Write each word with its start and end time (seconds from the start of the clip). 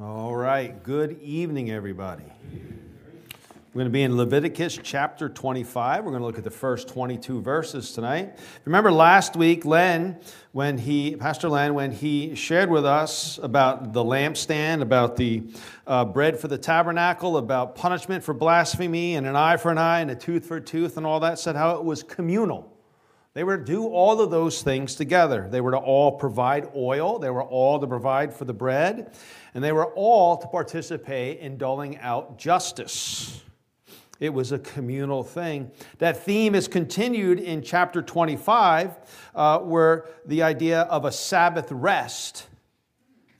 All 0.00 0.34
right. 0.34 0.82
Good 0.82 1.22
evening, 1.22 1.70
everybody. 1.70 2.24
We're 2.52 3.78
going 3.78 3.86
to 3.86 3.90
be 3.90 4.02
in 4.02 4.16
Leviticus 4.16 4.80
chapter 4.82 5.28
25. 5.28 6.04
We're 6.04 6.10
going 6.10 6.20
to 6.20 6.26
look 6.26 6.36
at 6.36 6.42
the 6.42 6.50
first 6.50 6.88
22 6.88 7.40
verses 7.40 7.92
tonight. 7.92 8.36
Remember 8.64 8.90
last 8.90 9.36
week, 9.36 9.64
Len, 9.64 10.18
when 10.50 10.78
he, 10.78 11.14
Pastor 11.14 11.48
Len, 11.48 11.74
when 11.74 11.92
he 11.92 12.34
shared 12.34 12.70
with 12.70 12.84
us 12.84 13.38
about 13.40 13.92
the 13.92 14.02
lampstand, 14.02 14.82
about 14.82 15.14
the 15.14 15.44
uh, 15.86 16.04
bread 16.04 16.40
for 16.40 16.48
the 16.48 16.58
tabernacle, 16.58 17.36
about 17.36 17.76
punishment 17.76 18.24
for 18.24 18.34
blasphemy, 18.34 19.14
and 19.14 19.28
an 19.28 19.36
eye 19.36 19.56
for 19.56 19.70
an 19.70 19.78
eye, 19.78 20.00
and 20.00 20.10
a 20.10 20.16
tooth 20.16 20.44
for 20.44 20.56
a 20.56 20.60
tooth, 20.60 20.96
and 20.96 21.06
all 21.06 21.20
that, 21.20 21.38
said 21.38 21.54
how 21.54 21.76
it 21.76 21.84
was 21.84 22.02
communal. 22.02 22.73
They 23.34 23.42
were 23.42 23.58
to 23.58 23.64
do 23.64 23.88
all 23.88 24.20
of 24.20 24.30
those 24.30 24.62
things 24.62 24.94
together. 24.94 25.48
They 25.50 25.60
were 25.60 25.72
to 25.72 25.76
all 25.76 26.12
provide 26.12 26.70
oil, 26.74 27.18
they 27.18 27.30
were 27.30 27.42
all 27.42 27.80
to 27.80 27.86
provide 27.86 28.32
for 28.32 28.44
the 28.44 28.54
bread, 28.54 29.12
and 29.54 29.62
they 29.62 29.72
were 29.72 29.92
all 29.94 30.36
to 30.36 30.46
participate 30.46 31.40
in 31.40 31.58
doling 31.58 31.98
out 31.98 32.38
justice. 32.38 33.42
It 34.20 34.32
was 34.32 34.52
a 34.52 34.60
communal 34.60 35.24
thing. 35.24 35.72
That 35.98 36.24
theme 36.24 36.54
is 36.54 36.68
continued 36.68 37.40
in 37.40 37.62
chapter 37.62 38.00
25, 38.00 38.96
uh, 39.34 39.58
where 39.58 40.06
the 40.24 40.44
idea 40.44 40.82
of 40.82 41.04
a 41.04 41.10
Sabbath 41.10 41.72
rest 41.72 42.46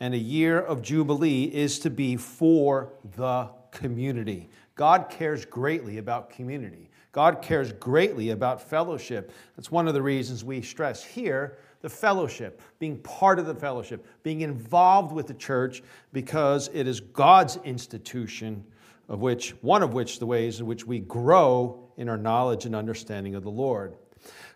and 0.01 0.13
a 0.13 0.19
year 0.19 0.59
of 0.59 0.83
Jubilee 0.83 1.45
is 1.45 1.79
to 1.81 1.91
be 1.91 2.17
for 2.17 2.93
the 3.17 3.49
community. 3.71 4.51
God 4.75 5.09
cares 5.09 5.45
greatly 5.45 5.99
about 5.99 6.31
community. 6.31 6.91
God 7.15 7.43
cares 7.43 7.73
greatly 7.73 8.31
about 8.31 8.61
fellowship. 8.61 9.31
That's 9.57 9.71
one 9.71 9.87
of 9.87 9.95
the 9.95 10.03
reasons 10.03 10.45
we 10.45 10.61
stress 10.63 11.05
here 11.05 11.57
the 11.81 11.89
fellowship, 11.91 12.63
being 12.79 12.97
part 13.01 13.39
of 13.39 13.45
the 13.45 13.55
fellowship, 13.55 14.07
being 14.23 14.41
involved 14.41 15.13
with 15.13 15.27
the 15.27 15.35
church, 15.35 15.83
because 16.15 16.71
it 16.73 16.89
is 16.89 16.99
God's 16.99 17.59
institution 17.63 18.65
of 19.07 19.21
which, 19.21 19.51
one 19.61 19.83
of 19.83 19.93
which, 19.93 20.19
the 20.19 20.25
ways 20.25 20.61
in 20.61 20.67
which 20.67 20.87
we 20.87 20.99
grow 20.99 21.87
in 21.99 22.09
our 22.09 22.17
knowledge 22.17 22.65
and 22.65 22.75
understanding 22.75 23.35
of 23.35 23.43
the 23.43 23.51
Lord. 23.51 23.97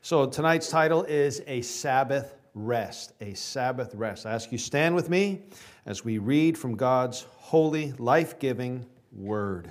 So 0.01 0.25
tonight's 0.25 0.71
title 0.71 1.05
is 1.05 1.43
A 1.47 1.61
Sabbath 1.61 2.35
Rest. 2.55 3.13
A 3.21 3.35
Sabbath 3.35 3.95
Rest. 3.95 4.25
I 4.25 4.33
ask 4.33 4.51
you 4.51 4.57
stand 4.57 4.95
with 4.95 5.11
me 5.11 5.43
as 5.85 6.05
we 6.05 6.17
read 6.17 6.57
from 6.57 6.77
God's 6.77 7.27
holy, 7.37 7.93
life 7.99 8.39
giving 8.39 8.87
word. 9.13 9.71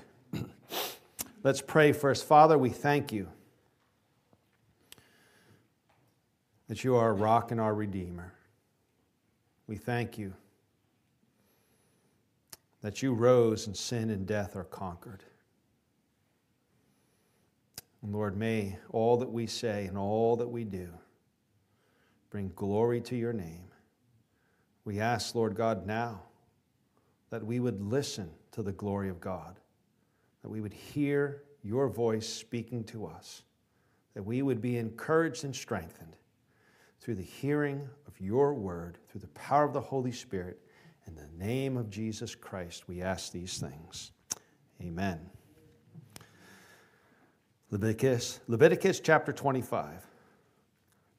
Let's 1.43 1.61
pray 1.61 1.91
first. 1.91 2.25
Father, 2.25 2.57
we 2.57 2.69
thank 2.69 3.11
you 3.13 3.27
that 6.67 6.83
you 6.83 6.95
are 6.95 7.09
a 7.09 7.13
rock 7.13 7.51
and 7.51 7.61
our 7.61 7.73
Redeemer. 7.73 8.33
We 9.67 9.77
thank 9.77 10.17
you 10.17 10.33
that 12.81 13.01
you 13.01 13.13
rose 13.13 13.67
and 13.67 13.75
sin 13.75 14.09
and 14.09 14.25
death 14.25 14.55
are 14.55 14.63
conquered. 14.63 15.23
And 18.01 18.13
Lord, 18.13 18.37
may 18.37 18.77
all 18.89 19.17
that 19.17 19.31
we 19.31 19.47
say 19.47 19.85
and 19.85 19.97
all 19.97 20.35
that 20.37 20.47
we 20.47 20.63
do 20.63 20.89
bring 22.29 22.51
glory 22.55 23.01
to 23.01 23.15
your 23.15 23.33
name. 23.33 23.65
We 24.85 24.99
ask, 24.99 25.35
Lord 25.35 25.55
God, 25.55 25.85
now 25.85 26.21
that 27.29 27.45
we 27.45 27.59
would 27.59 27.81
listen 27.81 28.29
to 28.51 28.63
the 28.63 28.71
glory 28.71 29.09
of 29.09 29.19
God, 29.19 29.59
that 30.47 30.53
we 30.53 30.61
would 30.61 30.71
hear 30.71 31.43
your 31.61 31.89
voice 31.89 32.25
speaking 32.25 32.81
to 32.81 33.05
us, 33.05 33.41
that 34.13 34.23
we 34.23 34.41
would 34.41 34.61
be 34.61 34.77
encouraged 34.77 35.43
and 35.43 35.53
strengthened 35.53 36.15
through 37.01 37.15
the 37.15 37.21
hearing 37.21 37.85
of 38.07 38.17
your 38.21 38.53
word, 38.53 38.97
through 39.09 39.19
the 39.19 39.27
power 39.27 39.65
of 39.65 39.73
the 39.73 39.81
Holy 39.81 40.13
Spirit 40.13 40.61
in 41.05 41.15
the 41.15 41.27
name 41.37 41.75
of 41.75 41.89
Jesus 41.89 42.33
Christ, 42.33 42.87
we 42.87 43.01
ask 43.01 43.33
these 43.33 43.57
things. 43.57 44.11
Amen. 44.81 45.19
Leviticus, 47.69 48.39
Leviticus 48.47 49.01
chapter 49.01 49.33
25. 49.33 50.01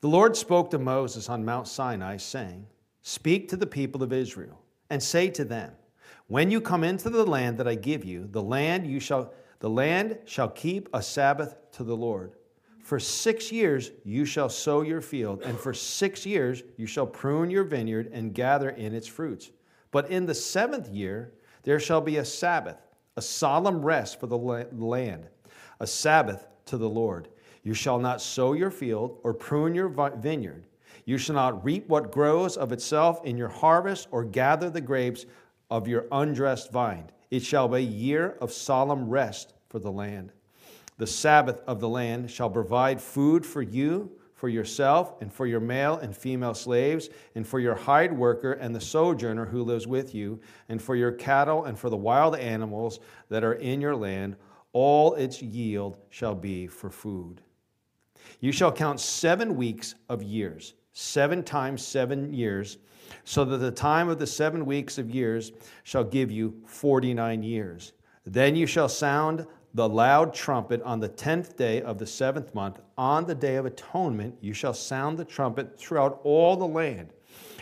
The 0.01 0.09
Lord 0.09 0.39
spoke 0.39 0.71
to 0.71 0.79
Moses 0.79 1.29
on 1.29 1.45
Mount 1.45 1.69
Sinai, 1.69 2.17
saying, 2.17 2.67
Speak 3.03 3.51
to 3.51 3.59
the 3.59 3.67
people 3.67 4.03
of 4.03 4.11
Israel, 4.11 4.59
and 4.89 5.03
say 5.03 5.29
to 5.29 5.45
them, 5.45 5.73
When 6.29 6.51
you 6.51 6.61
come 6.61 6.85
into 6.85 7.09
the 7.09 7.25
land 7.25 7.57
that 7.57 7.67
I 7.67 7.75
give 7.75 8.05
you, 8.05 8.29
the 8.31 8.43
land 8.43 8.87
you 8.87 9.01
shall 9.01 9.33
the 9.61 9.71
land 9.71 10.19
shall 10.25 10.51
keep 10.51 10.89
a 10.93 11.03
Sabbath 11.03 11.57
to 11.73 11.83
the 11.83 11.97
Lord. 11.97 12.33
For 12.85 13.01
six 13.01 13.51
years 13.51 13.91
you 14.05 14.25
shall 14.25 14.49
sow 14.49 14.83
your 14.83 15.01
field, 15.01 15.43
and 15.43 15.59
for 15.59 15.75
six 15.75 16.25
years 16.25 16.63
you 16.77 16.87
shall 16.87 17.07
prune 17.07 17.51
your 17.51 17.65
vineyard 17.65 18.11
and 18.13 18.35
gather 18.35 18.71
in 18.71 18.95
its 18.95 19.09
fruits. 19.09 19.51
But 19.91 20.11
in 20.11 20.27
the 20.27 20.35
seventh 20.35 20.89
year 20.89 21.33
there 21.65 21.81
shall 21.81 22.01
be 22.01 22.19
a 22.19 22.25
Sabbath, 22.25 22.77
a 23.17 23.23
solemn 23.23 23.83
rest 23.83 24.21
for 24.21 24.27
the 24.27 24.39
land, 24.39 25.29
a 25.81 25.87
Sabbath 25.87 26.47
to 26.67 26.77
the 26.77 26.89
Lord. 26.89 27.29
You 27.63 27.75
shall 27.75 27.99
not 27.99 28.21
sow 28.21 28.53
your 28.53 28.71
field 28.71 29.19
or 29.25 29.35
prune 29.35 29.75
your 29.75 29.89
vineyard. 29.89 30.67
You 31.05 31.19
shall 31.19 31.35
not 31.35 31.65
reap 31.65 31.89
what 31.89 32.13
grows 32.13 32.57
of 32.57 32.71
itself 32.71 33.25
in 33.25 33.37
your 33.37 33.49
harvest 33.49 34.09
or 34.11 34.25
gather 34.25 34.71
the 34.71 34.81
grapes 34.81 35.25
of 35.71 35.89
your 35.89 36.07
undressed 36.13 36.73
vine. 36.73 37.11
It 37.31 37.43
shall 37.43 37.69
be 37.69 37.77
a 37.77 37.81
year 37.81 38.37
of 38.41 38.53
solemn 38.53 39.09
rest 39.09 39.55
for 39.69 39.79
the 39.79 39.93
land. 39.93 40.33
The 40.97 41.07
Sabbath 41.07 41.61
of 41.67 41.81
the 41.81 41.89
land 41.89 42.31
shall 42.31 42.51
provide 42.51 43.01
food 43.01 43.45
for 43.47 43.63
you 43.63 44.11
for 44.39 44.49
yourself 44.49 45.15
and 45.21 45.33
for 45.33 45.47
your 45.49 45.59
male 45.59 45.97
and 45.97 46.17
female 46.17 46.55
slaves, 46.55 47.11
and 47.35 47.45
for 47.45 47.59
your 47.59 47.75
hired 47.75 48.17
worker 48.17 48.53
and 48.53 48.73
the 48.73 48.81
sojourner 48.81 49.45
who 49.45 49.65
lives 49.65 49.87
with 49.87 50.15
you, 50.15 50.41
and 50.69 50.81
for 50.81 50.95
your 50.95 51.11
cattle 51.11 51.65
and 51.65 51.77
for 51.77 51.91
the 51.91 51.97
wild 51.97 52.37
animals 52.37 53.01
that 53.31 53.43
are 53.43 53.55
in 53.55 53.81
your 53.81 53.97
land, 53.97 54.37
all 54.73 55.15
its 55.15 55.43
yield 55.43 55.97
shall 56.09 56.37
be 56.37 56.69
for 56.69 56.89
food. 56.89 57.41
You 58.39 58.53
shall 58.53 58.71
count 58.71 59.01
seven 59.01 59.57
weeks 59.57 59.97
of 60.09 60.23
years, 60.23 60.75
seven 60.93 61.43
times 61.43 61.85
seven 61.85 62.33
years, 62.33 62.79
so 63.25 63.45
that 63.45 63.59
the 63.59 63.71
time 63.71 64.09
of 64.09 64.19
the 64.19 64.27
seven 64.27 64.67
weeks 64.67 64.99
of 64.99 65.11
years 65.11 65.53
shall 65.85 66.05
give 66.05 66.31
you 66.31 66.55
49 66.67 67.43
years. 67.43 67.93
Then 68.25 68.57
you 68.57 68.67
shall 68.67 68.89
sound 68.89 69.47
the 69.75 69.89
loud 69.89 70.35
trumpet 70.35 70.83
on 70.83 71.01
the 71.01 71.09
tenth 71.09 71.57
day 71.57 71.83
of 71.83 71.99
the 71.99 72.07
seventh 72.07 72.55
month, 72.55 72.81
on 72.97 73.27
the 73.27 73.35
day 73.35 73.57
of 73.57 73.67
atonement, 73.67 74.37
you 74.41 74.53
shall 74.53 74.75
sound 74.75 75.19
the 75.19 75.25
trumpet 75.25 75.79
throughout 75.79 76.21
all 76.25 76.57
the 76.57 76.67
land. 76.67 77.13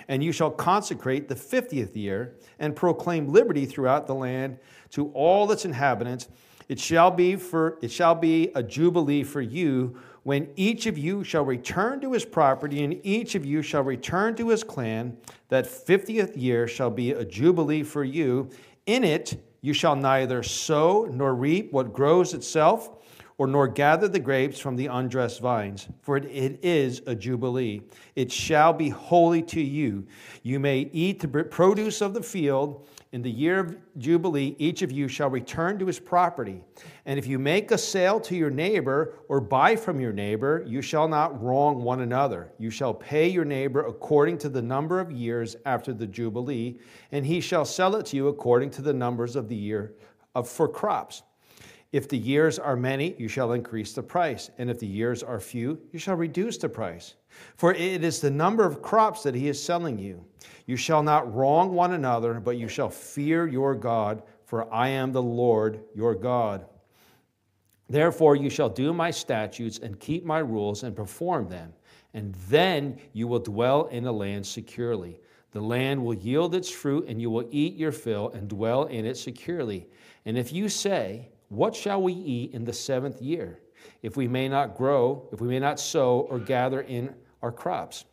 And 0.08 0.22
you 0.22 0.30
shall 0.30 0.50
consecrate 0.50 1.28
the 1.28 1.34
fiftieth 1.36 1.96
year 1.96 2.36
and 2.58 2.76
proclaim 2.76 3.28
liberty 3.28 3.66
throughout 3.66 4.06
the 4.06 4.14
land 4.14 4.58
to 4.90 5.10
all 5.10 5.50
its 5.50 5.64
inhabitants. 5.64 6.28
It 6.68 6.78
shall 6.78 7.10
be 7.10 7.36
for 7.36 7.78
it 7.82 7.90
shall 7.90 8.14
be 8.14 8.50
a 8.54 8.62
jubilee 8.62 9.24
for 9.24 9.40
you 9.40 9.98
when 10.26 10.48
each 10.56 10.86
of 10.86 10.98
you 10.98 11.22
shall 11.22 11.44
return 11.44 12.00
to 12.00 12.12
his 12.12 12.24
property 12.24 12.82
and 12.82 12.98
each 13.06 13.36
of 13.36 13.46
you 13.46 13.62
shall 13.62 13.84
return 13.84 14.34
to 14.34 14.48
his 14.48 14.64
clan. 14.64 15.16
That 15.50 15.68
fiftieth 15.68 16.36
year 16.36 16.66
shall 16.66 16.90
be 16.90 17.12
a 17.12 17.24
jubilee 17.24 17.84
for 17.84 18.02
you. 18.02 18.50
In 18.86 19.04
it 19.04 19.40
you 19.60 19.72
shall 19.72 19.94
neither 19.94 20.42
sow 20.42 21.04
nor 21.04 21.32
reap 21.32 21.72
what 21.72 21.92
grows 21.92 22.34
itself, 22.34 22.95
or 23.38 23.46
nor 23.46 23.68
gather 23.68 24.08
the 24.08 24.18
grapes 24.18 24.58
from 24.58 24.76
the 24.76 24.86
undressed 24.86 25.40
vines, 25.40 25.88
for 26.02 26.16
it, 26.16 26.24
it 26.26 26.64
is 26.64 27.02
a 27.06 27.14
jubilee. 27.14 27.82
It 28.14 28.32
shall 28.32 28.72
be 28.72 28.88
holy 28.88 29.42
to 29.42 29.60
you. 29.60 30.06
You 30.42 30.58
may 30.58 30.88
eat 30.92 31.20
the 31.20 31.44
produce 31.44 32.00
of 32.00 32.14
the 32.14 32.22
field 32.22 32.86
in 33.16 33.22
the 33.22 33.30
year 33.30 33.60
of 33.60 33.76
Jubilee, 33.96 34.56
each 34.58 34.82
of 34.82 34.92
you 34.92 35.08
shall 35.08 35.30
return 35.30 35.78
to 35.78 35.86
his 35.86 35.98
property. 35.98 36.62
And 37.06 37.18
if 37.18 37.26
you 37.26 37.38
make 37.38 37.70
a 37.70 37.78
sale 37.78 38.20
to 38.20 38.36
your 38.36 38.50
neighbor 38.50 39.14
or 39.28 39.40
buy 39.40 39.74
from 39.76 40.00
your 40.00 40.12
neighbor, 40.12 40.62
you 40.66 40.82
shall 40.82 41.08
not 41.08 41.42
wrong 41.42 41.82
one 41.82 42.02
another. 42.02 42.52
You 42.58 42.68
shall 42.68 42.92
pay 42.92 43.26
your 43.26 43.46
neighbor 43.46 43.86
according 43.86 44.36
to 44.38 44.50
the 44.50 44.60
number 44.60 45.00
of 45.00 45.10
years 45.10 45.56
after 45.64 45.94
the 45.94 46.06
Jubilee, 46.06 46.78
and 47.10 47.24
he 47.24 47.40
shall 47.40 47.64
sell 47.64 47.96
it 47.96 48.04
to 48.06 48.16
you 48.16 48.28
according 48.28 48.68
to 48.72 48.82
the 48.82 48.92
numbers 48.92 49.34
of 49.34 49.48
the 49.48 49.56
year 49.56 49.94
of, 50.34 50.46
for 50.46 50.68
crops. 50.68 51.22
If 51.92 52.08
the 52.08 52.18
years 52.18 52.58
are 52.58 52.76
many, 52.76 53.14
you 53.18 53.28
shall 53.28 53.52
increase 53.52 53.92
the 53.92 54.02
price, 54.02 54.50
and 54.58 54.68
if 54.68 54.78
the 54.78 54.86
years 54.86 55.22
are 55.22 55.40
few, 55.40 55.80
you 55.92 55.98
shall 55.98 56.16
reduce 56.16 56.58
the 56.58 56.68
price. 56.68 57.14
For 57.56 57.72
it 57.72 58.02
is 58.02 58.20
the 58.20 58.30
number 58.30 58.64
of 58.64 58.82
crops 58.82 59.22
that 59.22 59.34
he 59.34 59.48
is 59.48 59.62
selling 59.62 59.98
you. 59.98 60.24
You 60.66 60.76
shall 60.76 61.02
not 61.02 61.32
wrong 61.32 61.72
one 61.72 61.92
another, 61.92 62.34
but 62.34 62.58
you 62.58 62.68
shall 62.68 62.90
fear 62.90 63.46
your 63.46 63.74
God, 63.74 64.22
for 64.44 64.72
I 64.72 64.88
am 64.88 65.12
the 65.12 65.22
Lord 65.22 65.80
your 65.94 66.14
God. 66.14 66.66
Therefore, 67.88 68.34
you 68.34 68.50
shall 68.50 68.68
do 68.68 68.92
my 68.92 69.12
statutes 69.12 69.78
and 69.78 70.00
keep 70.00 70.24
my 70.24 70.40
rules 70.40 70.82
and 70.82 70.96
perform 70.96 71.48
them, 71.48 71.72
and 72.14 72.34
then 72.48 72.98
you 73.12 73.28
will 73.28 73.38
dwell 73.38 73.86
in 73.86 74.02
the 74.02 74.12
land 74.12 74.44
securely. 74.44 75.20
The 75.52 75.60
land 75.60 76.04
will 76.04 76.14
yield 76.14 76.54
its 76.54 76.68
fruit, 76.68 77.06
and 77.06 77.20
you 77.20 77.30
will 77.30 77.48
eat 77.50 77.76
your 77.76 77.92
fill 77.92 78.30
and 78.30 78.48
dwell 78.48 78.86
in 78.86 79.06
it 79.06 79.16
securely. 79.16 79.88
And 80.24 80.36
if 80.36 80.52
you 80.52 80.68
say, 80.68 81.28
What 81.48 81.74
shall 81.74 82.02
we 82.02 82.12
eat 82.12 82.52
in 82.52 82.64
the 82.64 82.72
seventh 82.72 83.22
year? 83.22 83.60
If 84.02 84.16
we 84.16 84.26
may 84.26 84.48
not 84.48 84.76
grow, 84.76 85.28
if 85.32 85.40
we 85.40 85.48
may 85.48 85.58
not 85.58 85.78
sow 85.78 86.26
or 86.30 86.38
gather 86.38 86.80
in 86.80 87.14
our 87.42 87.52
crops. 87.52 88.04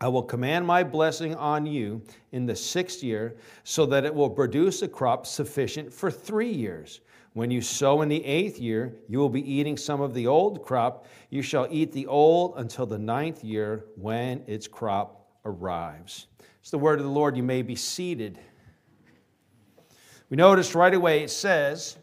I 0.00 0.08
will 0.08 0.22
command 0.22 0.66
my 0.66 0.84
blessing 0.84 1.34
on 1.34 1.64
you 1.64 2.02
in 2.32 2.44
the 2.44 2.54
sixth 2.54 3.02
year, 3.02 3.36
so 3.64 3.86
that 3.86 4.04
it 4.04 4.14
will 4.14 4.28
produce 4.28 4.82
a 4.82 4.88
crop 4.88 5.26
sufficient 5.26 5.92
for 5.92 6.10
three 6.10 6.52
years. 6.52 7.00
When 7.32 7.50
you 7.50 7.60
sow 7.60 8.02
in 8.02 8.08
the 8.08 8.24
eighth 8.24 8.58
year, 8.58 8.94
you 9.08 9.18
will 9.18 9.30
be 9.30 9.50
eating 9.50 9.76
some 9.76 10.00
of 10.00 10.14
the 10.14 10.26
old 10.26 10.62
crop. 10.62 11.06
You 11.30 11.42
shall 11.42 11.66
eat 11.70 11.92
the 11.92 12.06
old 12.06 12.54
until 12.56 12.86
the 12.86 12.98
ninth 12.98 13.42
year, 13.42 13.86
when 13.96 14.42
its 14.46 14.68
crop 14.68 15.28
arrives. 15.44 16.26
It's 16.60 16.70
the 16.70 16.78
word 16.78 16.98
of 16.98 17.04
the 17.04 17.10
Lord. 17.10 17.36
You 17.36 17.42
may 17.42 17.62
be 17.62 17.76
seated. 17.76 18.38
We 20.28 20.36
notice 20.36 20.74
right 20.74 20.94
away 20.94 21.22
it 21.22 21.30
says 21.30 21.96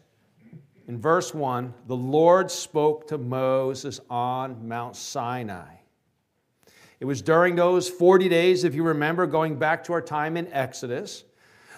in 0.86 1.00
verse 1.00 1.34
1 1.34 1.74
the 1.86 1.96
Lord 1.96 2.50
spoke 2.50 3.08
to 3.08 3.18
Moses 3.18 4.00
on 4.10 4.68
Mount 4.68 4.96
Sinai. 4.96 5.76
It 7.00 7.06
was 7.06 7.22
during 7.22 7.56
those 7.56 7.88
40 7.88 8.28
days, 8.28 8.64
if 8.64 8.74
you 8.74 8.82
remember, 8.82 9.26
going 9.26 9.58
back 9.58 9.84
to 9.84 9.92
our 9.92 10.00
time 10.00 10.36
in 10.36 10.50
Exodus, 10.52 11.24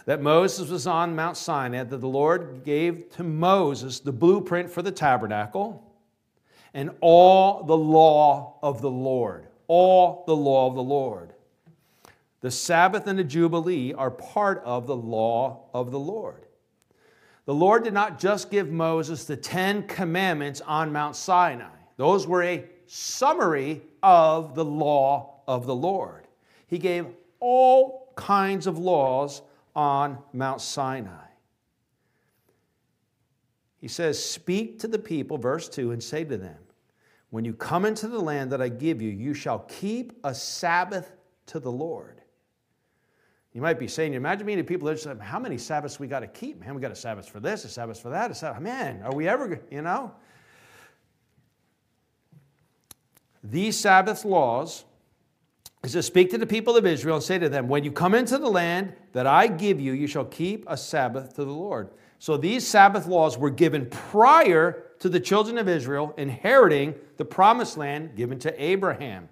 that 0.04 0.22
Moses 0.22 0.70
was 0.70 0.86
on 0.86 1.16
Mount 1.16 1.36
Sinai, 1.36 1.82
that 1.82 2.00
the 2.00 2.06
Lord 2.06 2.62
gave 2.64 3.10
to 3.16 3.24
Moses 3.24 3.98
the 3.98 4.12
blueprint 4.12 4.70
for 4.70 4.82
the 4.82 4.92
tabernacle 4.92 5.82
and 6.74 6.90
all 7.00 7.64
the 7.64 7.76
law 7.76 8.58
of 8.62 8.82
the 8.82 8.90
Lord. 8.90 9.48
All 9.66 10.22
the 10.26 10.36
law 10.36 10.68
of 10.68 10.76
the 10.76 10.82
Lord. 10.82 11.32
The 12.40 12.50
Sabbath 12.52 13.08
and 13.08 13.18
the 13.18 13.24
Jubilee 13.24 13.92
are 13.94 14.10
part 14.10 14.62
of 14.64 14.86
the 14.86 14.94
law 14.94 15.64
of 15.74 15.90
the 15.90 15.98
Lord. 15.98 16.45
The 17.46 17.54
Lord 17.54 17.84
did 17.84 17.94
not 17.94 18.18
just 18.18 18.50
give 18.50 18.70
Moses 18.70 19.24
the 19.24 19.36
Ten 19.36 19.86
Commandments 19.86 20.60
on 20.60 20.92
Mount 20.92 21.16
Sinai, 21.16 21.70
those 21.96 22.26
were 22.26 22.42
a 22.42 22.64
summary 22.86 23.82
of 24.02 24.54
the 24.54 24.64
law 24.64 25.40
of 25.46 25.66
the 25.66 25.74
Lord. 25.74 26.26
He 26.66 26.78
gave 26.78 27.06
all 27.40 28.12
kinds 28.16 28.66
of 28.66 28.78
laws 28.78 29.42
on 29.74 30.18
Mount 30.32 30.60
Sinai. 30.60 31.26
He 33.78 33.88
says, 33.88 34.22
Speak 34.22 34.80
to 34.80 34.88
the 34.88 34.98
people, 34.98 35.38
verse 35.38 35.68
2, 35.68 35.92
and 35.92 36.02
say 36.02 36.24
to 36.24 36.36
them, 36.36 36.58
When 37.30 37.44
you 37.44 37.52
come 37.54 37.84
into 37.84 38.08
the 38.08 38.18
land 38.18 38.50
that 38.52 38.60
I 38.60 38.68
give 38.68 39.00
you, 39.00 39.10
you 39.10 39.34
shall 39.34 39.60
keep 39.60 40.12
a 40.24 40.34
Sabbath 40.34 41.12
to 41.46 41.60
the 41.60 41.70
Lord. 41.70 42.22
You 43.56 43.62
might 43.62 43.78
be 43.78 43.88
saying, 43.88 44.12
imagine 44.12 44.46
meeting 44.46 44.66
people 44.66 44.86
that 44.88 45.00
say, 45.00 45.14
How 45.18 45.38
many 45.38 45.56
Sabbaths 45.56 45.98
we 45.98 46.06
got 46.06 46.20
to 46.20 46.26
keep? 46.26 46.60
Man, 46.60 46.74
we 46.74 46.82
got 46.82 46.92
a 46.92 46.94
Sabbath 46.94 47.26
for 47.26 47.40
this, 47.40 47.64
a 47.64 47.70
Sabbath 47.70 47.98
for 47.98 48.10
that, 48.10 48.30
a 48.30 48.34
Sabbath. 48.34 48.60
Man, 48.60 49.00
are 49.02 49.14
we 49.14 49.26
ever, 49.26 49.58
you 49.70 49.80
know? 49.80 50.12
these 53.42 53.78
Sabbath 53.78 54.26
laws 54.26 54.84
is 55.82 55.92
to 55.92 56.02
speak 56.02 56.28
to 56.32 56.38
the 56.38 56.46
people 56.46 56.76
of 56.76 56.84
Israel 56.84 57.16
and 57.16 57.24
say 57.24 57.38
to 57.38 57.48
them, 57.48 57.66
When 57.66 57.82
you 57.82 57.90
come 57.90 58.14
into 58.14 58.36
the 58.36 58.50
land 58.50 58.92
that 59.12 59.26
I 59.26 59.46
give 59.46 59.80
you, 59.80 59.94
you 59.94 60.06
shall 60.06 60.26
keep 60.26 60.66
a 60.68 60.76
Sabbath 60.76 61.34
to 61.36 61.44
the 61.46 61.50
Lord. 61.50 61.88
So 62.18 62.36
these 62.36 62.66
Sabbath 62.66 63.06
laws 63.06 63.38
were 63.38 63.48
given 63.48 63.86
prior 63.86 64.84
to 64.98 65.08
the 65.08 65.18
children 65.18 65.56
of 65.56 65.66
Israel 65.66 66.12
inheriting 66.18 66.94
the 67.16 67.24
promised 67.24 67.78
land 67.78 68.16
given 68.16 68.38
to 68.40 68.62
Abraham. 68.62 69.30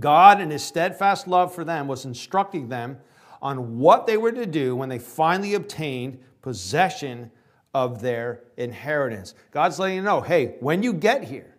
God, 0.00 0.40
in 0.40 0.50
his 0.50 0.62
steadfast 0.62 1.26
love 1.26 1.54
for 1.54 1.64
them, 1.64 1.88
was 1.88 2.04
instructing 2.04 2.68
them 2.68 2.98
on 3.40 3.78
what 3.78 4.06
they 4.06 4.16
were 4.16 4.32
to 4.32 4.46
do 4.46 4.76
when 4.76 4.88
they 4.88 4.98
finally 4.98 5.54
obtained 5.54 6.18
possession 6.40 7.30
of 7.74 8.00
their 8.00 8.44
inheritance. 8.56 9.34
God's 9.50 9.78
letting 9.78 9.96
you 9.96 10.02
know 10.02 10.20
hey, 10.20 10.56
when 10.60 10.82
you 10.82 10.92
get 10.92 11.24
here, 11.24 11.56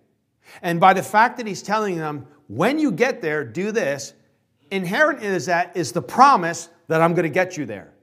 and 0.62 0.80
by 0.80 0.94
the 0.94 1.04
fact 1.04 1.38
that 1.38 1.48
he's 1.48 1.62
telling 1.62 1.98
them, 1.98 2.28
when 2.48 2.80
you 2.80 2.92
get 2.92 3.22
there, 3.22 3.44
do 3.44 3.72
this, 3.72 4.14
inherent 4.72 5.22
in 5.22 5.38
that 5.44 5.76
is 5.76 5.92
the 5.92 6.02
promise 6.02 6.70
that 6.88 7.02
I'm 7.02 7.14
going 7.14 7.24
to 7.24 7.30
get 7.30 7.58
you 7.58 7.66
there. 7.66 7.94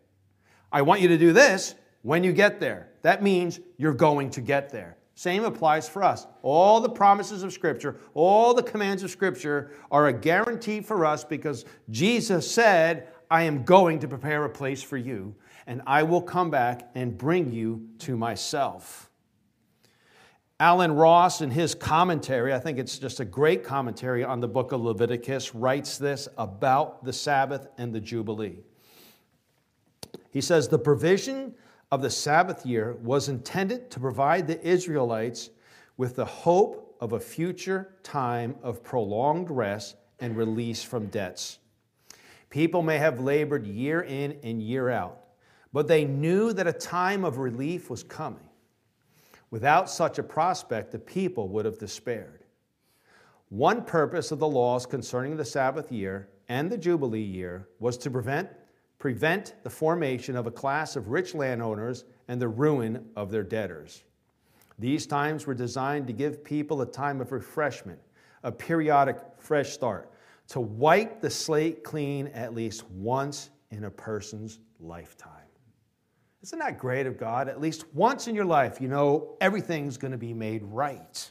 I 0.72 0.82
want 0.82 1.00
you 1.00 1.08
to 1.08 1.18
do 1.18 1.32
this 1.32 1.74
when 2.02 2.24
you 2.24 2.32
get 2.32 2.60
there. 2.60 2.88
That 3.02 3.22
means 3.22 3.60
you're 3.76 3.94
going 3.94 4.30
to 4.30 4.40
get 4.40 4.70
there. 4.70 4.96
Same 5.20 5.44
applies 5.44 5.86
for 5.86 6.02
us. 6.02 6.26
All 6.40 6.80
the 6.80 6.88
promises 6.88 7.42
of 7.42 7.52
Scripture, 7.52 7.98
all 8.14 8.54
the 8.54 8.62
commands 8.62 9.02
of 9.02 9.10
Scripture 9.10 9.72
are 9.90 10.06
a 10.06 10.14
guarantee 10.14 10.80
for 10.80 11.04
us 11.04 11.24
because 11.24 11.66
Jesus 11.90 12.50
said, 12.50 13.08
I 13.30 13.42
am 13.42 13.64
going 13.64 13.98
to 13.98 14.08
prepare 14.08 14.46
a 14.46 14.48
place 14.48 14.82
for 14.82 14.96
you, 14.96 15.34
and 15.66 15.82
I 15.86 16.04
will 16.04 16.22
come 16.22 16.50
back 16.50 16.88
and 16.94 17.18
bring 17.18 17.52
you 17.52 17.86
to 17.98 18.16
myself. 18.16 19.10
Allen 20.58 20.92
Ross, 20.92 21.42
in 21.42 21.50
his 21.50 21.74
commentary, 21.74 22.54
I 22.54 22.58
think 22.58 22.78
it's 22.78 22.98
just 22.98 23.20
a 23.20 23.26
great 23.26 23.62
commentary 23.62 24.24
on 24.24 24.40
the 24.40 24.48
book 24.48 24.72
of 24.72 24.80
Leviticus, 24.80 25.54
writes 25.54 25.98
this 25.98 26.28
about 26.38 27.04
the 27.04 27.12
Sabbath 27.12 27.68
and 27.76 27.94
the 27.94 28.00
Jubilee. 28.00 28.60
He 30.30 30.40
says, 30.40 30.68
The 30.68 30.78
provision 30.78 31.56
of 31.90 32.02
the 32.02 32.10
Sabbath 32.10 32.64
year 32.64 32.94
was 33.02 33.28
intended 33.28 33.90
to 33.90 34.00
provide 34.00 34.46
the 34.46 34.64
Israelites 34.66 35.50
with 35.96 36.16
the 36.16 36.24
hope 36.24 36.96
of 37.00 37.12
a 37.12 37.20
future 37.20 37.94
time 38.02 38.54
of 38.62 38.82
prolonged 38.82 39.50
rest 39.50 39.96
and 40.20 40.36
release 40.36 40.82
from 40.82 41.06
debts. 41.06 41.58
People 42.48 42.82
may 42.82 42.98
have 42.98 43.20
labored 43.20 43.66
year 43.66 44.02
in 44.02 44.38
and 44.42 44.62
year 44.62 44.88
out, 44.90 45.18
but 45.72 45.88
they 45.88 46.04
knew 46.04 46.52
that 46.52 46.66
a 46.66 46.72
time 46.72 47.24
of 47.24 47.38
relief 47.38 47.90
was 47.90 48.02
coming. 48.02 48.48
Without 49.50 49.90
such 49.90 50.18
a 50.18 50.22
prospect, 50.22 50.92
the 50.92 50.98
people 50.98 51.48
would 51.48 51.64
have 51.64 51.78
despaired. 51.78 52.44
One 53.48 53.84
purpose 53.84 54.30
of 54.30 54.38
the 54.38 54.48
laws 54.48 54.86
concerning 54.86 55.36
the 55.36 55.44
Sabbath 55.44 55.90
year 55.90 56.28
and 56.48 56.70
the 56.70 56.78
Jubilee 56.78 57.20
year 57.20 57.68
was 57.80 57.96
to 57.98 58.10
prevent, 58.10 58.48
prevent 59.00 59.54
the 59.64 59.70
formation 59.70 60.36
of 60.36 60.46
a 60.46 60.50
class 60.50 60.94
of 60.94 61.08
rich 61.08 61.34
landowners 61.34 62.04
and 62.28 62.40
the 62.40 62.46
ruin 62.46 63.04
of 63.16 63.32
their 63.32 63.42
debtors. 63.42 64.04
These 64.78 65.06
times 65.06 65.46
were 65.46 65.54
designed 65.54 66.06
to 66.06 66.12
give 66.12 66.44
people 66.44 66.82
a 66.82 66.86
time 66.86 67.20
of 67.20 67.32
refreshment, 67.32 67.98
a 68.44 68.52
periodic 68.52 69.16
fresh 69.38 69.70
start, 69.70 70.12
to 70.48 70.60
wipe 70.60 71.20
the 71.20 71.30
slate 71.30 71.82
clean 71.82 72.28
at 72.28 72.54
least 72.54 72.88
once 72.90 73.50
in 73.70 73.84
a 73.84 73.90
person's 73.90 74.60
lifetime. 74.78 75.30
Isn't 76.42 76.58
that 76.58 76.78
great 76.78 77.06
of 77.06 77.18
God? 77.18 77.48
At 77.48 77.60
least 77.60 77.86
once 77.94 78.28
in 78.28 78.34
your 78.34 78.44
life, 78.44 78.80
you 78.80 78.88
know 78.88 79.36
everything's 79.40 79.96
going 79.96 80.12
to 80.12 80.18
be 80.18 80.34
made 80.34 80.62
right. 80.62 81.30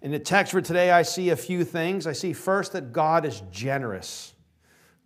In 0.00 0.10
the 0.10 0.18
text 0.18 0.52
for 0.52 0.62
today, 0.62 0.90
I 0.90 1.02
see 1.02 1.30
a 1.30 1.36
few 1.36 1.64
things. 1.64 2.06
I 2.06 2.12
see 2.12 2.32
first 2.32 2.72
that 2.72 2.92
God 2.92 3.26
is 3.26 3.42
generous. 3.50 4.34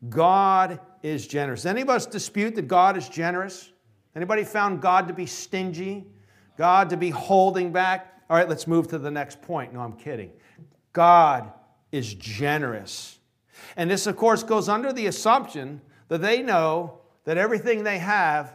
God 0.09 0.81
is 1.03 1.27
generous. 1.27 1.67
Any 1.67 1.83
of 1.83 1.91
us 1.91 2.07
dispute 2.07 2.55
that 2.55 2.69
God 2.69 2.97
is 2.97 3.09
generous? 3.09 3.71
Anybody 4.17 4.45
found 4.45 4.81
God 4.81 5.09
to 5.09 5.15
be 5.15 5.27
stingy? 5.27 6.07
God 6.57 6.91
to 6.91 6.97
be 6.97 7.11
holding 7.11 7.73
back? 7.73 8.23
All 8.29 8.37
right, 8.37 8.49
let's 8.49 8.67
move 8.67 8.89
to 8.89 8.99
the 8.99 9.11
next 9.11 9.43
point. 9.43 9.73
No, 9.73 9.81
I'm 9.81 9.93
kidding. 9.93 10.31
God 10.93 11.53
is 11.93 12.15
generous. 12.15 13.19
And 13.77 13.91
this, 13.91 14.07
of 14.07 14.17
course, 14.17 14.43
goes 14.43 14.69
under 14.69 14.93
the 14.93 15.07
assumption 15.07 15.81
that 16.09 16.23
they 16.23 16.43
know 16.43 17.01
that 17.25 17.37
everything 17.37 17.85
they 17.85 17.99
have 17.99 18.55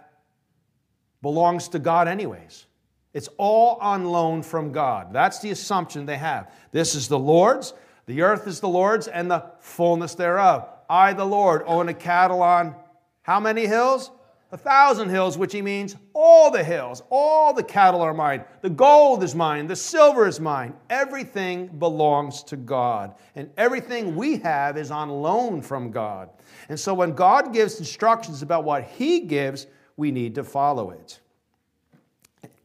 belongs 1.21 1.69
to 1.69 1.79
God, 1.79 2.07
anyways. 2.07 2.65
It's 3.13 3.29
all 3.37 3.77
on 3.81 4.05
loan 4.05 4.43
from 4.43 4.71
God. 4.71 5.13
That's 5.13 5.39
the 5.39 5.51
assumption 5.51 6.05
they 6.05 6.17
have. 6.17 6.51
This 6.71 6.95
is 6.95 7.07
the 7.07 7.19
Lord's, 7.19 7.73
the 8.07 8.21
earth 8.21 8.45
is 8.45 8.59
the 8.59 8.67
Lord's, 8.67 9.07
and 9.07 9.31
the 9.31 9.45
fullness 9.59 10.15
thereof. 10.15 10.69
I, 10.89 11.13
the 11.13 11.25
Lord, 11.25 11.63
own 11.65 11.89
a 11.89 11.93
cattle 11.93 12.41
on 12.41 12.75
how 13.23 13.39
many 13.39 13.65
hills? 13.65 14.11
A 14.51 14.57
thousand 14.57 15.09
hills, 15.09 15.37
which 15.37 15.51
he 15.51 15.61
means 15.61 15.95
all 16.13 16.51
the 16.51 16.63
hills, 16.63 17.01
all 17.09 17.53
the 17.53 17.63
cattle 17.63 18.01
are 18.01 18.13
mine. 18.13 18.45
The 18.61 18.69
gold 18.69 19.23
is 19.23 19.35
mine, 19.35 19.67
the 19.67 19.75
silver 19.75 20.27
is 20.27 20.39
mine. 20.39 20.75
Everything 20.89 21.67
belongs 21.67 22.43
to 22.43 22.55
God. 22.55 23.15
And 23.35 23.49
everything 23.57 24.15
we 24.15 24.37
have 24.37 24.77
is 24.77 24.91
on 24.91 25.09
loan 25.09 25.61
from 25.61 25.91
God. 25.91 26.29
And 26.69 26.79
so 26.79 26.93
when 26.93 27.13
God 27.13 27.51
gives 27.51 27.79
instructions 27.79 28.43
about 28.43 28.63
what 28.63 28.83
he 28.83 29.21
gives, 29.21 29.67
we 29.97 30.11
need 30.11 30.35
to 30.35 30.43
follow 30.43 30.91
it. 30.91 31.19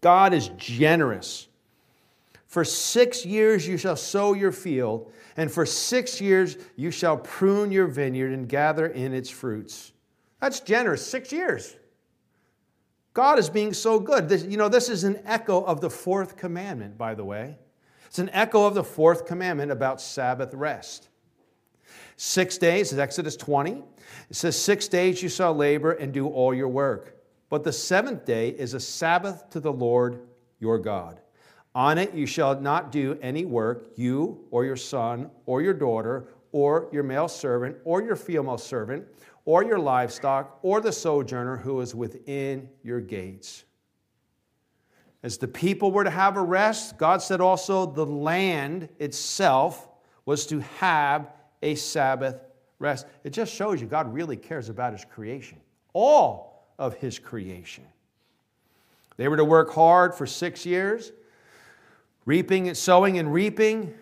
God 0.01 0.33
is 0.33 0.49
generous. 0.57 1.49
For 2.51 2.65
six 2.65 3.25
years 3.25 3.67
you 3.67 3.77
shall 3.77 3.95
sow 3.95 4.35
your 4.35 4.51
field, 4.51 5.13
and 5.37 5.51
for 5.51 5.65
six 5.65 6.21
years 6.21 6.57
you 6.75 6.91
shall 6.91 7.17
prune 7.17 7.71
your 7.71 7.87
vineyard 7.87 8.33
and 8.33 8.49
gather 8.49 8.89
in 8.89 9.15
its 9.15 9.31
fruits. 9.31 9.93
That's 10.41 10.59
generous, 10.59 11.07
six 11.07 11.33
years. 11.33 11.77
God 13.15 13.39
is 13.39 13.49
being 13.49 13.73
so 13.73 14.01
good. 14.01 14.29
This, 14.29 14.43
you 14.43 14.57
know, 14.57 14.69
this 14.69 14.89
is 14.89 15.05
an 15.05 15.21
echo 15.25 15.63
of 15.63 15.81
the 15.81 15.91
fourth 15.91 16.37
commandment, 16.37 16.99
by 16.99 17.15
the 17.15 17.25
way. 17.25 17.57
It's 18.07 18.19
an 18.19 18.31
echo 18.31 18.67
of 18.67 18.75
the 18.75 18.83
fourth 18.83 19.27
commandment 19.27 19.71
about 19.71 20.01
Sabbath 20.01 20.53
rest. 20.53 21.09
Six 22.17 22.59
days 22.59 22.93
is 22.93 22.99
Exodus 22.99 23.37
20. 23.37 23.75
It 23.75 23.85
says, 24.33 24.61
Six 24.61 24.89
days 24.89 25.23
you 25.23 25.29
shall 25.29 25.55
labor 25.55 25.93
and 25.93 26.13
do 26.13 26.27
all 26.27 26.53
your 26.53 26.69
work. 26.69 27.17
But 27.49 27.63
the 27.63 27.73
seventh 27.73 28.25
day 28.25 28.49
is 28.49 28.75
a 28.75 28.81
Sabbath 28.81 29.51
to 29.51 29.61
the 29.61 29.73
Lord 29.73 30.27
your 30.59 30.81
God. 30.81 31.21
On 31.75 31.99
it 31.99 32.15
you 32.15 32.27
shall 32.27 32.61
not 32.61 32.91
do 32.91 33.19
any 33.23 33.45
work, 33.45 33.93
you 33.97 34.45
or 34.51 34.65
your 34.65 34.77
son 34.77 35.31
or 35.47 35.63
your 35.63 35.75
daughter 35.75 36.29
or 36.53 36.89
your 36.93 37.03
male 37.03 37.29
servant, 37.29 37.77
or 37.85 38.03
your 38.03 38.17
female 38.17 38.59
servant, 38.59 39.07
or 39.45 39.65
your 39.65 39.79
livestock, 39.79 40.59
or 40.63 40.81
the 40.81 40.93
sojourner 40.93 41.57
who 41.57 41.81
is 41.81 41.95
within 41.95 42.69
your 42.83 43.01
gates. 43.01 43.65
As 45.23 45.39
the 45.39 45.49
people 45.49 45.93
were 45.93 46.05
to 46.05 46.11
have 46.11 46.37
a 46.37 46.43
rest, 46.43 46.97
God 46.97 47.23
said 47.23 47.41
also 47.41 47.87
the 47.87 48.07
land 48.07 48.89
itself 48.99 49.89
was 50.25 50.47
to 50.47 50.61
have 50.79 51.31
a 51.63 51.75
Sabbath 51.75 52.41
rest. 52.79 53.07
It 53.23 53.31
just 53.31 53.55
shows 53.55 53.81
you 53.81 53.87
God 53.87 54.13
really 54.13 54.37
cares 54.37 54.69
about 54.69 54.93
His 54.93 55.05
creation, 55.05 55.59
all 55.93 56.69
of 56.79 56.95
His 56.95 57.19
creation. 57.19 57.85
They 59.19 59.29
were 59.29 59.37
to 59.37 59.45
work 59.45 59.71
hard 59.73 60.15
for 60.15 60.27
six 60.27 60.65
years, 60.65 61.13
reaping 62.31 62.69
and 62.69 62.77
sowing 62.77 63.19
and 63.19 63.33
reaping. 63.33 63.93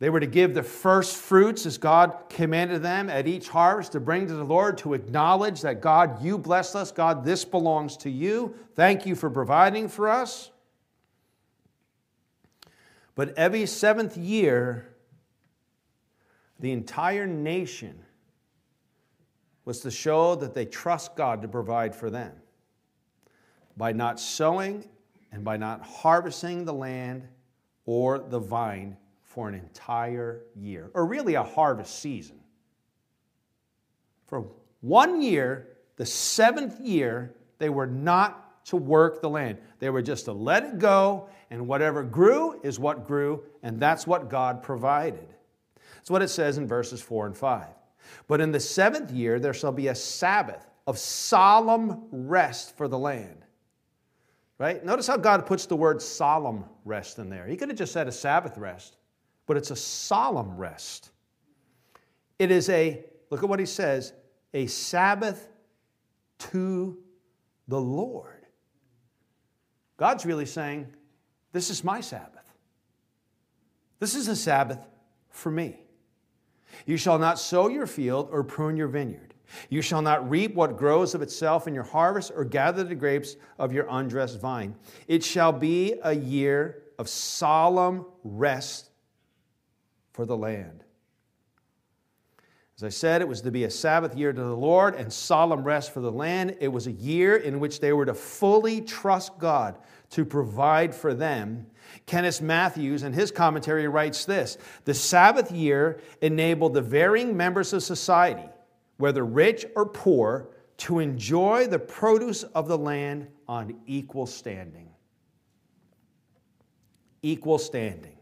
They 0.00 0.10
were 0.10 0.18
to 0.18 0.26
give 0.26 0.52
the 0.52 0.64
first 0.64 1.16
fruits 1.16 1.64
as 1.64 1.78
God 1.78 2.24
commanded 2.28 2.82
them 2.82 3.08
at 3.08 3.28
each 3.28 3.48
harvest 3.48 3.92
to 3.92 4.00
bring 4.00 4.26
to 4.26 4.34
the 4.34 4.42
Lord 4.42 4.78
to 4.78 4.94
acknowledge 4.94 5.60
that 5.60 5.80
God, 5.80 6.24
you 6.24 6.38
blessed 6.38 6.74
us. 6.74 6.90
God, 6.90 7.24
this 7.24 7.44
belongs 7.44 7.96
to 7.98 8.10
you. 8.10 8.56
Thank 8.74 9.06
you 9.06 9.14
for 9.14 9.30
providing 9.30 9.86
for 9.86 10.08
us. 10.08 10.50
But 13.14 13.32
every 13.38 13.64
seventh 13.66 14.16
year, 14.16 14.92
the 16.58 16.72
entire 16.72 17.28
nation 17.28 17.96
was 19.64 19.78
to 19.82 19.90
show 19.92 20.34
that 20.34 20.52
they 20.52 20.64
trust 20.64 21.14
God 21.14 21.42
to 21.42 21.48
provide 21.48 21.94
for 21.94 22.10
them 22.10 22.32
by 23.76 23.92
not 23.92 24.18
sowing 24.18 24.84
and 25.30 25.44
by 25.44 25.56
not 25.56 25.80
harvesting 25.82 26.64
the 26.64 26.74
land 26.74 27.28
or 27.84 28.18
the 28.18 28.38
vine 28.38 28.96
for 29.22 29.48
an 29.48 29.54
entire 29.54 30.42
year, 30.54 30.90
or 30.94 31.06
really 31.06 31.34
a 31.34 31.42
harvest 31.42 32.00
season. 32.00 32.38
For 34.26 34.46
one 34.80 35.22
year, 35.22 35.68
the 35.96 36.06
seventh 36.06 36.80
year, 36.80 37.34
they 37.58 37.68
were 37.68 37.86
not 37.86 38.64
to 38.66 38.76
work 38.76 39.20
the 39.20 39.30
land. 39.30 39.58
They 39.78 39.90
were 39.90 40.02
just 40.02 40.26
to 40.26 40.32
let 40.32 40.64
it 40.64 40.78
go, 40.78 41.28
and 41.50 41.66
whatever 41.66 42.02
grew 42.02 42.60
is 42.62 42.78
what 42.78 43.06
grew, 43.06 43.42
and 43.62 43.80
that's 43.80 44.06
what 44.06 44.28
God 44.30 44.62
provided. 44.62 45.26
That's 45.96 46.10
what 46.10 46.22
it 46.22 46.28
says 46.28 46.58
in 46.58 46.66
verses 46.66 47.00
4 47.00 47.26
and 47.26 47.36
5. 47.36 47.66
But 48.26 48.40
in 48.40 48.52
the 48.52 48.60
seventh 48.60 49.10
year, 49.10 49.38
there 49.38 49.54
shall 49.54 49.72
be 49.72 49.88
a 49.88 49.94
Sabbath 49.94 50.66
of 50.86 50.98
solemn 50.98 52.04
rest 52.10 52.76
for 52.76 52.88
the 52.88 52.98
land. 52.98 53.44
Right? 54.62 54.84
Notice 54.84 55.08
how 55.08 55.16
God 55.16 55.44
puts 55.44 55.66
the 55.66 55.74
word 55.74 56.00
solemn 56.00 56.64
rest 56.84 57.18
in 57.18 57.28
there. 57.28 57.48
He 57.48 57.56
could 57.56 57.68
have 57.68 57.76
just 57.76 57.92
said 57.92 58.06
a 58.06 58.12
Sabbath 58.12 58.56
rest, 58.56 58.96
but 59.44 59.56
it's 59.56 59.72
a 59.72 59.76
solemn 59.76 60.56
rest. 60.56 61.10
It 62.38 62.52
is 62.52 62.68
a, 62.68 63.04
look 63.28 63.42
at 63.42 63.48
what 63.48 63.58
he 63.58 63.66
says, 63.66 64.12
a 64.54 64.68
Sabbath 64.68 65.48
to 66.38 66.96
the 67.66 67.80
Lord. 67.80 68.46
God's 69.96 70.24
really 70.24 70.46
saying, 70.46 70.86
This 71.50 71.68
is 71.68 71.82
my 71.82 72.00
Sabbath. 72.00 72.48
This 73.98 74.14
is 74.14 74.28
a 74.28 74.36
Sabbath 74.36 74.86
for 75.30 75.50
me. 75.50 75.80
You 76.86 76.98
shall 76.98 77.18
not 77.18 77.40
sow 77.40 77.66
your 77.66 77.88
field 77.88 78.28
or 78.30 78.44
prune 78.44 78.76
your 78.76 78.86
vineyard. 78.86 79.31
You 79.70 79.82
shall 79.82 80.02
not 80.02 80.28
reap 80.28 80.54
what 80.54 80.76
grows 80.76 81.14
of 81.14 81.22
itself 81.22 81.66
in 81.66 81.74
your 81.74 81.84
harvest 81.84 82.32
or 82.34 82.44
gather 82.44 82.84
the 82.84 82.94
grapes 82.94 83.36
of 83.58 83.72
your 83.72 83.86
undressed 83.88 84.40
vine. 84.40 84.74
It 85.08 85.24
shall 85.24 85.52
be 85.52 85.94
a 86.02 86.14
year 86.14 86.82
of 86.98 87.08
solemn 87.08 88.06
rest 88.24 88.90
for 90.12 90.26
the 90.26 90.36
land. 90.36 90.84
As 92.76 92.84
I 92.84 92.88
said, 92.88 93.20
it 93.20 93.28
was 93.28 93.42
to 93.42 93.50
be 93.50 93.64
a 93.64 93.70
Sabbath 93.70 94.16
year 94.16 94.32
to 94.32 94.40
the 94.40 94.56
Lord 94.56 94.94
and 94.94 95.12
solemn 95.12 95.62
rest 95.62 95.92
for 95.92 96.00
the 96.00 96.10
land. 96.10 96.56
It 96.58 96.68
was 96.68 96.86
a 96.86 96.92
year 96.92 97.36
in 97.36 97.60
which 97.60 97.80
they 97.80 97.92
were 97.92 98.06
to 98.06 98.14
fully 98.14 98.80
trust 98.80 99.38
God 99.38 99.78
to 100.10 100.24
provide 100.24 100.94
for 100.94 101.14
them. 101.14 101.66
Kenneth 102.06 102.40
Mathews, 102.40 103.02
in 103.02 103.12
his 103.12 103.30
commentary, 103.30 103.86
writes 103.86 104.24
this 104.24 104.58
The 104.84 104.94
Sabbath 104.94 105.52
year 105.52 106.00
enabled 106.22 106.74
the 106.74 106.82
varying 106.82 107.36
members 107.36 107.72
of 107.72 107.82
society 107.82 108.48
whether 108.98 109.24
rich 109.24 109.64
or 109.76 109.86
poor, 109.86 110.48
to 110.78 110.98
enjoy 110.98 111.66
the 111.66 111.78
produce 111.78 112.42
of 112.42 112.66
the 112.68 112.78
land 112.78 113.28
on 113.46 113.74
equal 113.86 114.26
standing. 114.26 114.88
Equal 117.22 117.58
standing. 117.58 118.16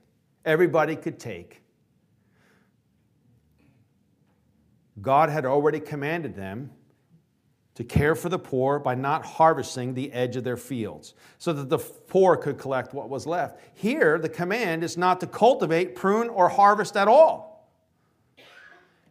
Everybody 0.45 0.97
could 0.97 1.19
take. 1.19 1.63
God 5.01 5.31
had 5.31 5.47
already 5.47 5.81
commanded 5.81 6.35
them 6.35 6.71
to 7.75 7.85
care 7.85 8.15
for 8.15 8.29
the 8.29 8.39
poor 8.39 8.79
by 8.79 8.95
not 8.95 9.25
harvesting 9.25 9.95
the 9.95 10.13
edge 10.13 10.37
of 10.37 10.45
their 10.45 10.59
fields 10.59 11.15
so 11.39 11.53
that 11.53 11.71
the 11.71 11.79
poor 11.79 12.37
could 12.37 12.59
collect 12.59 12.93
what 12.93 13.09
was 13.09 13.27
left. 13.27 13.59
Here, 13.73 14.19
the 14.19 14.29
command 14.29 14.85
is 14.85 14.99
not 14.99 15.21
to 15.21 15.27
cultivate, 15.27 15.95
prune, 15.95 16.29
or 16.29 16.51
harvest 16.51 16.95
at 16.95 17.09
all. 17.09 17.50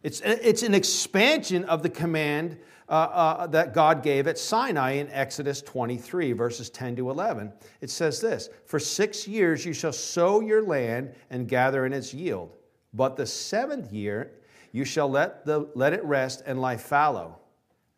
It's, 0.02 0.20
it's 0.22 0.62
an 0.62 0.74
expansion 0.74 1.64
of 1.64 1.82
the 1.82 1.90
command 1.90 2.58
uh, 2.88 2.92
uh, 2.92 3.46
that 3.46 3.74
God 3.74 4.02
gave 4.02 4.26
at 4.26 4.38
Sinai 4.38 4.92
in 4.92 5.08
Exodus 5.10 5.62
23, 5.62 6.32
verses 6.32 6.70
10 6.70 6.96
to 6.96 7.10
11. 7.10 7.52
It 7.80 7.90
says 7.90 8.20
this 8.20 8.48
For 8.66 8.78
six 8.78 9.28
years 9.28 9.64
you 9.64 9.72
shall 9.72 9.92
sow 9.92 10.40
your 10.40 10.62
land 10.62 11.14
and 11.30 11.46
gather 11.46 11.86
in 11.86 11.92
its 11.92 12.12
yield, 12.12 12.50
but 12.92 13.16
the 13.16 13.26
seventh 13.26 13.92
year 13.92 14.32
you 14.72 14.84
shall 14.84 15.08
let, 15.08 15.44
the, 15.44 15.68
let 15.74 15.92
it 15.92 16.02
rest 16.04 16.42
and 16.46 16.60
lie 16.60 16.76
fallow, 16.76 17.38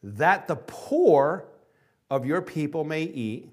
that 0.03 0.47
the 0.47 0.57
poor 0.57 1.47
of 2.11 2.27
your 2.27 2.43
people 2.43 2.85
may 2.85 3.05
eat, 3.05 3.49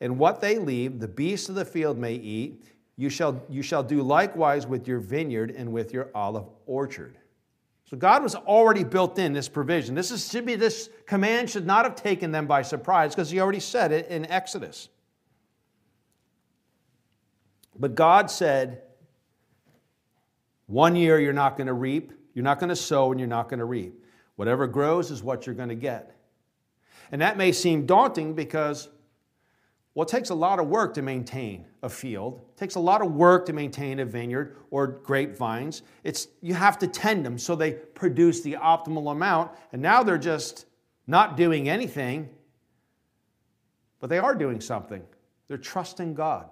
and 0.00 0.18
what 0.18 0.40
they 0.40 0.58
leave, 0.58 1.00
the 1.00 1.08
beasts 1.08 1.48
of 1.48 1.54
the 1.56 1.64
field 1.64 1.98
may 1.98 2.14
eat. 2.14 2.64
You 2.96 3.08
shall, 3.08 3.42
you 3.48 3.62
shall 3.62 3.82
do 3.82 4.02
likewise 4.02 4.68
with 4.68 4.86
your 4.86 5.00
vineyard 5.00 5.50
and 5.50 5.72
with 5.72 5.92
your 5.92 6.10
olive 6.14 6.46
orchard. 6.66 7.18
So 7.94 7.98
God 7.98 8.24
was 8.24 8.34
already 8.34 8.82
built 8.82 9.20
in 9.20 9.32
this 9.32 9.48
provision. 9.48 9.94
This 9.94 10.10
is, 10.10 10.28
should 10.28 10.44
be 10.44 10.56
this 10.56 10.90
command 11.06 11.48
should 11.48 11.64
not 11.64 11.84
have 11.84 11.94
taken 11.94 12.32
them 12.32 12.48
by 12.48 12.62
surprise 12.62 13.14
because 13.14 13.30
he 13.30 13.38
already 13.38 13.60
said 13.60 13.92
it 13.92 14.08
in 14.08 14.26
Exodus. 14.26 14.88
But 17.78 17.94
God 17.94 18.32
said, 18.32 18.82
one 20.66 20.96
year 20.96 21.20
you're 21.20 21.32
not 21.32 21.56
going 21.56 21.68
to 21.68 21.72
reap, 21.72 22.12
you're 22.34 22.42
not 22.42 22.58
going 22.58 22.70
to 22.70 22.74
sow, 22.74 23.12
and 23.12 23.20
you're 23.20 23.28
not 23.28 23.48
going 23.48 23.60
to 23.60 23.64
reap. 23.64 24.04
Whatever 24.34 24.66
grows 24.66 25.12
is 25.12 25.22
what 25.22 25.46
you're 25.46 25.54
going 25.54 25.68
to 25.68 25.76
get. 25.76 26.16
And 27.12 27.22
that 27.22 27.36
may 27.36 27.52
seem 27.52 27.86
daunting 27.86 28.34
because 28.34 28.88
well, 29.94 30.04
it 30.04 30.08
takes 30.08 30.30
a 30.30 30.34
lot 30.34 30.58
of 30.58 30.66
work 30.66 30.92
to 30.94 31.02
maintain 31.02 31.66
a 31.82 31.88
field. 31.88 32.40
It 32.50 32.58
takes 32.58 32.74
a 32.74 32.80
lot 32.80 33.00
of 33.00 33.12
work 33.12 33.46
to 33.46 33.52
maintain 33.52 34.00
a 34.00 34.04
vineyard 34.04 34.56
or 34.70 34.88
grapevines. 34.88 35.82
It's, 36.02 36.28
you 36.42 36.52
have 36.54 36.78
to 36.80 36.88
tend 36.88 37.24
them 37.24 37.38
so 37.38 37.54
they 37.54 37.72
produce 37.72 38.40
the 38.40 38.54
optimal 38.54 39.12
amount. 39.12 39.52
And 39.72 39.80
now 39.80 40.02
they're 40.02 40.18
just 40.18 40.66
not 41.06 41.36
doing 41.36 41.68
anything, 41.68 42.28
but 44.00 44.10
they 44.10 44.18
are 44.18 44.34
doing 44.34 44.60
something. 44.60 45.02
They're 45.46 45.58
trusting 45.58 46.14
God. 46.14 46.48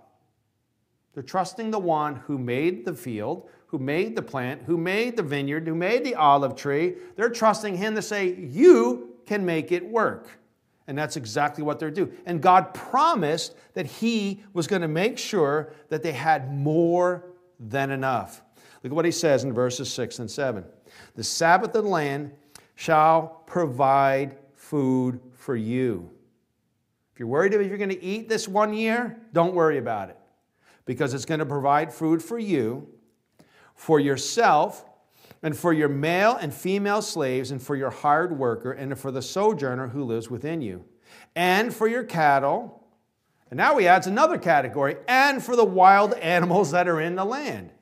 They're 1.15 1.23
trusting 1.25 1.73
the 1.73 1.81
one 1.81 2.17
who 2.17 2.39
made 2.39 2.85
the 2.85 2.95
field, 2.95 3.49
who 3.67 3.79
made 3.79 4.15
the 4.15 4.23
plant, 4.23 4.63
who 4.63 4.79
made 4.79 5.17
the 5.17 5.23
vineyard, 5.23 5.67
who 5.67 5.75
made 5.75 6.05
the 6.05 6.15
olive 6.15 6.55
tree. 6.55 6.95
They're 7.17 7.29
trusting 7.29 7.77
him 7.77 7.97
to 7.97 8.03
say, 8.03 8.35
You 8.35 9.17
can 9.27 9.45
make 9.45 9.73
it 9.73 9.85
work. 9.85 10.39
And 10.93 10.99
that's 10.99 11.17
exactly 11.17 11.65
what 11.65 11.79
they're 11.79 11.91
doing. 11.91 12.13
And 12.27 12.43
God 12.43 12.75
promised 12.75 13.57
that 13.73 13.87
He 13.87 14.45
was 14.53 14.67
going 14.67 14.83
to 14.83 14.89
make 14.89 15.17
sure 15.17 15.73
that 15.89 16.03
they 16.03 16.13
had 16.13 16.53
more 16.53 17.25
than 17.59 17.91
enough. 17.91 18.43
Look 18.83 18.91
at 18.91 18.95
what 18.95 19.07
He 19.07 19.11
says 19.11 19.43
in 19.43 19.55
verses 19.55 19.91
6 19.91 20.19
and 20.19 20.31
7. 20.31 20.63
The 21.15 21.25
Sabbath 21.25 21.75
of 21.75 21.85
the 21.85 21.89
land 21.89 22.33
shall 22.75 23.43
provide 23.47 24.37
food 24.53 25.19
for 25.33 25.57
you. 25.57 26.11
If 27.15 27.21
you're 27.21 27.27
worried 27.27 27.55
if 27.55 27.67
you're 27.67 27.79
going 27.79 27.89
to 27.89 28.05
eat 28.05 28.29
this 28.29 28.47
one 28.47 28.75
year, 28.75 29.19
don't 29.33 29.55
worry 29.55 29.79
about 29.79 30.11
it 30.11 30.19
because 30.85 31.15
it's 31.15 31.25
going 31.25 31.41
to 31.41 31.47
provide 31.47 31.91
food 31.91 32.23
for 32.23 32.39
you, 32.39 32.87
for 33.75 33.99
yourself, 33.99 34.85
and 35.43 35.57
for 35.57 35.73
your 35.73 35.89
male 35.89 36.37
and 36.37 36.55
female 36.55 37.03
slaves, 37.03 37.51
and 37.51 37.61
for 37.61 37.75
your 37.75 37.91
hired 37.91 38.39
worker, 38.39 38.73
and 38.73 38.97
for 38.99 39.11
the 39.11 39.23
sojourner 39.23 39.89
who 39.89 40.05
lives 40.05 40.31
within 40.31 40.63
you, 40.63 40.85
and 41.35 41.75
for 41.75 41.89
your 41.89 42.05
cattle. 42.05 42.87
And 43.51 43.59
now 43.59 43.77
he 43.77 43.89
adds 43.89 44.07
another 44.07 44.39
category, 44.39 44.97
and 45.09 45.43
for 45.43 45.57
the 45.57 45.65
wild 45.65 46.15
animals 46.21 46.71
that 46.71 46.89
are 46.89 47.01
in 47.01 47.17
the 47.17 47.25
land. 47.25 47.73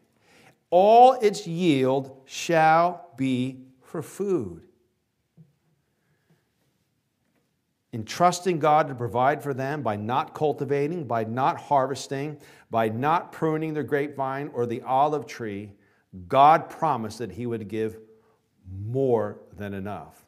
All 0.71 1.15
its 1.15 1.47
yield 1.47 2.23
shall 2.25 3.11
be 3.17 3.65
for 3.83 4.03
food. 4.03 4.63
In 7.93 8.05
trusting 8.05 8.61
God 8.61 8.87
to 8.89 8.95
provide 8.95 9.43
for 9.43 9.53
them 9.53 9.83
by 9.83 9.97
not 9.97 10.33
cultivating, 10.33 11.05
by 11.05 11.25
not 11.25 11.61
harvesting, 11.61 12.39
by 12.71 12.89
not 12.89 13.33
pruning 13.33 13.75
the 13.75 13.83
grapevine 13.83 14.49
or 14.55 14.65
the 14.65 14.81
olive 14.83 15.27
tree, 15.27 15.73
God 16.29 16.69
promised 16.69 17.19
that 17.19 17.33
He 17.33 17.47
would 17.47 17.69
give 17.69 17.99
more 18.87 19.39
than 19.57 19.75
enough. 19.75 20.25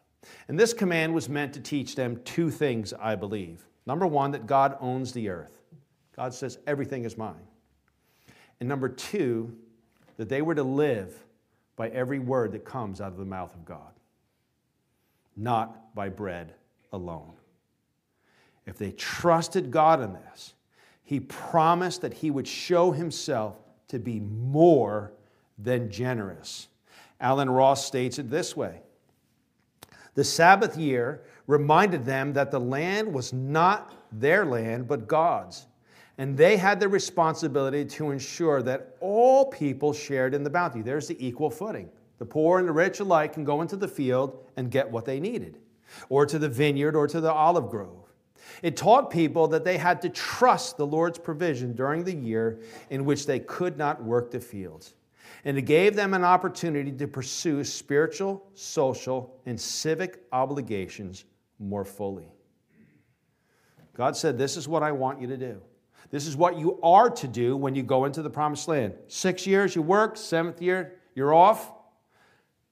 And 0.49 0.59
this 0.59 0.73
command 0.73 1.15
was 1.15 1.29
meant 1.29 1.53
to 1.55 1.61
teach 1.61 1.95
them 1.97 2.21
two 2.25 2.51
things, 2.51 2.93
I 2.93 3.17
believe. 3.17 3.67
Number 3.87 4.07
one, 4.07 4.31
that 4.33 4.47
God 4.47 4.77
owns 4.81 5.13
the 5.13 5.29
earth. 5.29 5.61
God 6.17 6.33
says, 6.35 6.59
everything 6.67 7.05
is 7.05 7.17
mine. 7.17 7.47
And 8.61 8.69
number 8.69 8.89
two, 8.89 9.57
that 10.19 10.29
they 10.29 10.43
were 10.43 10.55
to 10.55 10.63
live 10.63 11.15
by 11.75 11.89
every 11.89 12.19
word 12.19 12.53
that 12.53 12.65
comes 12.65 13.01
out 13.01 13.11
of 13.11 13.19
the 13.19 13.25
mouth 13.25 13.55
of 13.55 13.65
God, 13.65 13.93
not 15.37 15.95
by 15.95 16.09
bread 16.09 16.55
alone. 16.93 17.33
If 18.67 18.79
they 18.79 18.93
trusted 18.93 19.71
God 19.73 20.01
in 20.01 20.13
this, 20.13 20.55
He 21.03 21.19
promised 21.19 22.03
that 22.03 22.15
He 22.15 22.31
would 22.31 22.47
show 22.47 22.93
Himself 22.93 23.57
to 23.89 23.99
be 23.99 24.21
more 24.21 25.13
than 25.59 25.91
generous. 25.91 26.69
Allen 27.21 27.51
Ross 27.51 27.87
states 27.87 28.19
it 28.19 28.31
this 28.31 28.57
way 28.57 28.81
The 30.15 30.25
Sabbath 30.25 30.77
year 30.77 31.23
reminded 31.47 32.05
them 32.05 32.33
that 32.35 32.51
the 32.51 32.61
land 32.61 33.13
was 33.13 33.33
not 33.33 33.95
their 34.13 34.45
land, 34.45 34.89
but 34.89 35.07
God's. 35.07 35.67
And 36.19 36.37
they 36.37 36.57
had 36.57 36.79
the 36.79 36.89
responsibility 36.89 37.85
to 37.87 38.11
ensure 38.11 38.63
that 38.63 38.97
all 39.01 39.47
people 39.47 39.93
shared 39.93 40.35
in 40.35 40.45
the 40.45 40.51
bounty. 40.51 40.83
There's 40.83 41.09
the 41.09 41.27
equal 41.27 41.51
footing. 41.51 41.89
The 42.19 42.27
poor 42.27 42.59
and 42.59 42.69
the 42.69 42.73
rich 42.73 43.01
alike 43.01 43.33
can 43.33 43.45
go 43.45 43.63
into 43.63 43.77
the 43.77 43.89
field 43.89 44.45
and 44.57 44.71
get 44.71 44.89
what 44.89 45.05
they 45.05 45.19
needed, 45.19 45.59
or 46.09 46.27
to 46.27 46.39
the 46.39 46.49
vineyard 46.49 46.95
or 46.95 47.09
to 47.09 47.21
the 47.21 47.33
olive 47.33 47.71
grove. 47.71 48.13
It 48.63 48.77
taught 48.77 49.11
people 49.11 49.49
that 49.49 49.65
they 49.65 49.79
had 49.79 50.03
to 50.03 50.09
trust 50.09 50.77
the 50.77 50.87
Lord's 50.87 51.19
provision 51.19 51.75
during 51.75 52.05
the 52.05 52.15
year 52.15 52.61
in 52.91 53.05
which 53.05 53.27
they 53.27 53.41
could 53.41 53.79
not 53.79 54.03
work 54.05 54.31
the 54.31 54.41
fields. 54.41 54.95
And 55.45 55.59
it 55.59 55.63
gave 55.63 55.97
them 55.97 56.15
an 56.15 56.25
opportunity 56.25 56.93
to 56.93 57.09
pursue 57.09 57.65
spiritual, 57.65 58.47
social, 58.55 59.41
and 59.45 59.61
civic 59.61 60.23
obligations 60.33 61.25
more 61.59 61.85
fully. 61.85 62.33
God 63.95 64.17
said, 64.17 64.39
This 64.39 64.57
is 64.57 64.69
what 64.69 64.83
I 64.83 64.93
want 64.93 65.21
you 65.21 65.27
to 65.29 65.37
do. 65.37 65.61
This 66.11 66.27
is 66.27 66.37
what 66.37 66.59
you 66.59 66.79
are 66.83 67.11
to 67.11 67.27
do 67.27 67.57
when 67.57 67.75
you 67.75 67.83
go 67.83 68.05
into 68.05 68.23
the 68.23 68.31
promised 68.31 68.69
land. 68.69 68.95
Six 69.09 69.47
years 69.47 69.75
you 69.75 69.83
work, 69.83 70.17
seventh 70.17 70.61
year 70.61 70.99
you're 71.15 71.35
off. 71.35 71.73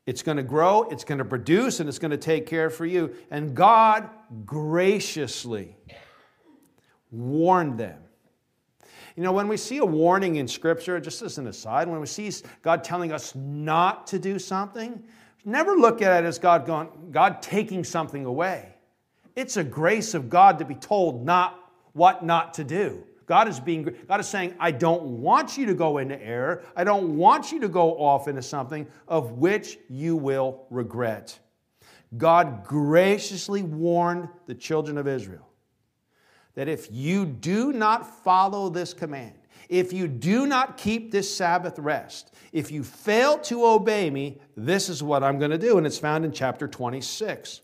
It's 0.07 0.23
going 0.23 0.39
to 0.39 0.43
grow, 0.43 0.83
it's 0.91 1.05
going 1.05 1.19
to 1.19 1.25
produce, 1.25 1.81
and 1.81 1.89
it's 1.89 1.99
going 1.99 2.11
to 2.11 2.17
take 2.17 2.47
care 2.47 2.71
for 2.71 2.87
you. 2.87 3.15
And 3.31 3.55
God 3.55 4.09
graciously 4.45 5.77
warned 7.11 7.79
them. 7.79 8.00
You 9.21 9.25
know, 9.25 9.33
when 9.33 9.49
we 9.49 9.59
see 9.59 9.77
a 9.77 9.85
warning 9.85 10.37
in 10.37 10.49
Scripture, 10.49 10.99
just 10.99 11.21
as 11.21 11.37
an 11.37 11.47
aside, 11.47 11.89
when 11.89 12.00
we 12.00 12.07
see 12.07 12.33
God 12.62 12.83
telling 12.83 13.12
us 13.12 13.35
not 13.35 14.07
to 14.07 14.19
do 14.19 14.39
something, 14.39 15.05
never 15.45 15.75
look 15.75 16.00
at 16.00 16.25
it 16.25 16.27
as 16.27 16.39
God 16.39 16.65
going, 16.65 16.89
God 17.11 17.43
taking 17.43 17.85
something 17.85 18.25
away. 18.25 18.77
It's 19.37 19.59
a 19.59 19.62
grace 19.62 20.15
of 20.15 20.31
God 20.31 20.59
to 20.59 20.65
be 20.65 20.75
told 20.75 21.23
not 21.23 21.71
what 21.93 22.25
not 22.25 22.55
to 22.55 22.65
do. 22.65 23.05
God 23.27 23.47
is 23.47 23.61
being 23.61 23.95
God 24.09 24.21
is 24.21 24.27
saying, 24.27 24.55
I 24.59 24.71
don't 24.71 25.03
want 25.03 25.59
you 25.59 25.67
to 25.67 25.75
go 25.75 25.99
into 25.99 26.19
error. 26.19 26.62
I 26.75 26.85
don't 26.85 27.19
want 27.19 27.53
you 27.53 27.61
to 27.61 27.69
go 27.69 27.99
off 27.99 28.27
into 28.27 28.41
something 28.41 28.87
of 29.07 29.33
which 29.33 29.79
you 29.91 30.17
will 30.17 30.65
regret. 30.71 31.39
God 32.17 32.65
graciously 32.65 33.62
warned 33.62 34.31
the 34.47 34.55
children 34.55 34.97
of 34.97 35.07
Israel 35.07 35.50
that 36.61 36.69
if 36.69 36.88
you 36.93 37.25
do 37.25 37.73
not 37.73 38.23
follow 38.23 38.69
this 38.69 38.93
command, 38.93 39.33
if 39.71 39.95
you 39.95 40.07
do 40.07 40.47
not 40.47 40.76
keep 40.76 41.11
this 41.11 41.35
Sabbath 41.35 41.79
rest, 41.79 42.35
if 42.52 42.71
you 42.71 42.85
fail 42.85 43.38
to 43.38 43.64
obey 43.64 44.11
me, 44.11 44.38
this 44.59 44.90
is 44.90 45.02
what 45.02 45.25
I'm 45.25 45.38
going 45.38 45.52
to 45.52 45.57
do. 45.57 45.79
And 45.79 45.87
it's 45.87 45.97
found 45.97 46.23
in 46.23 46.33
chapter 46.33 46.69
26, 46.69 47.62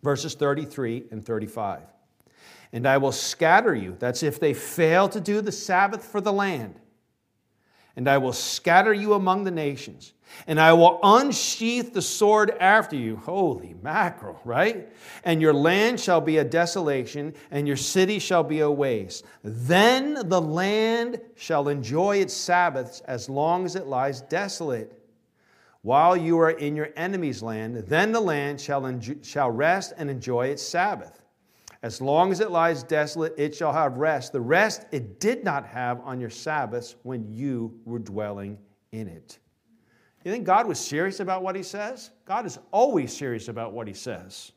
verses 0.00 0.34
33 0.34 1.06
and 1.10 1.26
35 1.26 1.80
and 2.72 2.86
I 2.86 2.98
will 2.98 3.10
scatter 3.10 3.74
you. 3.74 3.96
That's 3.98 4.22
if 4.22 4.38
they 4.38 4.54
fail 4.54 5.08
to 5.08 5.20
do 5.20 5.40
the 5.40 5.50
Sabbath 5.50 6.04
for 6.04 6.20
the 6.20 6.32
land. 6.32 6.78
And 7.96 8.08
I 8.08 8.18
will 8.18 8.34
scatter 8.34 8.92
you 8.92 9.14
among 9.14 9.44
the 9.44 9.50
nations, 9.50 10.12
and 10.46 10.60
I 10.60 10.74
will 10.74 11.00
unsheath 11.02 11.94
the 11.94 12.02
sword 12.02 12.50
after 12.60 12.94
you. 12.94 13.16
Holy 13.16 13.74
mackerel, 13.82 14.38
right? 14.44 14.92
And 15.24 15.40
your 15.40 15.54
land 15.54 15.98
shall 15.98 16.20
be 16.20 16.36
a 16.36 16.44
desolation, 16.44 17.32
and 17.50 17.66
your 17.66 17.78
city 17.78 18.18
shall 18.18 18.44
be 18.44 18.60
a 18.60 18.70
waste. 18.70 19.24
Then 19.42 20.28
the 20.28 20.42
land 20.42 21.20
shall 21.36 21.68
enjoy 21.68 22.18
its 22.18 22.34
Sabbaths 22.34 23.00
as 23.06 23.30
long 23.30 23.64
as 23.64 23.76
it 23.76 23.86
lies 23.86 24.20
desolate. 24.20 24.92
While 25.80 26.16
you 26.16 26.38
are 26.40 26.50
in 26.50 26.76
your 26.76 26.90
enemy's 26.96 27.42
land, 27.42 27.76
then 27.86 28.12
the 28.12 28.20
land 28.20 28.60
shall, 28.60 29.00
shall 29.22 29.50
rest 29.50 29.94
and 29.96 30.10
enjoy 30.10 30.48
its 30.48 30.62
Sabbath. 30.62 31.22
As 31.82 32.00
long 32.00 32.32
as 32.32 32.40
it 32.40 32.50
lies 32.50 32.82
desolate, 32.82 33.34
it 33.36 33.54
shall 33.54 33.72
have 33.72 33.98
rest. 33.98 34.32
The 34.32 34.40
rest 34.40 34.86
it 34.92 35.20
did 35.20 35.44
not 35.44 35.66
have 35.66 36.00
on 36.00 36.20
your 36.20 36.30
Sabbaths 36.30 36.96
when 37.02 37.26
you 37.32 37.78
were 37.84 37.98
dwelling 37.98 38.58
in 38.92 39.08
it. 39.08 39.38
You 40.24 40.32
think 40.32 40.44
God 40.44 40.66
was 40.66 40.80
serious 40.80 41.20
about 41.20 41.44
what 41.44 41.54
he 41.54 41.62
says? 41.62 42.10
God 42.24 42.46
is 42.46 42.58
always 42.72 43.16
serious 43.16 43.46
about 43.46 43.72
what 43.72 43.86
he 43.86 43.94
says. 43.94 44.50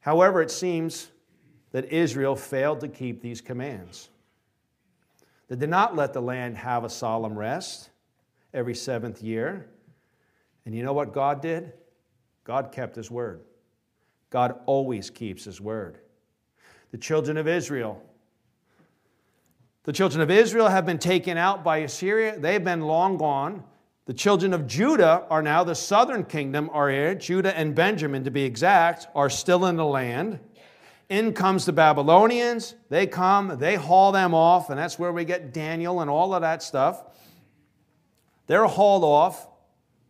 However, 0.00 0.40
it 0.40 0.50
seems 0.50 1.10
that 1.72 1.92
Israel 1.92 2.34
failed 2.34 2.80
to 2.80 2.88
keep 2.88 3.20
these 3.20 3.42
commands. 3.42 4.08
They 5.48 5.56
did 5.56 5.68
not 5.68 5.94
let 5.94 6.12
the 6.12 6.22
land 6.22 6.56
have 6.56 6.84
a 6.84 6.88
solemn 6.88 7.38
rest 7.38 7.90
every 8.54 8.74
seventh 8.74 9.20
year. 9.22 9.68
And 10.64 10.74
you 10.74 10.82
know 10.82 10.92
what 10.92 11.12
God 11.12 11.42
did? 11.42 11.72
God 12.44 12.72
kept 12.72 12.96
his 12.96 13.10
word. 13.10 13.42
God 14.30 14.58
always 14.66 15.10
keeps 15.10 15.44
his 15.44 15.60
word. 15.60 15.98
The 16.92 16.98
children 16.98 17.36
of 17.36 17.46
Israel. 17.46 18.02
The 19.84 19.92
children 19.92 20.20
of 20.20 20.30
Israel 20.30 20.68
have 20.68 20.86
been 20.86 20.98
taken 20.98 21.36
out 21.36 21.64
by 21.64 21.78
Assyria. 21.78 22.38
They've 22.38 22.62
been 22.62 22.82
long 22.82 23.16
gone. 23.16 23.64
The 24.06 24.14
children 24.14 24.52
of 24.52 24.66
Judah 24.66 25.24
are 25.30 25.42
now 25.42 25.62
the 25.62 25.74
southern 25.74 26.24
kingdom, 26.24 26.70
are 26.72 26.90
here. 26.90 27.14
Judah 27.14 27.56
and 27.56 27.74
Benjamin, 27.74 28.24
to 28.24 28.30
be 28.30 28.42
exact, 28.42 29.06
are 29.14 29.30
still 29.30 29.66
in 29.66 29.76
the 29.76 29.84
land. 29.84 30.40
In 31.08 31.32
comes 31.32 31.66
the 31.66 31.72
Babylonians. 31.72 32.74
They 32.88 33.06
come, 33.06 33.58
they 33.58 33.74
haul 33.74 34.12
them 34.12 34.34
off, 34.34 34.70
and 34.70 34.78
that's 34.78 34.98
where 34.98 35.12
we 35.12 35.24
get 35.24 35.52
Daniel 35.52 36.00
and 36.00 36.10
all 36.10 36.34
of 36.34 36.42
that 36.42 36.62
stuff. 36.62 37.04
They're 38.46 38.66
hauled 38.66 39.04
off 39.04 39.48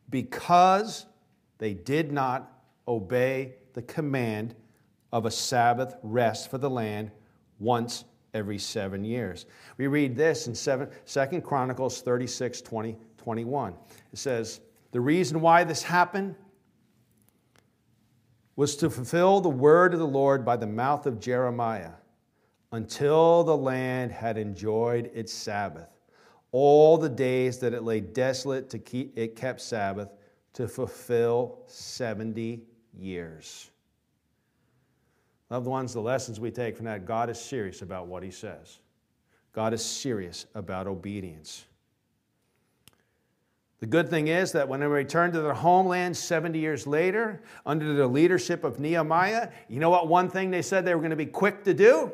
because 0.08 1.06
they 1.58 1.74
did 1.74 2.10
not 2.10 2.50
obey 2.88 3.54
the 3.74 3.82
command 3.82 4.54
of 5.12 5.26
a 5.26 5.30
Sabbath 5.30 5.96
rest 6.02 6.50
for 6.50 6.58
the 6.58 6.70
land 6.70 7.10
once 7.58 8.04
every 8.34 8.58
seven 8.58 9.04
years. 9.04 9.46
We 9.76 9.86
read 9.86 10.16
this 10.16 10.46
in 10.46 10.54
2 10.54 11.40
Chronicles 11.40 12.02
36 12.02 12.60
20, 12.60 12.96
21. 13.16 13.74
It 14.12 14.18
says, 14.18 14.60
The 14.92 15.00
reason 15.00 15.40
why 15.40 15.64
this 15.64 15.82
happened 15.82 16.34
was 18.56 18.76
to 18.76 18.90
fulfill 18.90 19.40
the 19.40 19.48
word 19.48 19.94
of 19.94 20.00
the 20.00 20.06
Lord 20.06 20.44
by 20.44 20.56
the 20.56 20.66
mouth 20.66 21.06
of 21.06 21.20
Jeremiah 21.20 21.92
until 22.72 23.42
the 23.42 23.56
land 23.56 24.12
had 24.12 24.36
enjoyed 24.36 25.10
its 25.14 25.32
Sabbath. 25.32 25.88
All 26.52 26.98
the 26.98 27.08
days 27.08 27.58
that 27.60 27.72
it 27.74 27.84
lay 27.84 28.00
desolate 28.00 28.68
to 28.70 28.78
keep 28.78 29.16
it 29.16 29.36
kept 29.36 29.60
Sabbath 29.60 30.10
to 30.52 30.68
fulfill 30.68 31.62
70 31.66 32.62
years. 32.98 33.70
Loved 35.50 35.66
ones, 35.66 35.92
the 35.92 36.00
lessons 36.00 36.38
we 36.38 36.50
take 36.50 36.76
from 36.76 36.86
that 36.86 37.04
God 37.04 37.28
is 37.28 37.40
serious 37.40 37.82
about 37.82 38.06
what 38.06 38.22
He 38.22 38.30
says, 38.30 38.78
God 39.52 39.74
is 39.74 39.84
serious 39.84 40.46
about 40.54 40.86
obedience. 40.86 41.64
The 43.80 43.86
good 43.86 44.10
thing 44.10 44.28
is 44.28 44.52
that 44.52 44.68
when 44.68 44.80
they 44.80 44.86
returned 44.86 45.32
to 45.32 45.40
their 45.40 45.54
homeland 45.54 46.14
70 46.14 46.58
years 46.58 46.86
later, 46.86 47.42
under 47.64 47.94
the 47.94 48.06
leadership 48.06 48.62
of 48.62 48.78
Nehemiah, 48.78 49.48
you 49.68 49.80
know 49.80 49.88
what 49.88 50.06
one 50.06 50.28
thing 50.28 50.50
they 50.50 50.60
said 50.60 50.84
they 50.84 50.94
were 50.94 51.00
going 51.00 51.10
to 51.10 51.16
be 51.16 51.26
quick 51.26 51.64
to 51.64 51.72
do? 51.72 52.12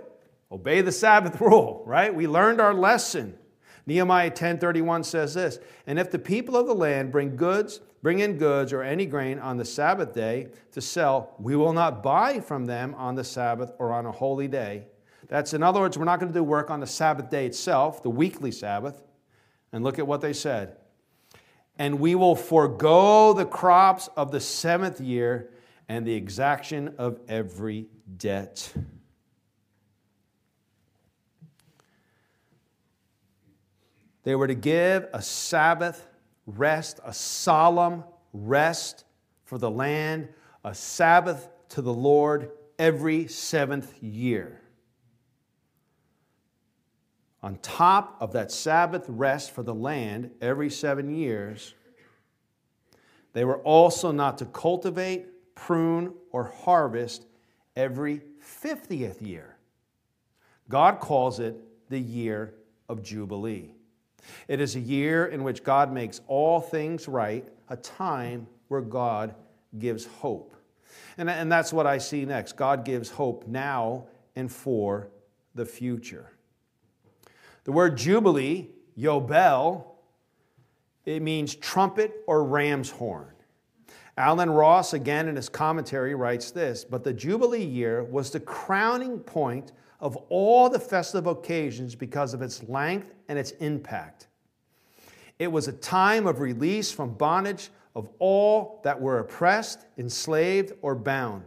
Obey 0.53 0.81
the 0.81 0.93
Sabbath 0.93 1.41
rule, 1.41 1.83
right? 1.85 2.15
We 2.15 2.29
learned 2.29 2.61
our 2.61 2.73
lesson. 2.73 3.37
Nehemiah 3.87 4.31
10:31 4.31 5.05
says 5.05 5.35
this, 5.35 5.59
"And 5.87 5.99
if 5.99 6.11
the 6.11 6.19
people 6.19 6.57
of 6.57 6.67
the 6.67 6.75
land 6.75 7.13
bring 7.13 7.37
goods, 7.37 7.81
bring 8.03 8.19
in 8.19 8.37
goods 8.37 8.73
or 8.73 8.83
any 8.83 9.07
grain 9.07 9.39
on 9.39 9.57
the 9.57 9.65
Sabbath 9.65 10.13
day 10.13 10.49
to 10.73 10.81
sell, 10.81 11.35
we 11.39 11.55
will 11.55 11.73
not 11.73 12.03
buy 12.03 12.41
from 12.41 12.67
them 12.67 12.95
on 12.97 13.15
the 13.15 13.25
Sabbath 13.25 13.73
or 13.79 13.93
on 13.93 14.07
a 14.07 14.13
holy 14.13 14.49
day." 14.49 14.89
That's 15.29 15.55
in 15.55 15.63
other 15.63 15.81
words, 15.81 15.99
we're 15.99 16.05
not 16.05 16.21
going 16.21 16.33
to 16.33 16.39
do 16.39 16.45
work 16.45 16.71
on 16.71 16.81
the 16.81 16.87
Sabbath 16.87 17.31
day 17.31 17.47
itself, 17.47 18.03
the 18.03 18.11
weekly 18.11 18.53
Sabbath. 18.53 19.03
And 19.73 19.83
look 19.83 19.99
at 19.99 20.07
what 20.07 20.21
they 20.21 20.33
said. 20.33 20.77
And 21.79 22.01
we 22.01 22.15
will 22.15 22.37
forego 22.37 23.33
the 23.33 23.45
crops 23.45 24.09
of 24.17 24.31
the 24.31 24.41
seventh 24.41 25.01
year 25.01 25.51
and 25.89 26.07
the 26.07 26.15
exaction 26.15 26.95
of 26.99 27.21
every 27.29 27.89
debt. 28.17 28.73
They 34.27 34.35
were 34.35 34.49
to 34.49 34.57
give 34.57 35.07
a 35.13 35.23
Sabbath 35.23 36.05
rest, 36.47 36.99
a 37.05 37.15
solemn 37.15 38.03
rest 38.33 39.05
for 39.45 39.57
the 39.57 39.71
land, 39.71 40.31
a 40.65 40.75
Sabbath 40.75 41.49
to 41.69 41.81
the 41.81 41.95
Lord 41.95 42.51
every 42.77 43.29
seventh 43.29 44.03
year. 44.03 44.61
On 47.41 47.55
top 47.59 48.17
of 48.19 48.33
that 48.33 48.51
Sabbath 48.51 49.05
rest 49.07 49.53
for 49.53 49.63
the 49.63 49.73
land 49.73 50.33
every 50.41 50.71
seven 50.71 51.15
years, 51.15 51.75
they 53.33 53.45
were 53.45 53.59
also 53.59 54.11
not 54.11 54.39
to 54.39 54.47
cultivate, 54.47 55.55
prune, 55.55 56.13
or 56.33 56.53
harvest 56.65 57.27
every 57.77 58.23
50th 58.43 59.25
year. 59.25 59.57
God 60.69 60.99
calls 60.99 61.39
it 61.39 61.55
the 61.91 62.01
year 62.01 62.55
of 62.89 63.05
Jubilee. 63.05 63.76
It 64.49 64.61
is 64.61 64.77
a 64.77 64.81
year 64.81 65.27
in 65.27 65.45
which 65.45 65.63
God 65.63 65.93
makes 65.93 66.21
all 66.27 66.61
things 66.61 67.09
right, 67.09 67.47
a 67.69 67.77
time 67.77 68.47
where 68.69 68.81
God 68.81 69.35
gives 69.79 70.07
hope. 70.07 70.55
And, 71.19 71.29
and 71.31 71.51
that's 71.51 71.73
what 71.73 71.87
I 71.87 71.99
see 71.99 72.25
next. 72.25 72.57
God 72.57 72.85
gives 72.85 73.11
hope 73.11 73.47
now 73.47 74.07
and 74.35 74.51
for 74.51 75.11
the 75.55 75.65
future. 75.65 76.33
The 77.65 77.73
word 77.73 77.97
Jubilee, 77.97 78.71
Yobel, 78.99 79.85
it 81.05 81.23
means 81.23 81.55
trumpet 81.55 82.23
or 82.27 82.45
ram's 82.45 82.91
horn. 82.91 83.33
Allen 84.19 84.51
Ross, 84.51 84.93
again 84.95 85.29
in 85.29 85.37
his 85.37 85.49
commentary, 85.49 86.15
writes 86.15 86.51
this 86.51 86.85
But 86.85 87.05
the 87.05 87.13
Jubilee 87.13 87.65
year 87.65 88.05
was 88.05 88.31
the 88.31 88.41
crowning 88.41 89.19
point 89.19 89.73
of 90.01 90.17
all 90.29 90.69
the 90.69 90.79
festive 90.79 91.27
occasions 91.27 91.95
because 91.95 92.35
of 92.35 92.43
its 92.43 92.63
length 92.65 93.16
and 93.29 93.39
its 93.39 93.53
impact. 93.53 94.29
It 95.39 95.53
was 95.53 95.69
a 95.69 95.73
time 95.73 96.27
of 96.27 96.41
release 96.41 96.91
from 96.91 97.15
bondage 97.15 97.71
of 97.95 98.09
all 98.19 98.81
that 98.85 99.01
were 99.01 99.19
oppressed, 99.19 99.87
enslaved, 99.99 100.73
or 100.83 100.95
bound. 100.95 101.45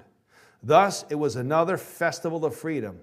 Thus, 0.61 1.05
it 1.09 1.15
was 1.15 1.35
another 1.35 1.77
festival 1.77 2.43
of 2.45 2.55
freedom, 2.55 2.99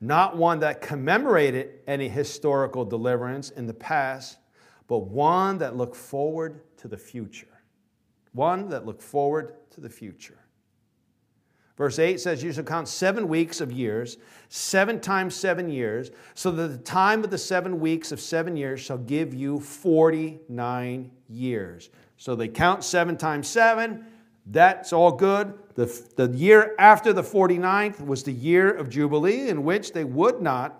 not 0.00 0.36
one 0.36 0.60
that 0.60 0.80
commemorated 0.80 1.80
any 1.86 2.08
historical 2.08 2.84
deliverance 2.84 3.50
in 3.50 3.66
the 3.66 3.74
past, 3.74 4.38
but 4.88 4.98
one 4.98 5.58
that 5.58 5.76
looked 5.76 5.96
forward 5.96 6.60
to 6.78 6.88
the 6.88 6.98
future. 6.98 7.46
One 8.32 8.68
that 8.70 8.86
looked 8.86 9.02
forward 9.02 9.54
to 9.70 9.80
the 9.80 9.90
future. 9.90 10.38
Verse 11.76 11.98
8 11.98 12.20
says, 12.20 12.42
You 12.42 12.52
shall 12.52 12.64
count 12.64 12.88
seven 12.88 13.28
weeks 13.28 13.60
of 13.60 13.72
years, 13.72 14.18
seven 14.48 15.00
times 15.00 15.34
seven 15.34 15.68
years, 15.68 16.10
so 16.34 16.50
that 16.50 16.68
the 16.68 16.78
time 16.78 17.24
of 17.24 17.30
the 17.30 17.38
seven 17.38 17.80
weeks 17.80 18.12
of 18.12 18.20
seven 18.20 18.56
years 18.56 18.80
shall 18.80 18.98
give 18.98 19.32
you 19.32 19.58
49 19.58 21.10
years. 21.28 21.90
So 22.18 22.34
they 22.34 22.48
count 22.48 22.84
seven 22.84 23.16
times 23.16 23.48
seven. 23.48 24.04
That's 24.46 24.92
all 24.92 25.12
good. 25.12 25.54
The, 25.74 25.86
the 26.16 26.28
year 26.28 26.74
after 26.78 27.12
the 27.12 27.22
49th 27.22 28.04
was 28.04 28.22
the 28.22 28.32
year 28.32 28.70
of 28.70 28.90
Jubilee, 28.90 29.48
in 29.48 29.64
which 29.64 29.92
they 29.92 30.04
would 30.04 30.42
not 30.42 30.78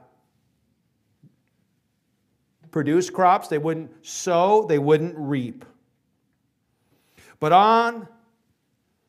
produce 2.70 3.10
crops, 3.10 3.48
they 3.48 3.58
wouldn't 3.58 3.90
sow, 4.04 4.66
they 4.66 4.78
wouldn't 4.78 5.14
reap. 5.16 5.64
But 7.38 7.52
on 7.52 8.08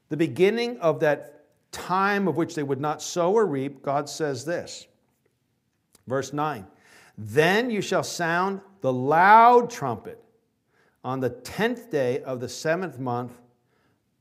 the 0.09 0.17
beginning 0.17 0.79
of 0.79 0.99
that 0.99 1.32
time 1.73 2.27
of 2.27 2.37
which 2.37 2.55
they 2.55 2.63
would 2.63 2.79
not 2.79 3.01
sow 3.01 3.33
or 3.33 3.45
reap, 3.45 3.81
God 3.81 4.07
says 4.07 4.45
this. 4.45 4.87
Verse 6.07 6.31
9 6.31 6.65
Then 7.17 7.69
you 7.69 7.81
shall 7.81 8.03
sound 8.03 8.61
the 8.81 8.93
loud 8.93 9.69
trumpet 9.69 10.23
on 11.03 11.19
the 11.19 11.29
tenth 11.29 11.91
day 11.91 12.21
of 12.23 12.39
the 12.39 12.47
seventh 12.47 12.99
month 12.99 13.33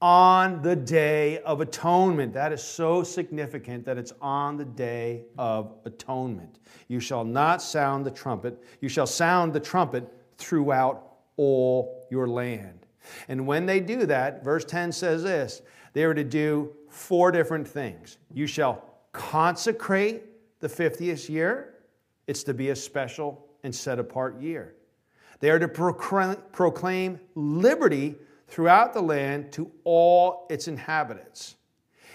on 0.01 0.61
the 0.63 0.75
day 0.75 1.39
of 1.43 1.61
atonement. 1.61 2.33
That 2.35 2.53
is 2.53 2.61
so 2.61 3.05
significant 3.05 3.85
that 3.85 3.99
it's 3.99 4.13
on 4.21 4.57
the 4.57 4.65
day 4.65 5.27
of 5.39 5.77
atonement. 5.85 6.59
You 6.89 6.99
shall 6.99 7.25
not 7.25 7.63
sound 7.63 8.05
the 8.05 8.11
trumpet, 8.11 8.61
you 8.81 8.89
shall 8.89 9.07
sound 9.07 9.53
the 9.53 9.61
trumpet 9.61 10.13
throughout 10.39 11.19
all 11.37 12.09
your 12.11 12.27
land. 12.27 12.87
And 13.29 13.47
when 13.47 13.65
they 13.65 13.79
do 13.79 14.05
that, 14.07 14.43
verse 14.43 14.65
10 14.65 14.91
says 14.91 15.23
this 15.23 15.63
they 15.93 16.05
are 16.05 16.15
to 16.15 16.25
do 16.25 16.75
four 16.93 17.33
different 17.33 17.67
things. 17.67 18.19
You 18.33 18.47
shall 18.47 18.85
consecrate 19.13 20.25
the 20.61 20.69
50th 20.69 21.29
year, 21.29 21.75
it's 22.27 22.45
to 22.45 22.55
be 22.55 22.71
a 22.71 22.77
special 22.77 23.47
and 23.65 23.75
set 23.75 23.99
apart 23.99 24.41
year. 24.41 24.75
They 25.41 25.51
are 25.51 25.59
to 25.59 25.69
proclaim 25.69 27.19
liberty 27.35 28.15
throughout 28.47 28.93
the 28.93 29.01
land 29.01 29.51
to 29.53 29.71
all 29.85 30.47
its 30.51 30.69
inhabitants. 30.69 31.57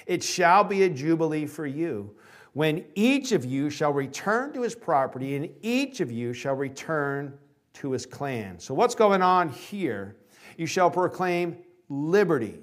It 0.05 0.23
shall 0.23 0.63
be 0.63 0.83
a 0.83 0.89
jubilee 0.89 1.45
for 1.45 1.65
you 1.65 2.15
when 2.53 2.85
each 2.95 3.33
of 3.33 3.43
you 3.43 3.69
shall 3.69 3.91
return 3.91 4.53
to 4.53 4.61
his 4.61 4.75
property 4.75 5.35
and 5.35 5.49
each 5.61 5.99
of 5.99 6.11
you 6.11 6.33
shall 6.33 6.55
return 6.55 7.33
to 7.73 7.91
his 7.91 8.05
clan. 8.05 8.59
So, 8.59 8.73
what's 8.73 8.95
going 8.95 9.21
on 9.21 9.49
here? 9.49 10.15
You 10.55 10.65
shall 10.65 10.89
proclaim 10.89 11.57
liberty 11.89 12.59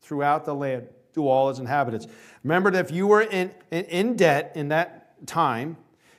throughout 0.00 0.44
the 0.44 0.54
land 0.54 0.88
to 1.14 1.28
all 1.28 1.50
its 1.50 1.58
inhabitants. 1.58 2.06
Remember 2.44 2.70
that 2.70 2.86
if 2.86 2.90
you 2.90 3.06
were 3.06 3.22
in, 3.22 3.50
in, 3.70 3.84
in 3.86 4.16
debt 4.16 4.52
in 4.54 4.68
that 4.68 5.26
time, 5.26 5.76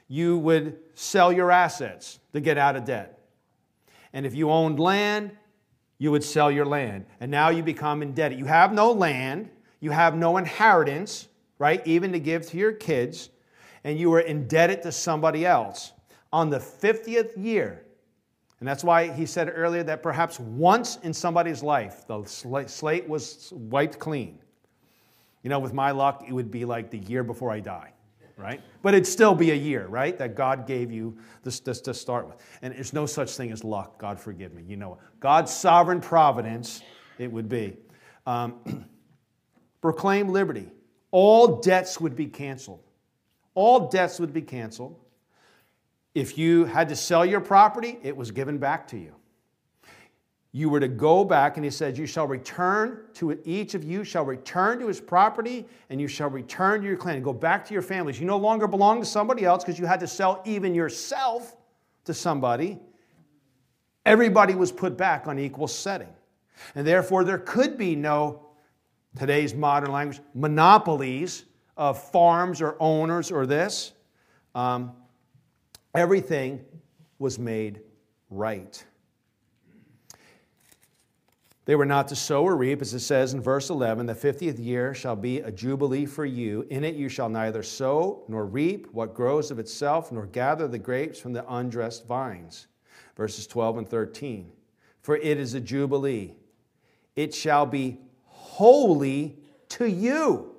you 0.07 0.37
would 0.39 0.77
sell 0.93 1.31
your 1.31 1.51
assets 1.51 2.19
to 2.33 2.41
get 2.41 2.57
out 2.57 2.75
of 2.75 2.85
debt. 2.85 3.19
And 4.13 4.25
if 4.25 4.35
you 4.35 4.51
owned 4.51 4.79
land, 4.79 5.31
you 5.97 6.11
would 6.11 6.23
sell 6.23 6.51
your 6.51 6.65
land. 6.65 7.05
And 7.19 7.31
now 7.31 7.49
you 7.49 7.63
become 7.63 8.01
indebted. 8.01 8.37
You 8.37 8.45
have 8.45 8.73
no 8.73 8.91
land, 8.91 9.49
you 9.79 9.91
have 9.91 10.15
no 10.15 10.37
inheritance, 10.37 11.27
right? 11.59 11.85
Even 11.85 12.11
to 12.11 12.19
give 12.19 12.45
to 12.47 12.57
your 12.57 12.71
kids, 12.73 13.29
and 13.83 13.97
you 13.97 14.09
were 14.09 14.19
indebted 14.19 14.81
to 14.83 14.91
somebody 14.91 15.45
else. 15.45 15.93
On 16.33 16.49
the 16.49 16.59
50th 16.59 17.31
year, 17.37 17.85
and 18.59 18.67
that's 18.67 18.83
why 18.83 19.11
he 19.11 19.25
said 19.25 19.51
earlier 19.53 19.83
that 19.83 20.03
perhaps 20.03 20.39
once 20.39 20.97
in 20.97 21.13
somebody's 21.13 21.63
life, 21.63 22.05
the 22.07 22.23
slate 22.25 23.07
was 23.07 23.51
wiped 23.55 23.97
clean. 23.97 24.40
You 25.43 25.49
know, 25.49 25.59
with 25.59 25.73
my 25.73 25.91
luck, 25.91 26.23
it 26.27 26.33
would 26.33 26.51
be 26.51 26.65
like 26.65 26.91
the 26.91 26.99
year 26.99 27.23
before 27.23 27.51
I 27.51 27.59
die, 27.59 27.93
right? 28.37 28.61
But 28.81 28.93
it'd 28.93 29.07
still 29.07 29.33
be 29.33 29.51
a 29.51 29.55
year, 29.55 29.87
right? 29.87 30.17
That 30.17 30.35
God 30.35 30.67
gave 30.67 30.91
you 30.91 31.17
this, 31.43 31.59
this 31.59 31.81
to 31.81 31.93
start 31.93 32.27
with. 32.27 32.37
And 32.61 32.73
there's 32.73 32.93
no 32.93 33.05
such 33.05 33.35
thing 33.35 33.51
as 33.51 33.63
luck, 33.63 33.97
God 33.99 34.19
forgive 34.19 34.53
me. 34.53 34.63
You 34.67 34.77
know, 34.77 34.99
God's 35.19 35.51
sovereign 35.51 36.01
providence, 36.01 36.81
it 37.17 37.31
would 37.31 37.49
be. 37.49 37.77
Um, 38.25 38.85
proclaim 39.81 40.29
liberty. 40.29 40.71
All 41.09 41.59
debts 41.59 41.99
would 41.99 42.15
be 42.15 42.27
canceled. 42.27 42.83
All 43.53 43.89
debts 43.89 44.19
would 44.19 44.31
be 44.33 44.41
canceled. 44.41 44.97
If 46.13 46.37
you 46.37 46.65
had 46.65 46.89
to 46.89 46.95
sell 46.95 47.25
your 47.25 47.41
property, 47.41 47.97
it 48.03 48.15
was 48.15 48.31
given 48.31 48.57
back 48.57 48.87
to 48.89 48.97
you. 48.97 49.15
You 50.53 50.69
were 50.69 50.81
to 50.81 50.87
go 50.87 51.23
back, 51.23 51.55
and 51.55 51.63
he 51.63 51.71
said, 51.71 51.97
You 51.97 52.05
shall 52.05 52.27
return 52.27 53.05
to 53.15 53.39
each 53.45 53.73
of 53.73 53.83
you 53.83 54.03
shall 54.03 54.25
return 54.25 54.79
to 54.79 54.87
his 54.87 54.99
property, 54.99 55.65
and 55.89 56.01
you 56.01 56.07
shall 56.07 56.29
return 56.29 56.81
to 56.81 56.87
your 56.87 56.97
clan. 56.97 57.21
Go 57.21 57.31
back 57.33 57.65
to 57.67 57.73
your 57.73 57.81
families. 57.81 58.19
You 58.19 58.25
no 58.25 58.37
longer 58.37 58.67
belong 58.67 58.99
to 58.99 59.05
somebody 59.05 59.45
else 59.45 59.63
because 59.63 59.79
you 59.79 59.85
had 59.85 60.01
to 60.01 60.07
sell 60.07 60.41
even 60.45 60.75
yourself 60.75 61.55
to 62.05 62.13
somebody. 62.13 62.79
Everybody 64.05 64.55
was 64.55 64.71
put 64.71 64.97
back 64.97 65.27
on 65.27 65.39
equal 65.39 65.67
setting. 65.67 66.13
And 66.75 66.85
therefore, 66.85 67.23
there 67.23 67.37
could 67.37 67.77
be 67.77 67.95
no, 67.95 68.47
today's 69.17 69.53
modern 69.53 69.91
language, 69.91 70.19
monopolies 70.33 71.45
of 71.77 72.01
farms 72.11 72.61
or 72.61 72.75
owners 72.79 73.31
or 73.31 73.45
this. 73.45 73.93
Um, 74.53 74.91
Everything 75.93 76.63
was 77.19 77.37
made 77.37 77.81
right. 78.29 78.83
They 81.71 81.75
were 81.75 81.85
not 81.85 82.09
to 82.09 82.17
sow 82.17 82.43
or 82.43 82.57
reap, 82.57 82.81
as 82.81 82.93
it 82.93 82.99
says 82.99 83.33
in 83.33 83.39
verse 83.39 83.69
11 83.69 84.05
the 84.05 84.13
50th 84.13 84.61
year 84.61 84.93
shall 84.93 85.15
be 85.15 85.39
a 85.39 85.49
jubilee 85.49 86.05
for 86.05 86.25
you. 86.25 86.67
In 86.69 86.83
it 86.83 86.95
you 86.95 87.07
shall 87.07 87.29
neither 87.29 87.63
sow 87.63 88.25
nor 88.27 88.45
reap 88.45 88.87
what 88.91 89.13
grows 89.13 89.51
of 89.51 89.57
itself, 89.57 90.11
nor 90.11 90.25
gather 90.25 90.67
the 90.67 90.77
grapes 90.77 91.17
from 91.17 91.31
the 91.31 91.45
undressed 91.47 92.05
vines. 92.05 92.67
Verses 93.15 93.47
12 93.47 93.77
and 93.77 93.87
13. 93.87 94.51
For 94.99 95.15
it 95.15 95.39
is 95.39 95.53
a 95.53 95.61
jubilee, 95.61 96.35
it 97.15 97.33
shall 97.33 97.65
be 97.65 98.01
holy 98.25 99.39
to 99.69 99.89
you. 99.89 100.53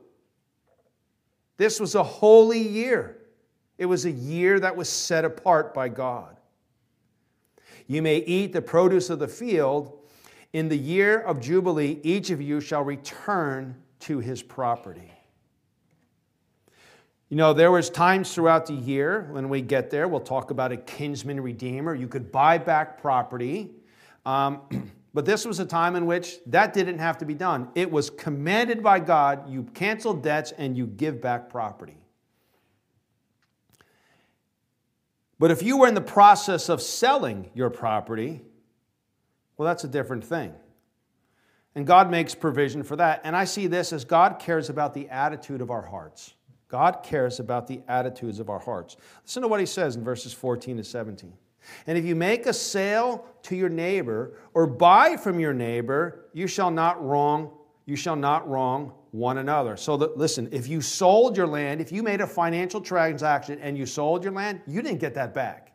This 1.59 1.79
was 1.79 1.94
a 1.94 2.03
holy 2.03 2.66
year. 2.66 3.18
It 3.77 3.85
was 3.85 4.07
a 4.07 4.11
year 4.11 4.59
that 4.61 4.77
was 4.77 4.88
set 4.88 5.27
apart 5.27 5.75
by 5.75 5.90
God. 5.90 6.38
You 7.87 8.01
may 8.01 8.16
eat 8.16 8.55
the 8.55 8.62
produce 8.62 9.11
of 9.11 9.18
the 9.18 9.29
field. 9.29 9.98
In 10.53 10.69
the 10.69 10.77
year 10.77 11.21
of 11.21 11.41
Jubilee, 11.41 11.99
each 12.03 12.31
of 12.31 12.41
you 12.41 12.61
shall 12.61 12.83
return 12.83 13.77
to 14.01 14.19
his 14.19 14.43
property. 14.43 15.11
You 17.31 17.37
know, 17.37 17.55
there 17.55 17.71
was 17.71 17.88
times 17.88 18.35
throughout 18.35 18.67
the 18.67 18.75
year 18.75 19.27
when 19.31 19.49
we 19.49 19.62
get 19.62 19.88
there, 19.88 20.07
we'll 20.07 20.21
talk 20.21 20.51
about 20.51 20.71
a 20.71 20.77
kinsman 20.77 21.41
redeemer. 21.41 21.95
You 21.95 22.07
could 22.07 22.31
buy 22.31 22.59
back 22.59 23.01
property. 23.01 23.71
Um, 24.27 24.61
but 25.15 25.25
this 25.25 25.47
was 25.47 25.59
a 25.59 25.65
time 25.65 25.97
in 25.97 26.05
which 26.05 26.41
that 26.49 26.75
didn't 26.75 26.99
have 26.99 27.17
to 27.19 27.25
be 27.25 27.33
done. 27.33 27.71
It 27.75 27.91
was 27.91 28.11
commanded 28.11 28.83
by 28.83 29.01
God 29.01 29.49
you 29.49 29.62
cancel 29.73 30.12
debts 30.12 30.53
and 30.53 30.77
you 30.77 30.87
give 30.87 31.23
back 31.23 31.49
property. 31.49 31.97
But 35.38 35.51
if 35.51 35.62
you 35.62 35.79
were 35.79 35.88
in 35.88 35.95
the 35.95 36.03
process 36.03 36.69
of 36.69 36.83
selling 36.83 37.51
your 37.55 37.71
property, 37.71 38.43
well, 39.62 39.70
that's 39.70 39.85
a 39.85 39.88
different 39.88 40.25
thing. 40.25 40.53
And 41.77 41.87
God 41.87 42.11
makes 42.11 42.35
provision 42.35 42.83
for 42.83 42.96
that. 42.96 43.20
And 43.22 43.37
I 43.37 43.44
see 43.44 43.68
this 43.68 43.92
as 43.92 44.05
God 44.05 44.40
cares 44.40 44.68
about 44.68 44.92
the 44.92 45.09
attitude 45.09 45.61
of 45.61 45.70
our 45.70 45.83
hearts. 45.83 46.35
God 46.66 47.05
cares 47.05 47.38
about 47.38 47.68
the 47.68 47.81
attitudes 47.87 48.40
of 48.40 48.51
our 48.51 48.59
hearts. 48.59 48.96
Listen 49.22 49.42
to 49.42 49.46
what 49.46 49.61
he 49.61 49.66
says 49.66 49.94
in 49.94 50.03
verses 50.03 50.33
14 50.33 50.79
to 50.79 50.85
17. 50.85 51.33
And 51.87 51.96
if 51.96 52.05
you 52.05 52.16
make 52.16 52.46
a 52.46 52.53
sale 52.53 53.25
to 53.44 53.55
your 53.55 53.68
neighbor 53.68 54.37
or 54.53 54.66
buy 54.66 55.16
from 55.16 55.38
your 55.38 55.55
neighbor, 55.55 56.27
you 56.33 56.48
shall 56.48 56.72
not 56.72 57.01
wrong, 57.01 57.53
you 57.87 57.94
shall 57.94 58.16
not 58.16 58.48
wrong 58.48 58.92
one 59.12 59.38
another. 59.38 59.77
So 59.77 59.96
that 59.98 60.18
listen, 60.18 60.48
if 60.51 60.66
you 60.66 60.81
sold 60.81 61.37
your 61.37 61.46
land, 61.46 61.81
if 61.81 61.92
you 61.92 62.03
made 62.03 62.20
a 62.20 62.27
financial 62.27 62.81
transaction 62.81 63.61
and 63.61 63.79
you 63.79 63.87
sold 63.87 64.25
your 64.25 64.33
land, 64.33 64.61
you 64.66 64.83
didn't 64.83 64.98
get 64.98 65.14
that 65.14 65.33
back. 65.33 65.72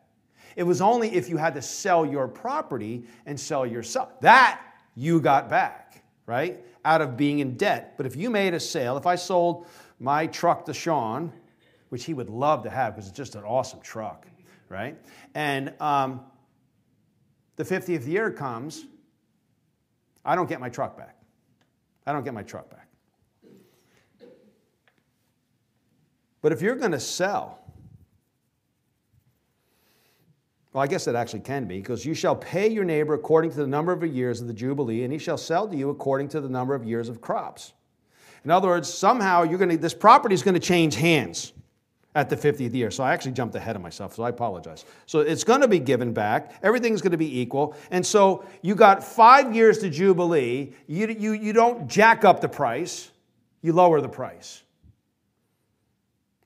It 0.58 0.66
was 0.66 0.80
only 0.80 1.14
if 1.14 1.28
you 1.28 1.36
had 1.36 1.54
to 1.54 1.62
sell 1.62 2.04
your 2.04 2.26
property 2.26 3.04
and 3.26 3.38
sell 3.38 3.64
yourself. 3.64 4.20
That 4.22 4.60
you 4.96 5.20
got 5.20 5.48
back, 5.48 6.02
right? 6.26 6.58
Out 6.84 7.00
of 7.00 7.16
being 7.16 7.38
in 7.38 7.56
debt. 7.56 7.94
But 7.96 8.06
if 8.06 8.16
you 8.16 8.28
made 8.28 8.54
a 8.54 8.58
sale, 8.58 8.96
if 8.96 9.06
I 9.06 9.14
sold 9.14 9.68
my 10.00 10.26
truck 10.26 10.64
to 10.64 10.74
Sean, 10.74 11.32
which 11.90 12.04
he 12.04 12.12
would 12.12 12.28
love 12.28 12.64
to 12.64 12.70
have 12.70 12.96
because 12.96 13.08
it's 13.08 13.16
just 13.16 13.36
an 13.36 13.44
awesome 13.44 13.80
truck, 13.82 14.26
right? 14.68 14.98
And 15.36 15.72
um, 15.80 16.22
the 17.54 17.62
50th 17.62 18.08
year 18.08 18.32
comes, 18.32 18.84
I 20.24 20.34
don't 20.34 20.48
get 20.48 20.58
my 20.58 20.70
truck 20.70 20.98
back. 20.98 21.14
I 22.04 22.12
don't 22.12 22.24
get 22.24 22.34
my 22.34 22.42
truck 22.42 22.68
back. 22.68 22.88
But 26.42 26.50
if 26.50 26.60
you're 26.60 26.74
going 26.74 26.90
to 26.90 27.00
sell, 27.00 27.60
well, 30.78 30.84
I 30.84 30.86
guess 30.86 31.08
it 31.08 31.16
actually 31.16 31.40
can 31.40 31.64
be, 31.64 31.78
because 31.78 32.06
you 32.06 32.14
shall 32.14 32.36
pay 32.36 32.68
your 32.68 32.84
neighbor 32.84 33.12
according 33.14 33.50
to 33.50 33.56
the 33.56 33.66
number 33.66 33.90
of 33.90 34.06
years 34.06 34.40
of 34.40 34.46
the 34.46 34.52
Jubilee, 34.52 35.02
and 35.02 35.12
he 35.12 35.18
shall 35.18 35.36
sell 35.36 35.66
to 35.66 35.76
you 35.76 35.90
according 35.90 36.28
to 36.28 36.40
the 36.40 36.48
number 36.48 36.72
of 36.72 36.84
years 36.84 37.08
of 37.08 37.20
crops. 37.20 37.72
In 38.44 38.52
other 38.52 38.68
words, 38.68 38.88
somehow 38.88 39.42
you're 39.42 39.58
to, 39.58 39.76
this 39.76 39.92
property 39.92 40.36
is 40.36 40.44
going 40.44 40.54
to 40.54 40.60
change 40.60 40.94
hands 40.94 41.52
at 42.14 42.30
the 42.30 42.36
50th 42.36 42.72
year. 42.72 42.92
So 42.92 43.02
I 43.02 43.12
actually 43.12 43.32
jumped 43.32 43.56
ahead 43.56 43.74
of 43.74 43.82
myself, 43.82 44.14
so 44.14 44.22
I 44.22 44.28
apologize. 44.28 44.84
So 45.06 45.18
it's 45.18 45.42
going 45.42 45.62
to 45.62 45.66
be 45.68 45.80
given 45.80 46.12
back. 46.12 46.54
Everything's 46.62 47.02
going 47.02 47.10
to 47.10 47.18
be 47.18 47.40
equal. 47.40 47.74
And 47.90 48.06
so 48.06 48.44
you 48.62 48.76
got 48.76 49.02
five 49.02 49.52
years 49.52 49.78
to 49.78 49.90
Jubilee. 49.90 50.74
You, 50.86 51.08
you, 51.08 51.32
you 51.32 51.52
don't 51.52 51.88
jack 51.88 52.24
up 52.24 52.40
the 52.40 52.48
price, 52.48 53.10
you 53.62 53.72
lower 53.72 54.00
the 54.00 54.08
price. 54.08 54.62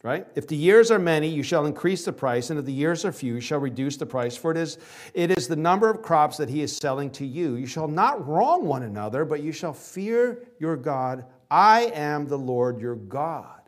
Right? 0.02 0.26
If 0.34 0.48
the 0.48 0.56
years 0.56 0.90
are 0.90 0.98
many, 0.98 1.28
you 1.28 1.44
shall 1.44 1.64
increase 1.64 2.04
the 2.04 2.12
price, 2.12 2.50
and 2.50 2.58
if 2.58 2.64
the 2.64 2.72
years 2.72 3.04
are 3.04 3.12
few, 3.12 3.34
you 3.34 3.40
shall 3.40 3.60
reduce 3.60 3.96
the 3.96 4.06
price. 4.06 4.36
For 4.36 4.50
it 4.50 4.56
is, 4.56 4.78
it 5.14 5.30
is 5.30 5.46
the 5.46 5.54
number 5.54 5.88
of 5.88 6.02
crops 6.02 6.36
that 6.38 6.48
he 6.48 6.60
is 6.60 6.76
selling 6.76 7.08
to 7.12 7.24
you. 7.24 7.54
You 7.54 7.66
shall 7.66 7.86
not 7.86 8.26
wrong 8.26 8.64
one 8.64 8.82
another, 8.82 9.24
but 9.24 9.42
you 9.42 9.52
shall 9.52 9.72
fear 9.72 10.42
your 10.58 10.76
God. 10.76 11.24
I 11.50 11.92
am 11.94 12.26
the 12.26 12.38
Lord 12.38 12.80
your 12.80 12.96
God. 12.96 13.60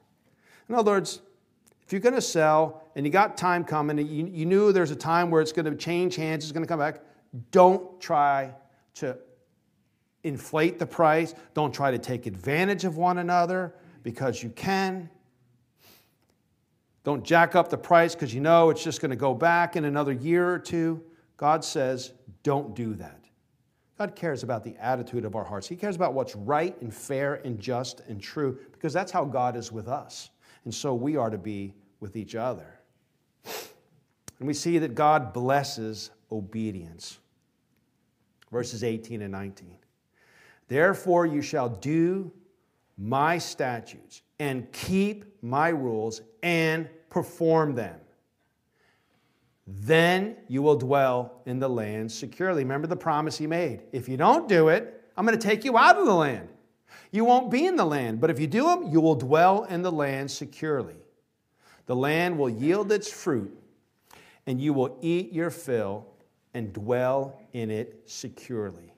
In 0.69 0.75
other 0.75 0.91
words, 0.91 1.21
if 1.87 1.93
you're 1.93 2.01
going 2.01 2.17
to 2.17 2.21
sell 2.21 2.83
and 2.97 3.07
you 3.07 3.13
got 3.13 3.37
time 3.37 3.63
coming, 3.63 3.99
you, 3.99 4.27
you 4.27 4.45
knew 4.45 4.73
there's 4.73 4.91
a 4.91 4.97
time 4.97 5.31
where 5.31 5.41
it's 5.41 5.53
going 5.53 5.67
to 5.67 5.77
change 5.77 6.17
hands, 6.17 6.45
it's 6.45 6.53
going 6.53 6.65
to 6.65 6.69
come 6.69 6.81
back, 6.81 7.01
don't 7.53 8.01
try 8.01 8.53
to 8.95 9.17
inflate 10.25 10.79
the 10.79 10.87
price. 10.87 11.35
Don't 11.53 11.73
try 11.73 11.91
to 11.91 11.99
take 11.99 12.27
advantage 12.27 12.85
of 12.85 12.97
one 12.97 13.19
another 13.19 13.75
because 14.03 14.43
you 14.43 14.49
can. 14.51 15.09
Don't 17.05 17.23
jack 17.23 17.55
up 17.55 17.69
the 17.69 17.79
price 17.79 18.15
because 18.15 18.35
you 18.35 18.41
know 18.41 18.71
it's 18.71 18.83
just 18.83 19.01
going 19.01 19.11
to 19.11 19.17
go 19.17 19.35
back 19.35 19.77
in 19.77 19.85
another 19.85 20.13
year 20.13 20.51
or 20.51 20.59
two. 20.59 21.03
God 21.37 21.65
says, 21.65 22.13
don't 22.43 22.75
do 22.75 22.95
that. 22.95 23.21
God 23.99 24.17
cares 24.17 24.43
about 24.43 24.65
the 24.65 24.75
attitude 24.81 25.25
of 25.25 25.37
our 25.37 25.45
hearts. 25.45 25.69
He 25.69 25.77
cares 25.77 25.95
about 25.95 26.15
what's 26.15 26.35
right 26.35 26.81
and 26.81 26.93
fair 26.93 27.35
and 27.45 27.61
just 27.61 28.01
and 28.09 28.21
true 28.21 28.59
because 28.73 28.93
that's 28.93 29.13
how 29.13 29.25
God 29.25 29.55
is 29.55 29.71
with 29.71 29.87
us. 29.87 30.31
And 30.65 30.75
so 30.75 30.95
we 30.95 31.17
are 31.17 31.31
to 31.31 31.39
be 31.39 31.75
with 32.01 32.17
each 32.17 32.35
other. 32.35 32.81
And 33.45 34.49
we 34.49 34.55
see 34.55 34.79
that 34.79 34.95
God 34.95 35.33
blesses 35.33 36.11
obedience. 36.33 37.19
Verses 38.51 38.83
18 38.83 39.23
and 39.23 39.31
19. 39.31 39.77
Therefore, 40.69 41.27
you 41.27 41.43
shall 41.43 41.69
do 41.69 42.33
my 42.97 43.39
statutes 43.39 44.23
and 44.39 44.71
keep 44.73 45.25
my 45.43 45.69
rules 45.69 46.23
and 46.43 46.89
perform 47.15 47.77
them. 47.77 47.95
Then 49.69 50.35
you 50.49 50.63
will 50.63 50.75
dwell 50.75 51.43
in 51.47 51.61
the 51.61 51.69
land 51.69 52.11
securely. 52.11 52.65
Remember 52.65 52.89
the 52.89 52.97
promise 52.97 53.39
he 53.39 53.47
made. 53.47 53.83
If 53.93 54.09
you 54.09 54.17
don't 54.17 54.49
do 54.49 54.67
it, 54.67 55.01
I'm 55.17 55.25
going 55.25 55.39
to 55.39 55.49
take 55.49 55.65
you 55.65 55.79
out 55.79 55.97
of 55.97 56.07
the 56.07 56.15
land. 56.15 56.49
You 57.13 57.25
won't 57.25 57.53
be 57.53 57.67
in 57.67 57.77
the 57.77 57.85
land, 57.85 58.21
but 58.21 58.31
if 58.31 58.41
you 58.41 58.49
do 58.49 58.65
them, 58.65 58.91
you 58.91 59.01
will 59.01 59.15
dwell 59.15 59.63
in 59.63 59.83
the 59.83 59.93
land 59.93 60.29
securely. 60.29 60.97
The 61.87 61.95
land 61.95 62.37
will 62.37 62.51
yield 62.51 62.91
its 62.91 63.09
fruit, 63.09 63.57
and 64.49 64.61
you 64.61 64.73
will 64.73 64.99
eat 65.01 65.33
your 65.33 65.51
fill 65.51 66.09
and 66.53 66.73
dwell 66.73 67.41
in 67.53 67.71
it 67.71 68.03
securely. 68.07 68.93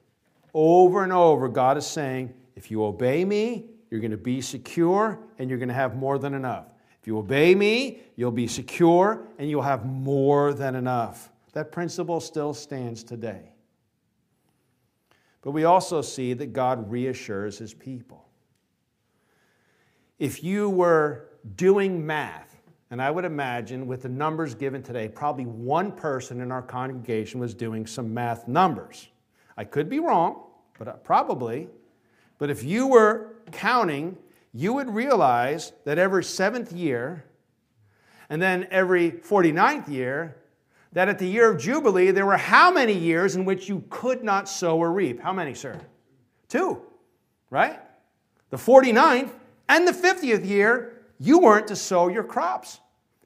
Over 0.55 1.03
and 1.03 1.13
over, 1.13 1.47
God 1.49 1.77
is 1.77 1.85
saying, 1.85 2.33
if 2.55 2.71
you 2.71 2.83
obey 2.83 3.23
me, 3.23 3.67
you're 3.91 4.01
going 4.01 4.09
to 4.09 4.17
be 4.17 4.41
secure 4.41 5.19
and 5.37 5.51
you're 5.51 5.59
going 5.59 5.69
to 5.69 5.75
have 5.75 5.95
more 5.95 6.17
than 6.17 6.33
enough. 6.33 6.65
If 7.07 7.11
you 7.11 7.19
obey 7.19 7.55
me, 7.55 8.01
you'll 8.17 8.31
be 8.31 8.47
secure 8.47 9.29
and 9.39 9.49
you'll 9.49 9.61
have 9.61 9.85
more 9.85 10.53
than 10.53 10.75
enough. 10.75 11.31
That 11.53 11.71
principle 11.71 12.19
still 12.19 12.53
stands 12.53 13.01
today. 13.01 13.53
But 15.41 15.51
we 15.51 15.63
also 15.63 16.01
see 16.01 16.33
that 16.33 16.51
God 16.51 16.91
reassures 16.91 17.57
his 17.57 17.73
people. 17.73 18.27
If 20.19 20.43
you 20.43 20.69
were 20.69 21.29
doing 21.55 22.05
math, 22.05 22.59
and 22.91 23.01
I 23.01 23.09
would 23.09 23.23
imagine 23.23 23.87
with 23.87 24.01
the 24.01 24.09
numbers 24.09 24.53
given 24.53 24.83
today, 24.83 25.07
probably 25.07 25.45
one 25.45 25.93
person 25.93 26.41
in 26.41 26.51
our 26.51 26.61
congregation 26.61 27.39
was 27.39 27.53
doing 27.53 27.87
some 27.87 28.13
math 28.13 28.49
numbers. 28.49 29.07
I 29.55 29.63
could 29.63 29.87
be 29.87 29.99
wrong, 29.99 30.43
but 30.77 30.89
uh, 30.89 30.93
probably. 30.95 31.69
But 32.37 32.49
if 32.49 32.65
you 32.65 32.85
were 32.85 33.37
counting, 33.53 34.17
you 34.57 34.73
would 34.73 34.89
realize 34.89 35.71
that 35.85 35.99
every 35.99 36.23
seventh 36.23 36.71
year, 36.71 37.23
and 38.27 38.41
then 38.41 38.67
every 38.71 39.11
49th 39.11 39.87
year, 39.87 40.35
that 40.93 41.07
at 41.07 41.19
the 41.19 41.27
year 41.27 41.51
of 41.51 41.59
Jubilee, 41.59 42.09
there 42.09 42.25
were 42.25 42.37
how 42.37 42.71
many 42.71 42.93
years 42.93 43.35
in 43.35 43.45
which 43.45 43.69
you 43.69 43.83
could 43.91 44.23
not 44.23 44.49
sow 44.49 44.79
or 44.79 44.91
reap? 44.91 45.21
How 45.21 45.31
many, 45.31 45.53
sir? 45.53 45.79
Two, 46.47 46.81
right? 47.51 47.79
The 48.49 48.57
49th 48.57 49.29
and 49.69 49.87
the 49.87 49.91
50th 49.91 50.43
year, 50.43 51.03
you 51.19 51.37
weren't 51.37 51.67
to 51.67 51.75
sow 51.75 52.07
your 52.07 52.23
crops. 52.23 52.79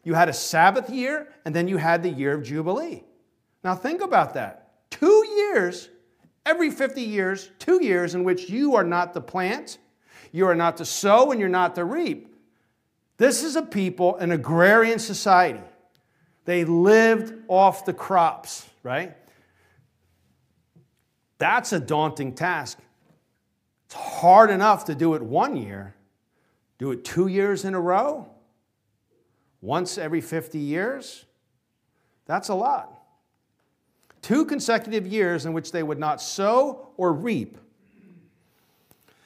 You 0.04 0.16
had 0.16 0.28
a 0.28 0.34
Sabbath 0.34 0.90
year, 0.90 1.30
and 1.46 1.56
then 1.56 1.70
you 1.70 1.78
had 1.78 2.04
the 2.04 2.10
year 2.10 2.34
of 2.34 2.44
Jubilee. 2.44 3.06
Now 3.64 3.76
think 3.76 4.02
about 4.02 4.34
that. 4.34 4.74
Two 4.90 5.26
years, 5.38 5.88
every 6.46 6.72
50 6.72 7.02
years, 7.02 7.52
two 7.58 7.82
years 7.82 8.16
in 8.16 8.26
which 8.26 8.50
you 8.50 8.76
are 8.76 8.84
not 8.84 9.14
to 9.14 9.22
plant, 9.22 9.78
you 10.32 10.48
are 10.48 10.56
not 10.56 10.78
to 10.78 10.86
sow, 10.86 11.32
and 11.32 11.40
you're 11.40 11.50
not 11.50 11.76
to 11.76 11.86
reap. 11.86 12.36
This 13.18 13.44
is 13.44 13.56
a 13.56 13.62
people, 13.62 14.16
an 14.18 14.32
agrarian 14.32 15.00
society. 15.00 15.62
They 16.46 16.66
lived 16.66 17.34
off 17.48 17.86
the 17.86 17.94
crops, 17.94 18.68
right? 18.84 19.16
That's 21.38 21.74
a 21.74 21.80
daunting 21.80 22.34
task. 22.34 22.80
It's 23.86 23.96
hard 23.96 24.50
enough 24.50 24.86
to 24.86 24.96
do 24.96 25.14
it 25.16 25.22
one 25.22 25.56
year. 25.56 25.96
Do 26.78 26.92
it 26.92 27.04
two 27.06 27.28
years 27.28 27.66
in 27.66 27.76
a 27.76 27.80
row? 27.80 28.28
Once 29.62 29.98
every 29.98 30.22
50 30.22 30.58
years? 30.58 31.26
That's 32.26 32.50
a 32.50 32.56
lot. 32.56 32.98
Two 34.22 34.46
consecutive 34.46 35.06
years 35.06 35.46
in 35.46 35.54
which 35.54 35.72
they 35.72 35.84
would 35.84 36.00
not 36.00 36.22
sow 36.22 36.90
or 36.98 37.14
reap. 37.14 37.58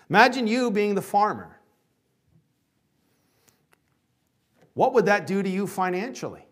Imagine 0.09 0.47
you 0.47 0.71
being 0.71 0.95
the 0.95 1.01
farmer. 1.01 1.59
What 4.73 4.93
would 4.93 5.05
that 5.05 5.25
do 5.25 5.41
to 5.41 5.49
you 5.49 5.67
financially? 5.67 6.45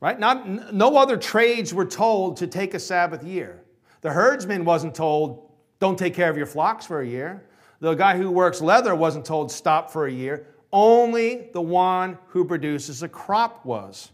Right? 0.00 0.18
Not, 0.18 0.72
no 0.74 0.96
other 0.96 1.16
trades 1.16 1.72
were 1.72 1.84
told 1.84 2.38
to 2.38 2.46
take 2.46 2.74
a 2.74 2.78
Sabbath 2.78 3.22
year. 3.22 3.62
The 4.00 4.10
herdsman 4.10 4.64
wasn't 4.64 4.94
told, 4.94 5.50
don't 5.78 5.98
take 5.98 6.14
care 6.14 6.30
of 6.30 6.36
your 6.36 6.46
flocks 6.46 6.84
for 6.84 7.00
a 7.00 7.06
year. 7.06 7.46
The 7.80 7.94
guy 7.94 8.16
who 8.16 8.30
works 8.30 8.60
leather 8.60 8.94
wasn't 8.94 9.24
told, 9.24 9.50
stop 9.50 9.90
for 9.90 10.06
a 10.06 10.12
year. 10.12 10.46
Only 10.72 11.50
the 11.52 11.62
one 11.62 12.18
who 12.28 12.44
produces 12.44 13.02
a 13.02 13.08
crop 13.08 13.64
was. 13.64 14.10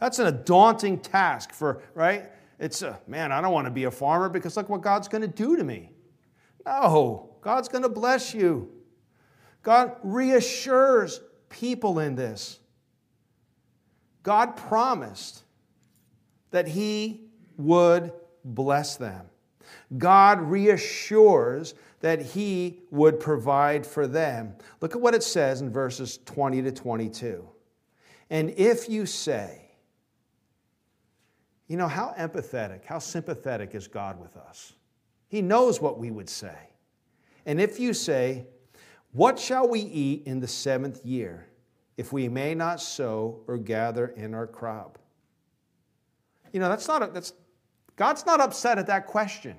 That's 0.00 0.18
a 0.20 0.32
daunting 0.32 0.98
task 0.98 1.52
for, 1.52 1.82
right? 1.94 2.30
It's 2.58 2.82
a, 2.82 2.98
man, 3.06 3.32
I 3.32 3.40
don't 3.40 3.52
want 3.52 3.66
to 3.66 3.70
be 3.70 3.84
a 3.84 3.90
farmer 3.90 4.28
because 4.28 4.56
look 4.56 4.68
what 4.68 4.80
God's 4.80 5.08
going 5.08 5.22
to 5.22 5.28
do 5.28 5.56
to 5.56 5.64
me. 5.64 5.90
No, 6.68 7.30
God's 7.40 7.68
going 7.68 7.82
to 7.82 7.88
bless 7.88 8.34
you. 8.34 8.70
God 9.62 9.96
reassures 10.02 11.20
people 11.48 11.98
in 11.98 12.14
this. 12.14 12.58
God 14.22 14.56
promised 14.56 15.44
that 16.50 16.68
He 16.68 17.22
would 17.56 18.12
bless 18.44 18.96
them. 18.96 19.26
God 19.96 20.40
reassures 20.42 21.74
that 22.00 22.20
He 22.20 22.80
would 22.90 23.18
provide 23.18 23.86
for 23.86 24.06
them. 24.06 24.54
Look 24.80 24.94
at 24.94 25.00
what 25.00 25.14
it 25.14 25.22
says 25.22 25.62
in 25.62 25.70
verses 25.70 26.18
20 26.26 26.62
to 26.62 26.72
22. 26.72 27.48
And 28.30 28.50
if 28.50 28.90
you 28.90 29.06
say, 29.06 29.70
you 31.66 31.76
know, 31.76 31.88
how 31.88 32.14
empathetic, 32.18 32.84
how 32.84 32.98
sympathetic 32.98 33.74
is 33.74 33.88
God 33.88 34.20
with 34.20 34.36
us? 34.36 34.74
He 35.28 35.42
knows 35.42 35.80
what 35.80 35.98
we 35.98 36.10
would 36.10 36.28
say. 36.28 36.56
And 37.46 37.60
if 37.60 37.78
you 37.78 37.94
say, 37.94 38.46
What 39.12 39.38
shall 39.38 39.68
we 39.68 39.80
eat 39.80 40.26
in 40.26 40.40
the 40.40 40.48
seventh 40.48 41.04
year, 41.04 41.46
if 41.96 42.12
we 42.12 42.28
may 42.28 42.54
not 42.54 42.80
sow 42.80 43.40
or 43.46 43.58
gather 43.58 44.08
in 44.08 44.34
our 44.34 44.46
crop? 44.46 44.98
You 46.52 46.60
know, 46.60 46.68
that's 46.68 46.88
not 46.88 47.02
a, 47.02 47.06
that's 47.12 47.34
God's 47.96 48.24
not 48.24 48.40
upset 48.40 48.78
at 48.78 48.86
that 48.86 49.06
question. 49.06 49.56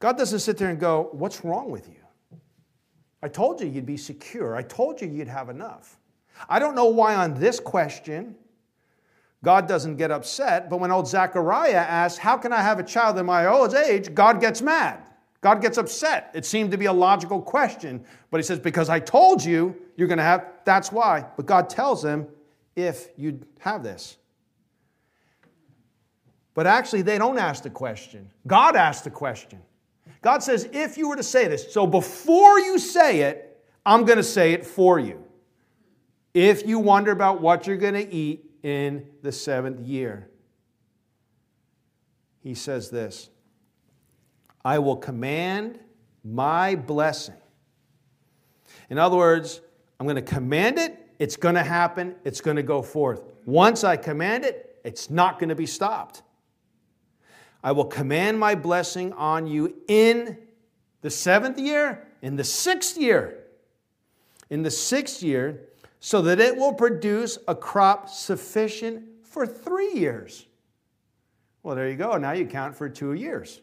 God 0.00 0.18
doesn't 0.18 0.40
sit 0.40 0.58
there 0.58 0.70
and 0.70 0.80
go, 0.80 1.08
What's 1.12 1.44
wrong 1.44 1.70
with 1.70 1.88
you? 1.88 2.38
I 3.22 3.28
told 3.28 3.60
you 3.60 3.66
you'd 3.66 3.86
be 3.86 3.96
secure. 3.96 4.54
I 4.54 4.62
told 4.62 5.00
you 5.00 5.08
you'd 5.08 5.28
have 5.28 5.48
enough. 5.48 5.98
I 6.48 6.58
don't 6.58 6.74
know 6.74 6.86
why 6.86 7.14
on 7.14 7.34
this 7.34 7.58
question 7.60 8.34
God 9.44 9.68
doesn't 9.68 9.96
get 9.96 10.10
upset, 10.10 10.70
but 10.70 10.80
when 10.80 10.90
old 10.90 11.06
Zechariah 11.06 11.74
asks, 11.74 12.18
How 12.18 12.36
can 12.36 12.52
I 12.52 12.62
have 12.62 12.78
a 12.78 12.82
child 12.82 13.18
in 13.18 13.26
my 13.26 13.46
old 13.46 13.74
age? 13.74 14.14
God 14.14 14.40
gets 14.40 14.62
mad. 14.62 15.10
God 15.42 15.60
gets 15.60 15.76
upset. 15.76 16.30
It 16.34 16.46
seemed 16.46 16.70
to 16.70 16.78
be 16.78 16.86
a 16.86 16.92
logical 16.92 17.40
question, 17.42 18.02
but 18.30 18.38
he 18.38 18.42
says, 18.42 18.58
Because 18.58 18.88
I 18.88 18.98
told 18.98 19.44
you 19.44 19.76
you're 19.96 20.08
going 20.08 20.18
to 20.18 20.24
have, 20.24 20.46
that's 20.64 20.90
why. 20.90 21.26
But 21.36 21.46
God 21.46 21.68
tells 21.68 22.02
him, 22.02 22.26
If 22.74 23.08
you 23.16 23.40
have 23.60 23.82
this. 23.82 24.16
But 26.54 26.66
actually, 26.66 27.02
they 27.02 27.18
don't 27.18 27.38
ask 27.38 27.62
the 27.62 27.70
question. 27.70 28.30
God 28.46 28.76
asks 28.76 29.02
the 29.02 29.10
question. 29.10 29.60
God 30.22 30.42
says, 30.42 30.66
If 30.72 30.96
you 30.96 31.08
were 31.08 31.16
to 31.16 31.22
say 31.22 31.48
this, 31.48 31.72
so 31.72 31.86
before 31.86 32.58
you 32.60 32.78
say 32.78 33.20
it, 33.20 33.62
I'm 33.84 34.06
going 34.06 34.16
to 34.16 34.24
say 34.24 34.54
it 34.54 34.64
for 34.64 34.98
you. 34.98 35.22
If 36.32 36.66
you 36.66 36.78
wonder 36.78 37.12
about 37.12 37.42
what 37.42 37.66
you're 37.66 37.76
going 37.76 37.94
to 37.94 38.12
eat 38.12 38.43
in 38.64 39.06
the 39.22 39.30
seventh 39.30 39.78
year, 39.86 40.28
he 42.42 42.54
says 42.54 42.90
this 42.90 43.28
I 44.64 44.80
will 44.80 44.96
command 44.96 45.78
my 46.24 46.74
blessing. 46.74 47.36
In 48.90 48.98
other 48.98 49.16
words, 49.16 49.60
I'm 50.00 50.06
going 50.06 50.16
to 50.16 50.22
command 50.22 50.78
it, 50.78 50.98
it's 51.18 51.36
going 51.36 51.54
to 51.54 51.62
happen, 51.62 52.16
it's 52.24 52.40
going 52.40 52.56
to 52.56 52.62
go 52.62 52.82
forth. 52.82 53.22
Once 53.44 53.84
I 53.84 53.96
command 53.96 54.44
it, 54.44 54.80
it's 54.82 55.10
not 55.10 55.38
going 55.38 55.50
to 55.50 55.54
be 55.54 55.66
stopped. 55.66 56.22
I 57.62 57.72
will 57.72 57.84
command 57.84 58.38
my 58.38 58.54
blessing 58.54 59.12
on 59.12 59.46
you 59.46 59.76
in 59.88 60.38
the 61.02 61.10
seventh 61.10 61.58
year, 61.58 62.08
in 62.22 62.36
the 62.36 62.44
sixth 62.44 62.96
year. 62.96 63.40
In 64.50 64.62
the 64.62 64.70
sixth 64.70 65.22
year, 65.22 65.68
so 66.04 66.20
that 66.20 66.38
it 66.38 66.54
will 66.54 66.74
produce 66.74 67.38
a 67.48 67.54
crop 67.54 68.10
sufficient 68.10 69.02
for 69.22 69.46
three 69.46 69.94
years. 69.94 70.44
Well, 71.62 71.74
there 71.74 71.88
you 71.88 71.96
go. 71.96 72.18
Now 72.18 72.32
you 72.32 72.44
count 72.44 72.76
for 72.76 72.90
two 72.90 73.14
years. 73.14 73.62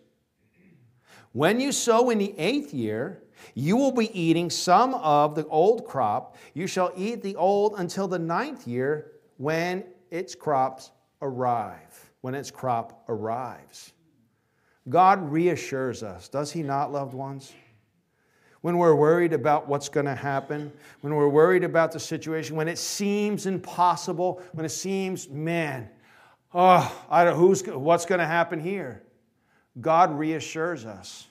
When 1.34 1.60
you 1.60 1.72
sow 1.72 2.10
in 2.10 2.18
the 2.18 2.34
eighth 2.40 2.74
year, 2.74 3.22
you 3.54 3.78
will 3.78 3.92
be 3.92 4.10
eating 4.20 4.50
some 4.50 4.96
of 4.96 5.36
the 5.36 5.46
old 5.50 5.86
crop. 5.86 6.36
You 6.56 6.66
shall 6.66 6.92
eat 6.98 7.22
the 7.22 7.36
old 7.36 7.76
until 7.78 8.08
the 8.08 8.18
ninth 8.18 8.68
year 8.68 9.12
when 9.38 9.84
its 10.10 10.34
crops 10.34 10.90
arrive. 11.22 12.12
When 12.22 12.34
its 12.34 12.50
crop 12.50 13.04
arrives. 13.08 13.94
God 14.90 15.32
reassures 15.32 16.02
us, 16.02 16.28
does 16.28 16.52
He 16.52 16.64
not, 16.64 16.92
loved 16.92 17.14
ones? 17.14 17.54
When 18.62 18.78
we're 18.78 18.96
worried 18.96 19.34
about 19.34 19.68
what's 19.68 19.90
going 19.90 20.06
to 20.06 20.16
happen, 20.16 20.72
when 21.02 21.16
we're 21.16 21.28
worried 21.28 21.64
about 21.64 21.92
the 21.92 22.00
situation, 22.00 22.56
when 22.56 22.68
it 22.68 22.78
seems 22.78 23.48
impossible, 23.48 24.42
when 24.54 24.66
it 24.66 24.70
seems, 24.70 25.28
man, 25.30 25.90
oh, 26.54 27.06
I 27.10 27.24
don't, 27.26 27.36
who's, 27.36 27.64
what's 27.64 28.06
going 28.06 28.20
to 28.20 28.26
happen 28.26 28.60
here? 28.60 29.02
God 29.80 30.18
reassures 30.18 30.86
us. 30.86 31.28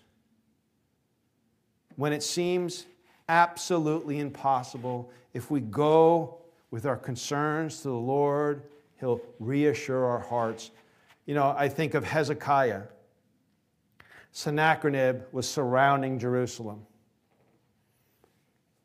When 1.95 2.12
it 2.12 2.23
seems 2.23 2.87
absolutely 3.29 4.19
impossible, 4.19 5.11
if 5.33 5.51
we 5.51 5.61
go 5.61 6.38
with 6.73 6.85
our 6.85 6.97
concerns 6.97 7.83
to 7.83 7.88
the 7.88 7.95
Lord, 7.95 8.62
He'll 8.99 9.21
reassure 9.38 10.05
our 10.05 10.19
hearts. 10.19 10.71
You 11.27 11.35
know, 11.35 11.55
I 11.57 11.69
think 11.69 11.95
of 11.95 12.05
Hezekiah. 12.05 12.83
Sennacherib 14.33 15.23
was 15.33 15.49
surrounding 15.49 16.19
Jerusalem 16.19 16.87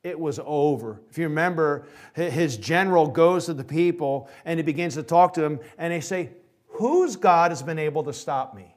it 0.05 0.19
was 0.19 0.39
over. 0.45 1.01
If 1.09 1.17
you 1.17 1.23
remember, 1.23 1.87
his 2.13 2.57
general 2.57 3.07
goes 3.07 3.47
to 3.47 3.55
the 3.55 3.63
people 3.63 4.29
and 4.45 4.59
he 4.59 4.63
begins 4.63 4.93
to 4.93 5.03
talk 5.03 5.33
to 5.33 5.41
them, 5.41 5.59
and 5.79 5.91
they 5.91 5.99
say, 5.99 6.29
Whose 6.67 7.15
God 7.15 7.49
has 7.49 7.63
been 7.63 7.79
able 7.79 8.03
to 8.03 8.13
stop 8.13 8.55
me? 8.55 8.75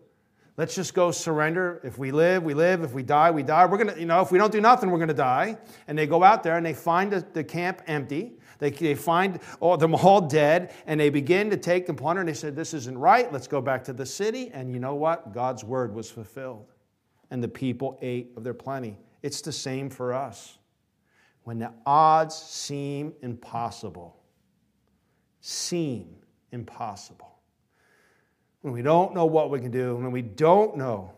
Let's 0.55 0.75
just 0.75 0.93
go 0.93 1.09
surrender. 1.09 1.81
If 1.83 1.97
we 1.97 2.11
live, 2.11 2.43
we 2.43 2.53
live. 2.53 2.83
If 2.83 2.93
we 2.93 3.01
die, 3.01 3.31
we 3.31 3.41
die. 3.41 3.65
We're 3.65 3.77
going 3.77 3.95
to, 3.95 3.99
you 3.99 4.05
know, 4.05 4.21
if 4.21 4.31
we 4.31 4.37
don't 4.37 4.51
do 4.51 4.61
nothing, 4.61 4.91
we're 4.91 4.99
going 4.99 5.07
to 5.07 5.15
die. 5.15 5.57
And 5.87 5.97
they 5.97 6.05
go 6.05 6.23
out 6.23 6.43
there 6.43 6.57
and 6.57 6.65
they 6.65 6.75
find 6.75 7.11
the, 7.11 7.43
camp 7.43 7.81
empty. 7.87 8.33
They, 8.59 8.69
they 8.69 8.93
find 8.93 9.39
all, 9.59 9.77
them 9.77 9.95
all 9.95 10.21
dead 10.21 10.71
and 10.85 10.99
they 10.99 11.09
begin 11.09 11.49
to 11.49 11.57
take 11.57 11.87
them 11.87 11.95
plunder. 11.95 12.21
And 12.21 12.29
they 12.29 12.35
said, 12.35 12.55
This 12.55 12.73
isn't 12.75 12.97
right. 12.97 13.31
Let's 13.33 13.47
go 13.47 13.61
back 13.61 13.83
to 13.85 13.93
the 13.93 14.05
city. 14.05 14.51
And 14.53 14.71
you 14.71 14.79
know 14.79 14.93
what? 14.93 15.33
God's 15.33 15.63
word 15.63 15.93
was 15.93 16.11
fulfilled. 16.11 16.67
And 17.31 17.43
the 17.43 17.47
people 17.47 17.97
ate 18.03 18.31
of 18.37 18.43
their 18.43 18.53
plenty. 18.53 18.97
It's 19.23 19.41
the 19.41 19.51
same 19.51 19.89
for 19.89 20.13
us. 20.13 20.59
When 21.45 21.57
the 21.57 21.71
odds 21.85 22.35
seem 22.35 23.13
impossible, 23.23 24.15
seem 25.45 26.15
impossible. 26.53 27.37
When 28.61 28.73
we 28.73 28.81
don't 28.81 29.13
know 29.13 29.25
what 29.25 29.49
we 29.49 29.59
can 29.59 29.71
do, 29.71 29.97
when 29.97 30.09
we 30.09 30.21
don't 30.21 30.77
know 30.77 31.11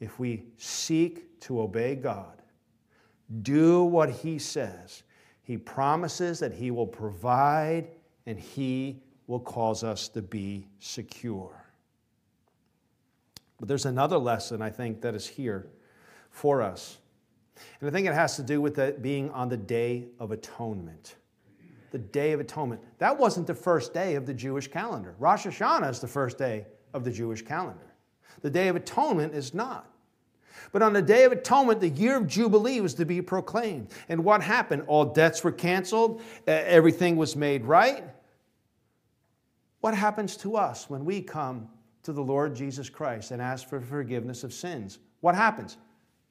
if 0.00 0.18
we 0.18 0.42
seek 0.56 1.40
to 1.42 1.60
obey 1.60 1.94
God, 1.94 2.42
do 3.42 3.84
what 3.84 4.10
He 4.10 4.40
says, 4.40 5.04
He 5.44 5.56
promises 5.56 6.40
that 6.40 6.52
He 6.52 6.72
will 6.72 6.86
provide 6.86 7.86
and 8.26 8.40
He 8.40 9.00
will 9.28 9.38
cause 9.38 9.84
us 9.84 10.08
to 10.08 10.20
be 10.20 10.66
secure. 10.80 11.64
But 13.60 13.68
there's 13.68 13.86
another 13.86 14.18
lesson 14.18 14.62
I 14.62 14.70
think 14.70 15.00
that 15.02 15.14
is 15.14 15.28
here 15.28 15.68
for 16.28 16.60
us. 16.60 16.98
And 17.80 17.88
I 17.88 17.92
think 17.92 18.08
it 18.08 18.14
has 18.14 18.34
to 18.34 18.42
do 18.42 18.60
with 18.60 18.80
it 18.80 19.00
being 19.00 19.30
on 19.30 19.48
the 19.48 19.56
Day 19.56 20.08
of 20.18 20.32
Atonement 20.32 21.14
the 21.94 22.00
Day 22.00 22.32
of 22.32 22.40
Atonement. 22.40 22.80
That 22.98 23.16
wasn't 23.16 23.46
the 23.46 23.54
first 23.54 23.94
day 23.94 24.16
of 24.16 24.26
the 24.26 24.34
Jewish 24.34 24.66
calendar. 24.66 25.14
Rosh 25.20 25.46
Hashanah 25.46 25.88
is 25.88 26.00
the 26.00 26.08
first 26.08 26.36
day 26.36 26.66
of 26.92 27.04
the 27.04 27.10
Jewish 27.12 27.42
calendar. 27.42 27.94
The 28.42 28.50
Day 28.50 28.66
of 28.66 28.74
Atonement 28.74 29.32
is 29.32 29.54
not. 29.54 29.88
But 30.72 30.82
on 30.82 30.92
the 30.92 31.00
Day 31.00 31.22
of 31.22 31.30
Atonement, 31.30 31.78
the 31.78 31.90
year 31.90 32.16
of 32.16 32.26
Jubilee 32.26 32.80
was 32.80 32.94
to 32.94 33.04
be 33.04 33.22
proclaimed. 33.22 33.92
And 34.08 34.24
what 34.24 34.42
happened? 34.42 34.82
All 34.88 35.04
debts 35.04 35.44
were 35.44 35.52
canceled, 35.52 36.20
everything 36.48 37.14
was 37.14 37.36
made 37.36 37.64
right. 37.64 38.02
What 39.80 39.94
happens 39.94 40.36
to 40.38 40.56
us 40.56 40.90
when 40.90 41.04
we 41.04 41.22
come 41.22 41.68
to 42.02 42.12
the 42.12 42.24
Lord 42.24 42.56
Jesus 42.56 42.90
Christ 42.90 43.30
and 43.30 43.40
ask 43.40 43.68
for 43.68 43.80
forgiveness 43.80 44.42
of 44.42 44.52
sins? 44.52 44.98
What 45.20 45.36
happens? 45.36 45.76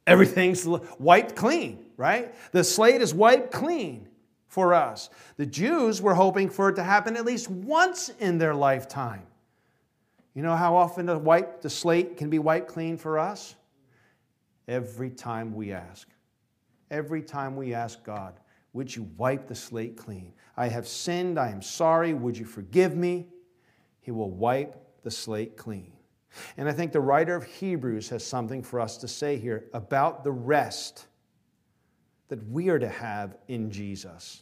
Everything's 0.08 0.68
wiped 1.00 1.38
clean, 1.38 1.86
right? 1.96 2.36
The 2.52 2.66
slate 2.66 3.02
is 3.02 3.14
wiped 3.14 3.54
clean 3.54 4.10
for 4.54 4.76
us. 4.76 5.10
The 5.38 5.48
Jews 5.48 6.00
were 6.00 6.14
hoping 6.14 6.48
for 6.48 6.70
it 6.70 6.76
to 6.76 6.84
happen 6.84 7.18
at 7.18 7.26
least 7.26 7.50
once 7.50 8.10
in 8.20 8.38
their 8.38 8.54
lifetime. 8.54 9.24
You 10.36 10.44
know 10.44 10.56
how 10.56 10.76
often 10.76 11.08
the, 11.08 11.18
wipe, 11.18 11.62
the 11.62 11.72
slate 11.72 12.18
can 12.18 12.30
be 12.30 12.38
wiped 12.38 12.68
clean 12.68 12.96
for 12.96 13.18
us? 13.18 13.56
Every 14.68 15.10
time 15.10 15.56
we 15.56 15.74
ask. 15.74 16.08
Every 16.92 17.24
time 17.24 17.56
we 17.56 17.74
ask 17.74 18.04
God, 18.04 18.36
would 18.74 18.96
you 18.96 19.10
wipe 19.18 19.48
the 19.48 19.56
slate 19.56 19.98
clean? 19.98 20.34
I 20.56 20.68
have 20.68 20.88
sinned. 20.88 21.40
I 21.40 21.50
am 21.50 21.64
sorry. 21.64 22.14
Would 22.14 22.38
you 22.38 22.46
forgive 22.46 22.96
me? 22.96 23.26
He 24.02 24.12
will 24.12 24.30
wipe 24.30 24.76
the 25.02 25.10
slate 25.10 25.58
clean. 25.58 25.92
And 26.58 26.70
I 26.70 26.74
think 26.74 26.92
the 26.92 27.00
writer 27.00 27.36
of 27.36 27.44
Hebrews 27.44 28.08
has 28.10 28.24
something 28.24 28.62
for 28.62 28.80
us 28.80 28.98
to 28.98 29.08
say 29.08 29.38
here 29.38 29.66
about 29.74 30.24
the 30.24 30.32
rest 30.32 31.08
that 32.34 32.50
we 32.50 32.70
are 32.70 32.80
to 32.80 32.90
have 32.90 33.38
in 33.48 33.70
Jesus. 33.70 34.42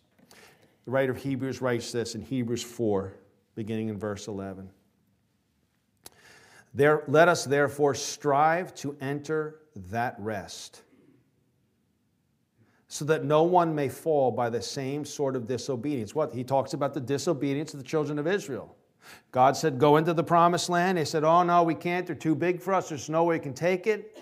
The 0.86 0.92
writer 0.92 1.12
of 1.12 1.18
Hebrews 1.18 1.62
writes 1.62 1.92
this 1.92 2.16
in 2.16 2.22
Hebrews 2.22 2.64
4, 2.64 3.12
beginning 3.54 3.90
in 3.90 4.00
verse 4.00 4.30
11. 4.30 4.70
There, 6.74 7.04
let 7.10 7.28
us 7.28 7.44
therefore 7.44 7.94
strive 7.94 8.74
to 8.76 8.96
enter 9.02 9.60
that 9.90 10.16
rest, 10.20 10.84
so 12.88 13.04
that 13.04 13.26
no 13.26 13.44
one 13.44 13.76
may 13.76 13.90
fall 13.90 14.32
by 14.32 14.50
the 14.50 14.62
same 14.62 15.04
sort 15.04 15.36
of 15.36 15.46
disobedience. 15.46 16.16
What? 16.16 16.34
He 16.34 16.46
talks 16.46 16.72
about 16.72 16.94
the 16.94 17.02
disobedience 17.02 17.74
of 17.74 17.82
the 17.82 17.86
children 17.86 18.20
of 18.20 18.26
Israel. 18.26 18.74
God 19.34 19.58
said, 19.58 19.80
Go 19.80 19.98
into 19.98 20.14
the 20.14 20.24
promised 20.24 20.70
land. 20.70 20.98
They 20.98 21.04
said, 21.04 21.26
Oh, 21.26 21.44
no, 21.44 21.64
we 21.64 21.76
can't. 21.76 22.08
They're 22.08 22.16
too 22.16 22.36
big 22.36 22.62
for 22.62 22.74
us. 22.74 22.88
There's 22.88 23.10
no 23.10 23.26
way 23.26 23.36
we 23.36 23.44
can 23.44 23.54
take 23.54 23.86
it. 23.86 24.18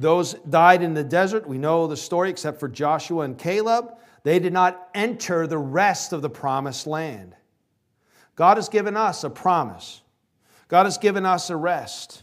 Those 0.00 0.34
died 0.34 0.82
in 0.82 0.94
the 0.94 1.02
desert. 1.02 1.48
We 1.48 1.58
know 1.58 1.88
the 1.88 1.96
story, 1.96 2.30
except 2.30 2.60
for 2.60 2.68
Joshua 2.68 3.22
and 3.22 3.36
Caleb. 3.36 3.94
They 4.22 4.38
did 4.38 4.52
not 4.52 4.88
enter 4.94 5.46
the 5.46 5.58
rest 5.58 6.12
of 6.12 6.22
the 6.22 6.30
promised 6.30 6.86
land. 6.86 7.34
God 8.36 8.58
has 8.58 8.68
given 8.68 8.96
us 8.96 9.24
a 9.24 9.30
promise. 9.30 10.02
God 10.68 10.84
has 10.84 10.98
given 10.98 11.26
us 11.26 11.50
a 11.50 11.56
rest. 11.56 12.22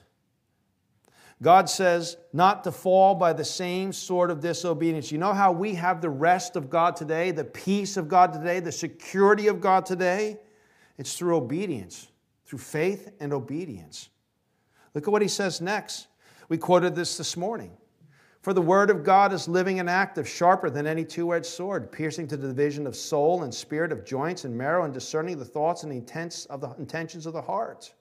God 1.42 1.70
says 1.70 2.16
not 2.32 2.64
to 2.64 2.72
fall 2.72 3.14
by 3.14 3.34
the 3.34 3.44
same 3.44 3.92
sort 3.92 4.32
of 4.32 4.40
disobedience. 4.40 5.12
You 5.12 5.18
know 5.18 5.34
how 5.34 5.52
we 5.52 5.76
have 5.76 6.00
the 6.00 6.10
rest 6.10 6.56
of 6.56 6.70
God 6.70 6.96
today, 6.96 7.32
the 7.32 7.44
peace 7.44 7.98
of 7.98 8.08
God 8.08 8.32
today, 8.32 8.62
the 8.62 8.72
security 8.72 9.48
of 9.48 9.60
God 9.60 9.86
today? 9.86 10.38
It's 10.98 11.18
through 11.18 11.36
obedience, 11.36 12.08
through 12.46 12.60
faith 12.60 13.12
and 13.20 13.34
obedience. 13.34 14.08
Look 14.94 15.10
at 15.10 15.12
what 15.12 15.22
he 15.22 15.28
says 15.28 15.60
next. 15.60 16.08
We 16.50 16.58
quoted 16.58 16.96
this 16.96 17.18
this 17.18 17.36
morning. 17.36 17.72
For 18.42 18.54
the 18.54 18.62
word 18.62 18.92
of 18.92 19.04
God 19.04 19.34
is 19.34 19.48
living 19.48 19.80
and 19.80 19.90
active, 19.90 20.30
sharper 20.30 20.70
than 20.70 20.86
any 20.86 21.04
two 21.04 21.34
edged 21.34 21.48
sword, 21.48 21.92
piercing 21.92 22.28
to 22.28 22.38
the 22.38 22.48
division 22.48 22.86
of 22.86 22.96
soul 22.96 23.42
and 23.42 23.52
spirit, 23.52 23.92
of 23.92 24.06
joints 24.06 24.46
and 24.46 24.56
marrow, 24.56 24.84
and 24.84 24.94
discerning 24.94 25.40
the 25.40 25.46
thoughts 25.46 25.82
and 25.82 25.92
intents 25.92 26.46
of 26.46 26.62
the 26.62 26.70
intentions 26.74 27.26
of 27.26 27.34
the 27.34 27.42
heart. 27.42 27.92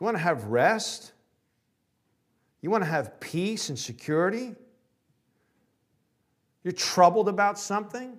You 0.00 0.04
want 0.04 0.16
to 0.16 0.22
have 0.22 0.44
rest? 0.44 1.12
You 2.62 2.70
want 2.70 2.84
to 2.84 2.90
have 2.90 3.20
peace 3.20 3.68
and 3.68 3.78
security? 3.78 4.54
You're 6.64 6.72
troubled 6.72 7.28
about 7.28 7.58
something? 7.58 8.18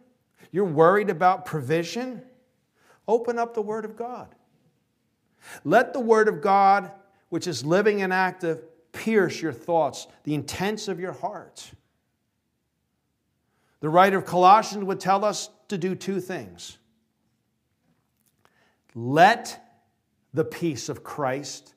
You're 0.51 0.65
worried 0.65 1.09
about 1.09 1.45
provision? 1.45 2.21
Open 3.07 3.39
up 3.39 3.53
the 3.53 3.61
Word 3.61 3.83
of 3.83 3.95
God. 3.95 4.35
Let 5.63 5.93
the 5.93 5.99
Word 5.99 6.27
of 6.27 6.41
God, 6.41 6.91
which 7.29 7.47
is 7.47 7.65
living 7.65 8.01
and 8.01 8.13
active, 8.13 8.63
pierce 8.91 9.41
your 9.41 9.53
thoughts, 9.53 10.07
the 10.23 10.33
intents 10.33 10.87
of 10.87 10.99
your 10.99 11.13
heart. 11.13 11.71
The 13.79 13.89
writer 13.89 14.17
of 14.17 14.25
Colossians 14.25 14.85
would 14.85 14.99
tell 14.99 15.23
us 15.23 15.49
to 15.67 15.77
do 15.77 15.93
two 15.93 16.19
things. 16.19 16.77
Let 18.95 19.63
the 20.33 20.45
peace 20.45 20.89
of 20.89 21.03
Christ 21.03 21.75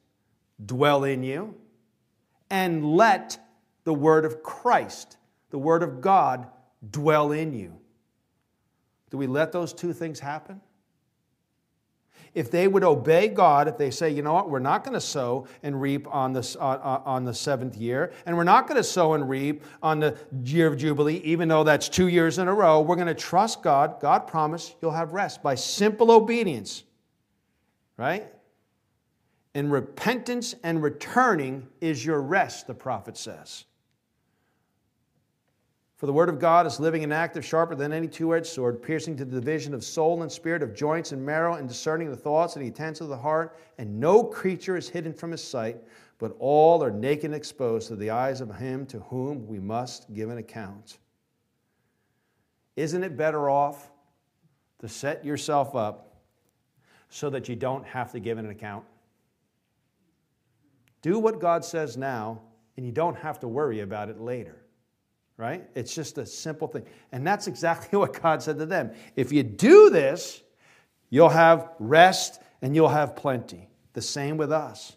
dwell 0.64 1.05
in 1.05 1.22
you, 1.22 1.57
and 2.48 2.84
let 2.96 3.38
the 3.84 3.94
word 3.94 4.24
of 4.24 4.42
Christ, 4.42 5.16
the 5.51 5.59
word 5.59 5.82
of 5.82 6.01
God, 6.01 6.46
dwell 6.90 7.32
in 7.32 7.53
you. 7.53 7.78
Do 9.11 9.18
we 9.18 9.26
let 9.26 9.53
those 9.53 9.72
two 9.72 9.92
things 9.92 10.20
happen? 10.20 10.61
If 12.34 12.50
they 12.50 12.68
would 12.68 12.84
obey 12.84 13.28
God, 13.28 13.66
if 13.66 13.76
they 13.76 13.90
say, 13.90 14.10
you 14.10 14.22
know 14.22 14.32
what, 14.32 14.48
we're 14.48 14.60
not 14.60 14.84
going 14.84 14.94
to 14.94 15.00
sow 15.00 15.48
and 15.62 15.80
reap 15.80 16.06
on, 16.14 16.36
uh, 16.36 17.00
on 17.04 17.24
the 17.24 17.34
seventh 17.34 17.76
year, 17.76 18.12
and 18.24 18.36
we're 18.36 18.44
not 18.44 18.68
going 18.68 18.76
to 18.76 18.84
sow 18.84 19.14
and 19.14 19.28
reap 19.28 19.64
on 19.82 19.98
the 19.98 20.16
year 20.44 20.68
of 20.68 20.76
Jubilee, 20.76 21.20
even 21.24 21.48
though 21.48 21.64
that's 21.64 21.88
two 21.88 22.06
years 22.08 22.38
in 22.38 22.46
a 22.46 22.54
row, 22.54 22.80
we're 22.80 22.94
going 22.94 23.08
to 23.08 23.14
trust 23.14 23.62
God. 23.62 24.00
God 24.00 24.28
promised 24.28 24.76
you'll 24.80 24.92
have 24.92 25.12
rest 25.12 25.42
by 25.42 25.56
simple 25.56 26.12
obedience, 26.12 26.84
right? 27.96 28.32
And 29.54 29.72
repentance 29.72 30.54
and 30.62 30.80
returning 30.80 31.66
is 31.80 32.06
your 32.06 32.20
rest, 32.20 32.68
the 32.68 32.74
prophet 32.74 33.16
says. 33.16 33.64
For 36.01 36.07
the 36.07 36.14
word 36.14 36.30
of 36.30 36.38
God 36.38 36.66
is 36.66 36.80
living 36.80 37.05
and 37.05 37.12
active, 37.12 37.44
sharper 37.44 37.74
than 37.74 37.92
any 37.92 38.09
two 38.09 38.34
edged 38.34 38.46
sword, 38.46 38.82
piercing 38.82 39.18
to 39.18 39.26
the 39.26 39.38
division 39.38 39.74
of 39.74 39.84
soul 39.84 40.22
and 40.22 40.32
spirit, 40.32 40.62
of 40.62 40.74
joints 40.74 41.12
and 41.12 41.22
marrow, 41.22 41.57
and 41.57 41.68
discerning 41.68 42.09
the 42.09 42.16
thoughts 42.16 42.57
and 42.57 42.64
intents 42.64 43.03
of 43.03 43.09
the 43.09 43.18
heart. 43.18 43.59
And 43.76 44.01
no 44.01 44.24
creature 44.24 44.78
is 44.78 44.88
hidden 44.88 45.12
from 45.12 45.30
his 45.30 45.44
sight, 45.44 45.76
but 46.16 46.34
all 46.38 46.82
are 46.82 46.90
naked 46.90 47.26
and 47.26 47.34
exposed 47.34 47.88
to 47.88 47.96
the 47.96 48.09
eyes 48.09 48.40
of 48.40 48.57
him 48.57 48.86
to 48.86 49.01
whom 49.01 49.46
we 49.46 49.61
must 49.61 50.11
give 50.14 50.30
an 50.30 50.38
account. 50.38 50.96
Isn't 52.76 53.05
it 53.05 53.18
better 53.18 53.51
off 53.51 53.90
to 54.78 54.88
set 54.88 55.22
yourself 55.22 55.76
up 55.76 56.16
so 57.11 57.28
that 57.28 57.46
you 57.46 57.57
don't 57.57 57.84
have 57.84 58.11
to 58.12 58.20
give 58.20 58.38
an 58.38 58.48
account? 58.48 58.86
Do 61.03 61.18
what 61.18 61.40
God 61.40 61.62
says 61.62 61.98
now, 61.98 62.40
and 62.78 62.86
you 62.86 62.92
don't 62.92 63.18
have 63.18 63.38
to 63.40 63.48
worry 63.48 63.80
about 63.80 64.09
it 64.09 64.18
later. 64.18 64.64
Right? 65.41 65.64
It's 65.74 65.95
just 65.95 66.18
a 66.18 66.26
simple 66.26 66.68
thing. 66.68 66.84
And 67.12 67.26
that's 67.26 67.47
exactly 67.47 67.99
what 67.99 68.20
God 68.20 68.43
said 68.43 68.59
to 68.59 68.66
them. 68.66 68.93
If 69.16 69.32
you 69.32 69.43
do 69.43 69.88
this, 69.88 70.43
you'll 71.09 71.30
have 71.30 71.70
rest 71.78 72.43
and 72.61 72.76
you'll 72.76 72.91
have 72.91 73.16
plenty. 73.16 73.70
The 73.95 74.03
same 74.03 74.36
with 74.36 74.53
us. 74.53 74.97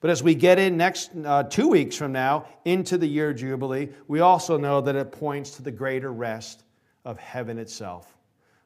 But 0.00 0.10
as 0.10 0.20
we 0.20 0.34
get 0.34 0.58
in 0.58 0.76
next 0.76 1.12
uh, 1.24 1.44
two 1.44 1.68
weeks 1.68 1.94
from 1.94 2.10
now 2.10 2.48
into 2.64 2.98
the 2.98 3.06
year 3.06 3.32
Jubilee, 3.32 3.90
we 4.08 4.18
also 4.18 4.58
know 4.58 4.80
that 4.80 4.96
it 4.96 5.12
points 5.12 5.52
to 5.52 5.62
the 5.62 5.70
greater 5.70 6.12
rest 6.12 6.64
of 7.04 7.16
heaven 7.16 7.56
itself, 7.56 8.18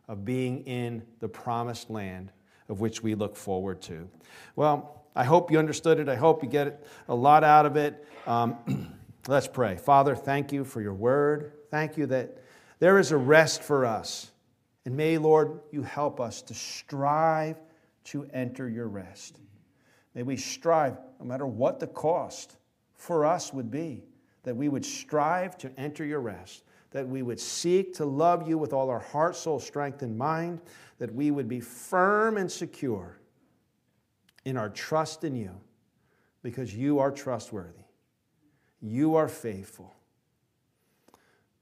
of 0.08 0.24
being 0.24 0.64
in 0.64 1.02
the 1.18 1.28
promised 1.28 1.90
land 1.90 2.32
of 2.70 2.80
which 2.80 3.02
we 3.02 3.14
look 3.14 3.36
forward 3.36 3.82
to. 3.82 4.08
Well, 4.56 5.04
I 5.14 5.24
hope 5.24 5.50
you 5.50 5.58
understood 5.58 6.00
it. 6.00 6.08
I 6.08 6.16
hope 6.16 6.42
you 6.42 6.48
get 6.48 6.86
a 7.06 7.14
lot 7.14 7.44
out 7.44 7.66
of 7.66 7.76
it. 7.76 8.02
Um, 8.26 8.96
let's 9.26 9.48
pray. 9.48 9.76
Father, 9.76 10.14
thank 10.14 10.52
you 10.52 10.64
for 10.64 10.80
your 10.80 10.94
word. 10.94 11.52
Thank 11.70 11.96
you 11.96 12.06
that 12.06 12.38
there 12.78 12.98
is 12.98 13.12
a 13.12 13.16
rest 13.16 13.62
for 13.62 13.84
us. 13.84 14.30
And 14.84 14.96
may, 14.96 15.18
Lord, 15.18 15.60
you 15.70 15.82
help 15.82 16.20
us 16.20 16.42
to 16.42 16.54
strive 16.54 17.56
to 18.04 18.28
enter 18.32 18.68
your 18.68 18.88
rest. 18.88 19.38
May 20.14 20.22
we 20.22 20.36
strive, 20.36 20.96
no 21.18 21.26
matter 21.26 21.46
what 21.46 21.78
the 21.78 21.86
cost 21.86 22.56
for 22.94 23.24
us 23.24 23.52
would 23.52 23.70
be, 23.70 24.04
that 24.42 24.56
we 24.56 24.68
would 24.68 24.84
strive 24.84 25.56
to 25.58 25.70
enter 25.78 26.04
your 26.04 26.20
rest, 26.20 26.64
that 26.90 27.06
we 27.06 27.22
would 27.22 27.38
seek 27.38 27.94
to 27.94 28.04
love 28.04 28.48
you 28.48 28.58
with 28.58 28.72
all 28.72 28.90
our 28.90 28.98
heart, 28.98 29.36
soul, 29.36 29.60
strength, 29.60 30.02
and 30.02 30.16
mind, 30.16 30.60
that 30.98 31.14
we 31.14 31.30
would 31.30 31.48
be 31.48 31.60
firm 31.60 32.36
and 32.36 32.50
secure 32.50 33.18
in 34.44 34.56
our 34.56 34.70
trust 34.70 35.24
in 35.24 35.36
you 35.36 35.52
because 36.42 36.74
you 36.74 36.98
are 36.98 37.10
trustworthy. 37.10 37.79
You 38.82 39.16
are 39.16 39.28
faithful. 39.28 39.94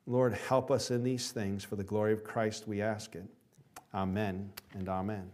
Lord, 0.06 0.32
help 0.32 0.70
us 0.70 0.90
in 0.90 1.02
these 1.02 1.30
things. 1.32 1.64
For 1.64 1.76
the 1.76 1.84
glory 1.84 2.12
of 2.12 2.24
Christ, 2.24 2.66
we 2.66 2.80
ask 2.80 3.14
it. 3.14 3.26
Amen 3.92 4.50
and 4.74 4.88
amen. 4.88 5.30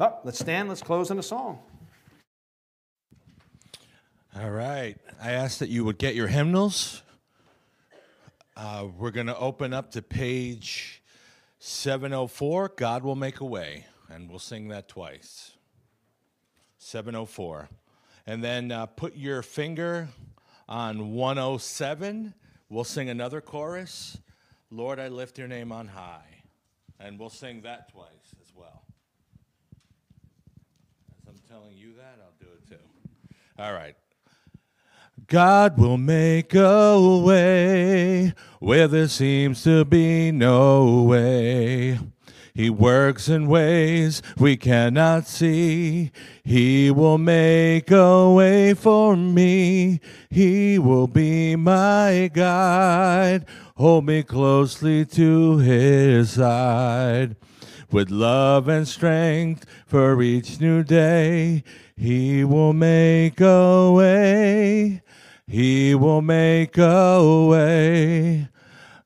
Oh, 0.00 0.18
let's 0.24 0.38
stand. 0.38 0.68
Let's 0.68 0.82
close 0.82 1.10
in 1.10 1.18
a 1.18 1.22
song. 1.22 1.60
All 4.38 4.50
right. 4.50 4.96
I 5.22 5.32
ask 5.32 5.58
that 5.58 5.68
you 5.68 5.84
would 5.84 5.98
get 5.98 6.14
your 6.14 6.26
hymnals. 6.26 7.02
Uh, 8.56 8.88
we're 8.98 9.10
going 9.10 9.28
to 9.28 9.38
open 9.38 9.72
up 9.72 9.92
to 9.92 10.02
page 10.02 11.02
704 11.58 12.72
God 12.76 13.04
Will 13.04 13.14
Make 13.14 13.40
a 13.40 13.44
Way, 13.44 13.86
and 14.10 14.28
we'll 14.28 14.38
sing 14.38 14.68
that 14.68 14.88
twice. 14.88 15.52
704. 16.78 17.68
And 18.26 18.42
then 18.42 18.72
uh, 18.72 18.86
put 18.86 19.16
your 19.16 19.42
finger 19.42 20.08
On 20.68 21.12
107, 21.12 22.34
we'll 22.68 22.84
sing 22.84 23.08
another 23.08 23.40
chorus 23.40 24.18
Lord, 24.72 24.98
I 24.98 25.08
lift 25.08 25.38
your 25.38 25.48
name 25.48 25.70
on 25.70 25.86
high. 25.86 26.44
And 26.98 27.18
we'll 27.18 27.28
sing 27.28 27.60
that 27.62 27.92
twice 27.92 28.34
as 28.40 28.54
well. 28.56 28.84
As 31.20 31.28
I'm 31.28 31.40
telling 31.46 31.76
you 31.76 31.92
that, 31.96 32.18
I'll 32.22 32.32
do 32.40 32.46
it 32.56 32.66
too. 32.66 32.82
All 33.58 33.74
right. 33.74 33.94
God 35.26 35.76
will 35.76 35.98
make 35.98 36.54
a 36.54 37.20
way 37.22 38.32
where 38.60 38.88
there 38.88 39.08
seems 39.08 39.62
to 39.64 39.84
be 39.84 40.32
no 40.32 41.02
way. 41.02 41.98
He 42.54 42.68
works 42.68 43.28
in 43.28 43.46
ways 43.46 44.20
we 44.36 44.58
cannot 44.58 45.26
see. 45.26 46.12
He 46.44 46.90
will 46.90 47.16
make 47.16 47.90
a 47.90 48.30
way 48.30 48.74
for 48.74 49.16
me. 49.16 50.00
He 50.28 50.78
will 50.78 51.06
be 51.06 51.56
my 51.56 52.30
guide. 52.32 53.46
Hold 53.76 54.04
me 54.04 54.22
closely 54.22 55.06
to 55.06 55.58
his 55.58 56.32
side. 56.32 57.36
With 57.90 58.10
love 58.10 58.68
and 58.68 58.86
strength 58.86 59.64
for 59.86 60.20
each 60.22 60.60
new 60.60 60.82
day, 60.82 61.64
he 61.96 62.44
will 62.44 62.74
make 62.74 63.40
a 63.40 63.92
way. 63.92 65.02
He 65.46 65.94
will 65.94 66.22
make 66.22 66.76
a 66.76 67.46
way. 67.48 68.48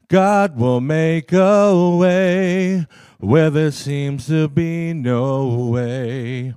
God 0.08 0.56
will 0.56 0.80
make 0.80 1.32
a 1.32 1.96
way 1.96 2.86
where 3.18 3.50
there 3.50 3.70
seems 3.70 4.26
to 4.26 4.48
be 4.48 4.92
no 4.92 5.46
way. 5.46 6.54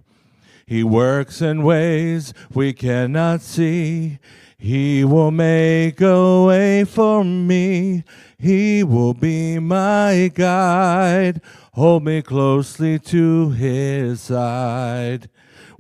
He 0.65 0.83
works 0.83 1.41
in 1.41 1.63
ways 1.63 2.33
we 2.53 2.73
cannot 2.73 3.41
see. 3.41 4.19
He 4.57 5.03
will 5.05 5.31
make 5.31 6.01
a 6.01 6.43
way 6.43 6.83
for 6.83 7.23
me. 7.23 8.03
He 8.37 8.83
will 8.83 9.13
be 9.13 9.57
my 9.57 10.29
guide. 10.33 11.41
Hold 11.73 12.03
me 12.03 12.21
closely 12.21 12.99
to 12.99 13.51
his 13.51 14.21
side. 14.21 15.29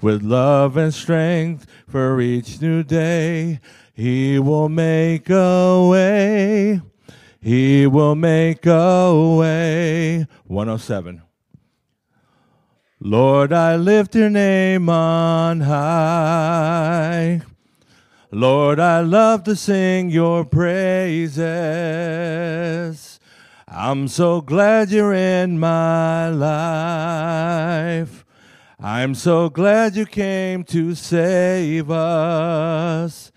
With 0.01 0.23
love 0.23 0.77
and 0.77 0.93
strength 0.93 1.67
for 1.87 2.21
each 2.21 2.61
new 2.61 2.83
day, 2.83 3.59
he 3.93 4.39
will 4.39 4.69
make 4.69 5.29
a 5.29 5.87
way. 5.87 6.81
He 7.41 7.85
will 7.85 8.15
make 8.15 8.65
a 8.65 9.35
way. 9.37 10.25
107. 10.49 11.21
Lord, 12.99 13.53
I 13.53 13.75
lift 13.75 14.15
your 14.15 14.31
name 14.31 14.89
on 14.89 15.61
high. 15.61 17.41
Lord, 18.31 18.79
I 18.79 19.01
love 19.01 19.43
to 19.43 19.55
sing 19.55 20.09
your 20.09 20.43
praises. 20.43 21.39
I'm 23.67 24.07
so 24.07 24.41
glad 24.41 24.89
you're 24.89 25.13
in 25.13 25.59
my 25.59 26.29
life. 26.29 26.65
I'm 28.79 29.13
so 29.13 29.49
glad 29.49 29.95
you 29.95 30.07
came 30.07 30.63
to 30.63 30.95
save 30.95 31.91
us. 31.91 33.31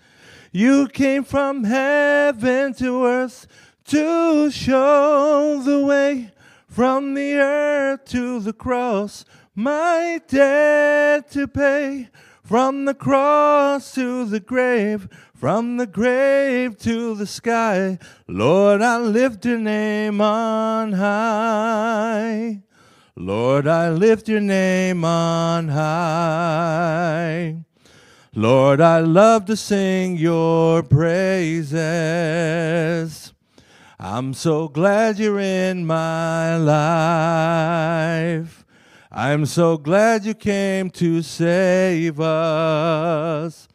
You 0.51 0.87
came 0.87 1.23
from 1.23 1.65
heaven 1.65 2.73
to 2.73 3.05
earth 3.05 3.45
to 3.85 4.49
show 4.49 5.61
the 5.63 5.85
way 5.85 6.32
from 6.73 7.13
the 7.13 7.35
earth 7.35 8.03
to 8.05 8.39
the 8.39 8.51
cross, 8.51 9.25
my 9.53 10.19
debt 10.27 11.29
to 11.29 11.47
pay. 11.47 12.09
From 12.41 12.85
the 12.85 12.95
cross 12.95 13.93
to 13.93 14.25
the 14.25 14.39
grave, 14.39 15.07
from 15.35 15.77
the 15.77 15.85
grave 15.85 16.77
to 16.79 17.13
the 17.15 17.27
sky, 17.27 17.99
Lord, 18.27 18.81
I 18.81 18.97
lift 18.97 19.45
your 19.45 19.59
name 19.59 20.19
on 20.19 20.93
high. 20.93 22.63
Lord, 23.15 23.67
I 23.67 23.89
lift 23.91 24.27
your 24.27 24.41
name 24.41 25.05
on 25.05 25.69
high. 25.69 27.63
Lord, 28.33 28.81
I 28.81 28.99
love 28.99 29.45
to 29.45 29.55
sing 29.55 30.17
your 30.17 30.81
praises. 30.83 31.73
I'm 34.05 34.33
so 34.33 34.67
glad 34.67 35.17
you're 35.17 35.39
in 35.39 35.85
my 35.85 36.57
life. 36.57 38.65
I'm 39.09 39.45
so 39.45 39.77
glad 39.77 40.25
you 40.25 40.33
came 40.33 40.89
to 40.89 41.21
save 41.21 42.19
us. 42.19 43.69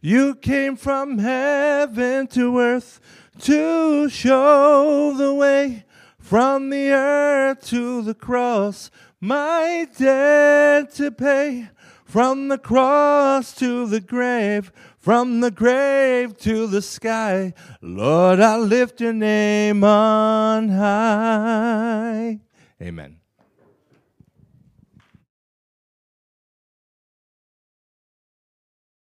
You 0.00 0.36
came 0.36 0.76
from 0.76 1.18
heaven 1.18 2.28
to 2.28 2.56
earth 2.56 3.00
to 3.40 4.08
show 4.08 5.12
the 5.16 5.34
way 5.34 5.84
from 6.20 6.70
the 6.70 6.92
earth 6.92 7.66
to 7.70 8.02
the 8.02 8.14
cross, 8.14 8.92
my 9.20 9.88
debt 9.98 10.94
to 10.94 11.10
pay. 11.10 11.70
From 12.04 12.46
the 12.46 12.58
cross 12.58 13.52
to 13.56 13.88
the 13.88 14.00
grave, 14.00 14.70
from 15.04 15.40
the 15.40 15.50
grave 15.50 16.34
to 16.38 16.66
the 16.66 16.80
sky, 16.80 17.52
Lord, 17.82 18.40
I 18.40 18.56
lift 18.56 19.02
your 19.02 19.12
name 19.12 19.84
on 19.84 20.70
high. 20.70 22.40
Amen. 22.80 23.18